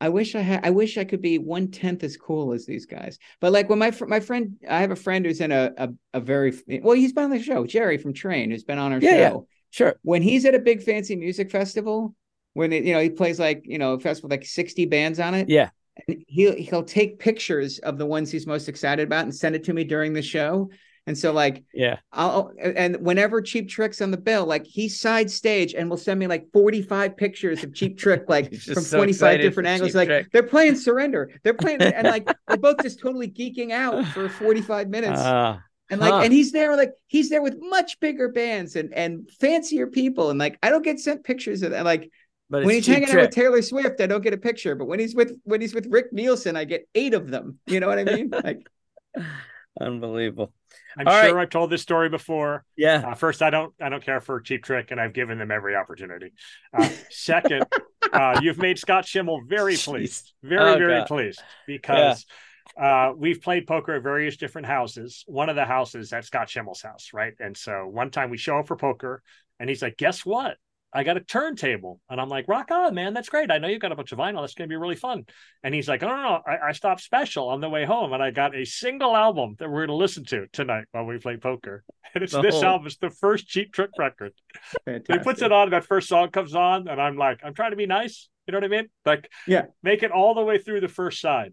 I 0.00 0.08
wish 0.10 0.36
I 0.36 0.40
had. 0.40 0.64
I 0.64 0.70
wish 0.70 0.96
I 0.96 1.04
could 1.04 1.20
be 1.20 1.38
one 1.38 1.68
tenth 1.72 2.04
as 2.04 2.16
cool 2.16 2.52
as 2.52 2.64
these 2.64 2.86
guys. 2.86 3.18
But 3.40 3.52
like 3.52 3.68
when 3.68 3.80
my 3.80 3.90
fr- 3.90 4.06
my 4.06 4.20
friend, 4.20 4.54
I 4.68 4.80
have 4.80 4.92
a 4.92 4.96
friend 4.96 5.26
who's 5.26 5.40
in 5.40 5.50
a 5.50 5.72
a, 5.76 5.88
a 6.14 6.20
very 6.20 6.52
well. 6.82 6.94
He's 6.94 7.12
been 7.12 7.24
on 7.24 7.30
the 7.30 7.42
show. 7.42 7.66
Jerry 7.66 7.98
from 7.98 8.12
Train, 8.12 8.52
who's 8.52 8.62
been 8.62 8.78
on 8.78 8.92
our 8.92 9.00
Yeah, 9.00 9.10
show. 9.10 9.16
yeah. 9.18 9.36
Sure. 9.70 9.96
When 10.02 10.22
he's 10.22 10.44
at 10.44 10.54
a 10.54 10.60
big 10.60 10.82
fancy 10.82 11.16
music 11.16 11.50
festival, 11.50 12.14
when 12.52 12.72
it, 12.72 12.84
you 12.84 12.92
know 12.92 13.00
he 13.00 13.10
plays 13.10 13.40
like 13.40 13.62
you 13.64 13.78
know 13.78 13.94
a 13.94 13.98
festival 14.00 14.28
with 14.28 14.38
like 14.38 14.46
sixty 14.46 14.86
bands 14.86 15.18
on 15.18 15.34
it. 15.34 15.48
Yeah. 15.48 15.70
And 16.06 16.24
he'll 16.26 16.54
he'll 16.54 16.84
take 16.84 17.18
pictures 17.18 17.78
of 17.80 17.98
the 17.98 18.06
ones 18.06 18.30
he's 18.30 18.46
most 18.46 18.68
excited 18.68 19.06
about 19.06 19.24
and 19.24 19.34
send 19.34 19.54
it 19.56 19.64
to 19.64 19.72
me 19.72 19.84
during 19.84 20.12
the 20.12 20.22
show. 20.22 20.70
And 21.06 21.16
so 21.16 21.32
like 21.32 21.64
Yeah. 21.72 21.98
I'll 22.12 22.52
and 22.62 22.96
whenever 23.00 23.40
Cheap 23.40 23.70
Trick's 23.70 24.02
on 24.02 24.10
the 24.10 24.18
bill, 24.18 24.44
like 24.44 24.66
he's 24.66 25.00
side 25.00 25.30
stage 25.30 25.72
and 25.74 25.88
will 25.88 25.96
send 25.96 26.20
me 26.20 26.26
like 26.26 26.52
45 26.52 27.16
pictures 27.16 27.64
of 27.64 27.72
Cheap 27.74 27.98
Trick, 27.98 28.24
like 28.28 28.54
from 28.54 28.82
so 28.82 28.98
25 28.98 29.40
different 29.40 29.68
angles. 29.68 29.90
Cheap 29.92 29.96
Like 29.96 30.08
Trick. 30.08 30.26
they're 30.32 30.42
playing 30.42 30.76
Surrender. 30.76 31.30
They're 31.44 31.54
playing 31.54 31.80
and 31.80 32.06
like 32.06 32.28
we're 32.48 32.58
both 32.58 32.82
just 32.82 33.00
totally 33.00 33.30
geeking 33.30 33.70
out 33.72 34.04
for 34.08 34.28
45 34.28 34.88
minutes. 34.90 35.20
Uh, 35.20 35.58
and 35.90 36.00
like 36.00 36.12
huh. 36.12 36.20
and 36.24 36.32
he's 36.32 36.52
there 36.52 36.76
like 36.76 36.92
he's 37.06 37.30
there 37.30 37.40
with 37.40 37.56
much 37.58 37.98
bigger 38.00 38.28
bands 38.28 38.76
and 38.76 38.92
and 38.92 39.30
fancier 39.40 39.86
people. 39.86 40.28
And 40.28 40.38
like 40.38 40.58
I 40.62 40.68
don't 40.68 40.84
get 40.84 41.00
sent 41.00 41.24
pictures 41.24 41.62
of 41.62 41.70
that. 41.70 41.86
Like 41.86 42.10
But 42.50 42.64
when 42.64 42.74
he's 42.76 42.86
Cheap 42.86 42.94
hanging 42.94 43.10
out 43.10 43.20
with 43.22 43.30
Taylor 43.30 43.60
Swift, 43.62 44.00
I 44.00 44.06
don't 44.06 44.22
get 44.22 44.32
a 44.32 44.38
picture. 44.38 44.74
But 44.74 44.86
when 44.86 44.98
he's 44.98 45.14
with 45.14 45.38
when 45.44 45.60
he's 45.60 45.74
with 45.74 45.86
Rick 45.86 46.12
Nielsen, 46.12 46.56
I 46.56 46.64
get 46.64 46.88
eight 46.94 47.14
of 47.14 47.28
them. 47.30 47.58
You 47.66 47.80
know 47.80 47.88
what 47.88 47.98
I 47.98 48.04
mean? 48.04 48.30
Like 48.44 48.66
Unbelievable. 49.80 50.52
I'm 50.96 51.06
All 51.06 51.22
sure 51.22 51.34
right. 51.34 51.42
I've 51.42 51.50
told 51.50 51.70
this 51.70 51.82
story 51.82 52.08
before. 52.08 52.64
Yeah. 52.76 53.04
Uh, 53.06 53.14
first, 53.14 53.42
I 53.42 53.50
don't 53.50 53.72
I 53.80 53.88
don't 53.88 54.02
care 54.02 54.20
for 54.20 54.40
Cheap 54.40 54.64
Trick, 54.64 54.90
and 54.90 55.00
I've 55.00 55.12
given 55.12 55.38
them 55.38 55.50
every 55.50 55.76
opportunity. 55.76 56.32
Uh, 56.76 56.88
second, 57.10 57.64
uh, 58.12 58.40
you've 58.42 58.58
made 58.58 58.78
Scott 58.78 59.06
Schimmel 59.06 59.42
very 59.46 59.76
pleased, 59.76 60.32
very 60.42 60.74
Oh, 60.74 60.78
very 60.78 60.98
God. 61.00 61.06
pleased 61.06 61.40
because 61.66 62.26
uh, 62.80 63.12
we've 63.16 63.40
played 63.40 63.66
poker 63.66 63.94
at 63.94 64.02
various 64.02 64.36
different 64.36 64.66
houses. 64.66 65.22
One 65.28 65.48
of 65.48 65.54
the 65.54 65.64
houses 65.64 66.12
at 66.12 66.24
Scott 66.24 66.48
Schimmel's 66.50 66.82
house, 66.82 67.10
right? 67.12 67.34
And 67.38 67.56
so 67.56 67.86
one 67.86 68.10
time 68.10 68.30
we 68.30 68.36
show 68.36 68.58
up 68.58 68.66
for 68.66 68.76
poker, 68.76 69.22
and 69.60 69.68
he's 69.68 69.82
like, 69.82 69.96
"Guess 69.96 70.26
what? 70.26 70.56
I 70.92 71.04
got 71.04 71.16
a 71.16 71.20
turntable," 71.20 72.00
and 72.08 72.20
I'm 72.20 72.28
like, 72.28 72.46
"Rock 72.48 72.70
on, 72.70 72.94
man! 72.94 73.12
That's 73.14 73.28
great. 73.28 73.50
I 73.50 73.58
know 73.58 73.68
you've 73.68 73.80
got 73.80 73.92
a 73.92 73.96
bunch 73.96 74.12
of 74.12 74.18
vinyl. 74.18 74.40
That's 74.42 74.54
going 74.54 74.68
to 74.68 74.72
be 74.72 74.76
really 74.76 74.96
fun." 74.96 75.26
And 75.62 75.74
he's 75.74 75.88
like, 75.88 76.02
"Oh 76.02 76.08
no, 76.08 76.16
no, 76.22 76.40
I, 76.46 76.68
I 76.68 76.72
stopped 76.72 77.02
special 77.02 77.48
on 77.48 77.60
the 77.60 77.68
way 77.68 77.84
home, 77.84 78.12
and 78.12 78.22
I 78.22 78.30
got 78.30 78.54
a 78.56 78.64
single 78.64 79.14
album 79.16 79.56
that 79.58 79.68
we're 79.68 79.86
going 79.86 79.88
to 79.88 79.94
listen 79.94 80.24
to 80.26 80.46
tonight 80.52 80.86
while 80.92 81.04
we 81.04 81.18
play 81.18 81.36
poker." 81.36 81.84
And 82.14 82.24
it's 82.24 82.32
this 82.32 82.54
Oh. 82.54 82.64
album. 82.64 82.86
It's 82.86 82.96
the 82.96 83.10
first 83.10 83.46
Cheap 83.48 83.70
Trick 83.74 83.90
record. 83.98 84.32
He 84.86 85.18
puts 85.18 85.42
it 85.42 85.52
on, 85.52 85.64
and 85.64 85.72
that 85.74 85.84
first 85.84 86.08
song 86.08 86.30
comes 86.30 86.54
on, 86.54 86.88
and 86.88 86.98
I'm 86.98 87.18
like, 87.18 87.40
I'm 87.44 87.52
trying 87.52 87.72
to 87.72 87.76
be 87.76 87.84
nice. 87.84 88.30
You 88.46 88.52
know 88.52 88.58
what 88.60 88.64
I 88.64 88.68
mean? 88.68 88.88
Like, 89.04 89.30
Yeah. 89.46 89.66
make 89.82 90.02
it 90.02 90.10
all 90.10 90.34
the 90.34 90.42
way 90.42 90.56
through 90.56 90.80
the 90.80 90.88
first 90.88 91.20
side. 91.20 91.52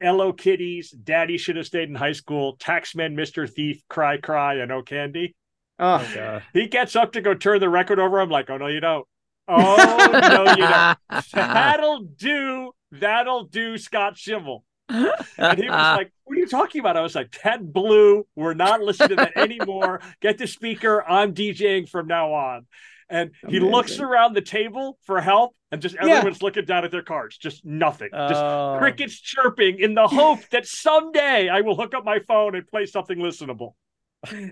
ELO 0.00 0.32
Kiddies, 0.32 0.90
Daddy 0.90 1.36
should 1.36 1.56
have 1.56 1.66
stayed 1.66 1.90
in 1.90 1.94
high 1.96 2.12
school, 2.12 2.56
Taxman, 2.56 3.12
Mr. 3.14 3.46
Thief, 3.52 3.82
Cry 3.90 4.16
Cry, 4.16 4.54
and 4.54 4.72
Oh 4.72 4.80
Candy. 4.82 5.34
Oh, 5.78 5.98
God. 6.14 6.16
Uh, 6.18 6.40
he 6.52 6.66
gets 6.66 6.96
up 6.96 7.12
to 7.12 7.20
go 7.20 7.34
turn 7.34 7.60
the 7.60 7.68
record 7.68 7.98
over. 8.00 8.20
I'm 8.20 8.30
like, 8.30 8.50
oh 8.50 8.56
no, 8.56 8.66
you 8.66 8.80
don't. 8.80 9.06
Oh 9.50 10.10
no, 10.12 10.50
you 10.56 10.66
don't. 10.68 10.98
That'll 11.32 12.00
do. 12.02 12.72
That'll 12.92 13.44
do, 13.44 13.78
Scott 13.78 14.18
Schimmel. 14.18 14.62
And 14.90 15.58
he 15.58 15.64
was 15.68 15.70
like, 15.96 16.12
What 16.24 16.36
are 16.36 16.40
you 16.40 16.46
talking 16.46 16.80
about? 16.80 16.98
I 16.98 17.00
was 17.00 17.14
like, 17.14 17.28
"Ted 17.32 17.72
Blue, 17.72 18.26
We're 18.36 18.52
not 18.52 18.82
listening 18.82 19.10
to 19.10 19.16
that 19.16 19.36
anymore. 19.38 20.00
Get 20.20 20.36
the 20.36 20.46
speaker. 20.46 21.02
I'm 21.08 21.32
DJing 21.32 21.88
from 21.88 22.06
now 22.08 22.34
on. 22.34 22.66
And 23.08 23.30
he 23.48 23.58
looks 23.58 24.00
around 24.00 24.34
the 24.34 24.42
table 24.42 24.98
for 25.06 25.18
help, 25.18 25.56
and 25.72 25.80
just 25.80 25.94
Yeah. 25.94 26.16
everyone's 26.16 26.42
looking 26.42 26.66
down 26.66 26.84
at 26.84 26.90
their 26.90 27.00
cards. 27.02 27.38
Just 27.38 27.64
nothing. 27.64 28.10
Just 28.12 28.34
Oh. 28.42 28.76
crickets 28.78 29.18
chirping 29.18 29.78
in 29.80 29.94
the 29.94 30.06
hope 30.08 30.40
that 30.50 30.66
someday 30.66 31.48
I 31.48 31.62
will 31.62 31.74
hook 31.74 31.94
up 31.94 32.04
my 32.04 32.18
phone 32.18 32.54
and 32.54 32.66
play 32.68 32.84
something 32.84 33.16
listenable. 33.18 33.72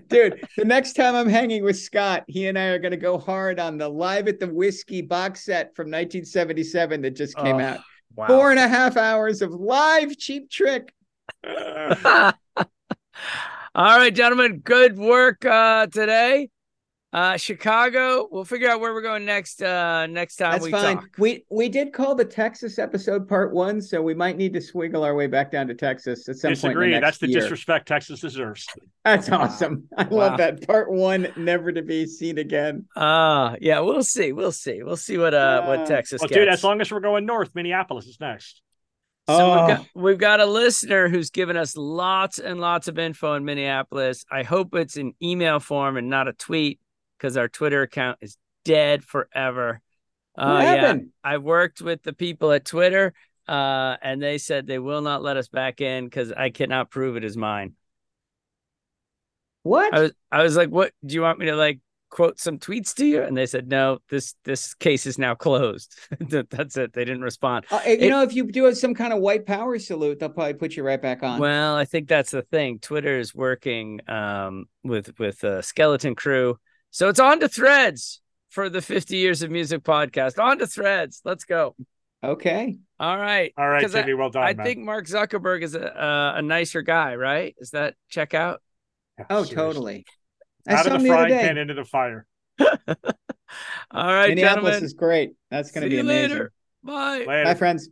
Dude, 0.07 0.47
the 0.55 0.63
next 0.65 0.93
time 0.93 1.13
I'm 1.13 1.27
hanging 1.27 1.63
with 1.63 1.77
Scott, 1.77 2.23
he 2.27 2.47
and 2.47 2.57
I 2.57 2.67
are 2.67 2.79
going 2.79 2.91
to 2.91 2.97
go 2.97 3.17
hard 3.17 3.59
on 3.59 3.77
the 3.77 3.89
Live 3.89 4.27
at 4.27 4.39
the 4.39 4.47
Whiskey 4.47 5.01
box 5.01 5.43
set 5.43 5.75
from 5.75 5.87
1977 5.87 7.01
that 7.01 7.11
just 7.15 7.35
came 7.35 7.57
Oh, 7.57 7.59
out. 7.59 7.79
wow. 8.15 8.27
Four 8.27 8.51
and 8.51 8.59
a 8.59 8.67
half 8.67 8.95
hours 8.95 9.41
of 9.41 9.51
live 9.51 10.17
cheap 10.17 10.49
trick. 10.49 10.93
All 11.45 12.33
right, 13.75 14.15
gentlemen, 14.15 14.59
good 14.63 14.97
work 14.97 15.45
uh, 15.45 15.87
today. 15.87 16.49
Uh, 17.13 17.37
Chicago. 17.37 18.27
We'll 18.29 18.43
figure 18.43 18.69
out 18.69 18.81
where 18.81 18.93
we're 18.93 19.01
going 19.01 19.23
next. 19.23 19.63
Uh, 19.63 20.07
next 20.07 20.35
time 20.35 20.51
That's 20.51 20.65
we 20.65 20.71
fine. 20.71 20.97
talk. 20.97 21.07
We 21.17 21.45
we 21.49 21.69
did 21.69 21.93
call 21.93 22.15
the 22.15 22.25
Texas 22.25 22.77
episode 22.77 23.29
part 23.29 23.53
one, 23.53 23.81
so 23.81 24.01
we 24.01 24.13
might 24.13 24.35
need 24.35 24.51
to 24.53 24.59
swiggle 24.59 25.05
our 25.05 25.15
way 25.15 25.25
back 25.27 25.49
down 25.49 25.67
to 25.67 25.73
Texas 25.73 26.27
at 26.27 26.35
some 26.35 26.49
point. 26.49 26.55
Disagree. 26.61 26.93
the 26.93 26.99
That's 26.99 27.17
the 27.17 27.29
year. 27.29 27.39
disrespect 27.39 27.87
Texas 27.87 28.19
deserves. 28.19 28.67
That's 29.05 29.29
awesome. 29.29 29.87
I 29.97 30.03
Wow. 30.03 30.17
love 30.17 30.37
that 30.39 30.67
part 30.67 30.91
one, 30.91 31.29
never 31.37 31.71
to 31.71 31.81
be 31.81 32.05
seen 32.07 32.39
again. 32.39 32.85
Uh 32.93 33.55
yeah, 33.61 33.79
we'll 33.79 34.03
see. 34.03 34.33
We'll 34.33 34.51
see. 34.51 34.83
We'll 34.83 34.97
see 34.97 35.17
what 35.17 35.33
uh 35.33 35.63
what 35.65 35.79
Uh, 35.79 35.85
Texas 35.85 36.19
Well, 36.19 36.27
gets. 36.27 36.37
dude, 36.39 36.49
as 36.49 36.63
long 36.63 36.81
as 36.81 36.91
we're 36.91 36.99
going 36.99 37.25
north, 37.25 37.51
Minneapolis 37.55 38.05
is 38.07 38.19
next. 38.19 38.61
So 39.29 39.35
Oh. 39.35 39.65
we've, 39.67 39.77
got, 39.77 39.85
we've 39.95 40.17
got 40.17 40.39
a 40.41 40.45
listener 40.45 41.07
who's 41.07 41.29
given 41.29 41.55
us 41.55 41.75
lots 41.77 42.37
and 42.37 42.59
lots 42.59 42.87
of 42.89 42.99
info 42.99 43.33
in 43.35 43.45
Minneapolis. 43.45 44.25
I 44.29 44.43
hope 44.43 44.75
it's 44.75 44.97
an 44.97 45.13
email 45.23 45.59
form 45.61 45.95
and 45.97 46.09
not 46.09 46.27
a 46.27 46.33
tweet 46.33 46.79
because 47.17 47.37
our 47.37 47.47
Twitter 47.47 47.81
account 47.81 48.19
is 48.21 48.37
dead 48.65 49.03
forever. 49.03 49.81
Uh, 50.37 50.59
yeah. 50.63 50.95
I 51.23 51.37
worked 51.37 51.81
with 51.81 52.03
the 52.03 52.13
people 52.13 52.51
at 52.51 52.63
Twitter, 52.65 53.13
uh, 53.47 53.97
and 54.01 54.21
they 54.21 54.37
said 54.37 54.67
they 54.67 54.79
will 54.79 55.01
not 55.01 55.23
let 55.23 55.37
us 55.37 55.47
back 55.47 55.81
in 55.81 56.05
because 56.05 56.31
I 56.31 56.49
cannot 56.51 56.91
prove 56.91 57.17
it 57.17 57.23
is 57.23 57.35
mine. 57.35 57.73
What? 59.63 59.93
I 59.93 59.99
was, 60.01 60.11
I 60.31 60.43
was 60.43 60.55
like, 60.55 60.69
"What? 60.69 60.93
Do 61.05 61.15
you 61.15 61.21
want 61.21 61.39
me 61.39 61.47
to 61.47 61.55
like 61.55 61.79
quote 62.09 62.39
some 62.39 62.57
tweets 62.57 62.93
to 62.95 63.05
you?" 63.05 63.21
And 63.23 63.35
they 63.35 63.45
said, 63.45 63.67
"No, 63.67 63.99
this 64.09 64.35
this 64.45 64.73
case 64.75 65.05
is 65.05 65.17
now 65.17 65.35
closed." 65.35 65.93
That's 66.19 66.77
it. 66.77 66.93
They 66.93 67.03
didn't 67.03 67.23
respond. 67.23 67.65
Uh, 67.69 67.81
you 67.85 67.93
It- 67.93 68.09
know, 68.09 68.21
if 68.21 68.33
you 68.33 68.49
do 68.49 68.73
some 68.73 68.93
kind 68.93 69.11
of 69.11 69.19
white 69.19 69.45
power 69.45 69.77
salute, 69.79 70.19
they'll 70.19 70.29
probably 70.29 70.53
put 70.53 70.75
you 70.77 70.83
right 70.83 71.01
back 71.01 71.21
on. 71.23 71.39
Well, 71.39 71.75
I 71.75 71.83
think 71.85 72.07
that's 72.07 72.31
the 72.31 72.43
thing. 72.43 72.79
Twitter 72.79 73.17
is 73.19 73.35
working 73.35 73.99
um, 74.07 74.65
with 74.83 75.19
with 75.19 75.43
a 75.43 75.61
skeleton 75.63 76.15
crew, 76.15 76.57
so 76.91 77.09
it's 77.09 77.19
on 77.19 77.39
to 77.41 77.47
Threads 77.49 78.21
for 78.49 78.69
the 78.69 78.81
50 78.81 79.15
years 79.17 79.41
of 79.41 79.51
music 79.51 79.83
podcast. 79.83 80.41
On 80.41 80.57
to 80.59 80.67
Threads. 80.67 81.21
Let's 81.25 81.43
go. 81.43 81.75
okay. 82.23 82.77
All 82.99 83.17
right. 83.17 83.53
All 83.57 83.69
right, 83.69 83.81
'Cause 83.83 83.93
I- 83.93 84.01
Timmy, 84.01 84.15
well 84.15 84.29
done, 84.31 84.43
I 84.43 84.53
man. 84.53 84.65
think 84.65 84.79
Mark 84.79 85.05
Zuckerberg 85.05 85.61
is 85.63 85.75
a 85.75 86.03
uh, 86.03 86.33
a 86.37 86.41
nicer 86.41 86.81
guy, 86.81 87.15
right? 87.15 87.55
Is 87.59 87.69
that 87.71 87.93
check 88.09 88.33
out? 88.33 88.61
Oh, 89.29 89.43
Seriously. 89.43 89.55
totally. 89.55 90.05
I 90.67 90.73
Out 90.73 90.85
saw 90.85 90.95
of 90.95 90.95
him 90.97 91.03
the 91.03 91.09
the 91.09 91.13
other 91.15 91.27
frying 91.27 91.37
day. 91.41 91.47
pan 91.47 91.57
into 91.57 91.73
the 91.75 91.85
fire. 91.85 92.25
All 92.59 92.65
right, 94.13 94.29
Minneapolis 94.29 94.71
gentlemen. 94.71 94.83
is 94.83 94.93
great. 94.93 95.31
That's 95.51 95.71
going 95.71 95.83
to 95.83 95.89
be 95.89 95.99
amazing. 95.99 96.31
later. 96.31 96.51
Bye. 96.83 97.23
Later. 97.27 97.43
Bye, 97.45 97.53
friends. 97.53 97.89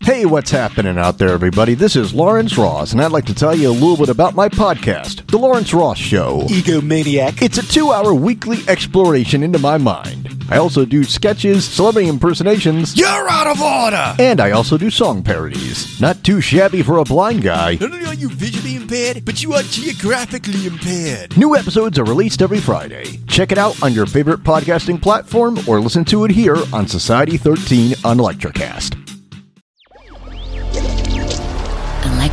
Hey, 0.00 0.26
what's 0.26 0.50
happening 0.50 0.98
out 0.98 1.18
there, 1.18 1.28
everybody? 1.28 1.74
This 1.74 1.94
is 1.94 2.12
Lawrence 2.12 2.58
Ross, 2.58 2.92
and 2.92 3.00
I'd 3.00 3.12
like 3.12 3.26
to 3.26 3.34
tell 3.34 3.54
you 3.54 3.70
a 3.70 3.72
little 3.72 3.96
bit 3.96 4.08
about 4.08 4.34
my 4.34 4.48
podcast, 4.48 5.26
The 5.28 5.38
Lawrence 5.38 5.72
Ross 5.72 5.96
Show. 5.98 6.40
Egomaniac. 6.48 7.40
It's 7.40 7.58
a 7.58 7.66
two 7.66 7.92
hour 7.92 8.12
weekly 8.12 8.58
exploration 8.66 9.42
into 9.44 9.60
my 9.60 9.78
mind. 9.78 10.28
I 10.50 10.58
also 10.58 10.84
do 10.84 11.04
sketches, 11.04 11.64
celebrity 11.64 12.08
impersonations. 12.08 12.96
You're 12.98 13.30
out 13.30 13.46
of 13.46 13.60
order! 13.62 14.14
And 14.18 14.40
I 14.40 14.50
also 14.50 14.76
do 14.76 14.90
song 14.90 15.22
parodies. 15.22 16.00
Not 16.00 16.24
too 16.24 16.40
shabby 16.40 16.82
for 16.82 16.98
a 16.98 17.04
blind 17.04 17.42
guy. 17.42 17.78
Not 17.80 17.92
only 17.92 18.04
are 18.06 18.14
you 18.14 18.28
visually 18.28 18.74
impaired, 18.76 19.24
but 19.24 19.42
you 19.42 19.54
are 19.54 19.62
geographically 19.62 20.66
impaired. 20.66 21.36
New 21.38 21.56
episodes 21.56 21.98
are 21.98 22.04
released 22.04 22.42
every 22.42 22.60
Friday. 22.60 23.20
Check 23.28 23.52
it 23.52 23.58
out 23.58 23.80
on 23.82 23.92
your 23.94 24.06
favorite 24.06 24.40
podcasting 24.42 25.00
platform 25.00 25.58
or 25.68 25.80
listen 25.80 26.04
to 26.06 26.24
it 26.24 26.32
here 26.32 26.56
on 26.72 26.88
Society 26.88 27.36
13 27.36 27.94
on 28.04 28.18
Electricast. 28.18 29.01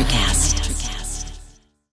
Electricast. 0.00 0.49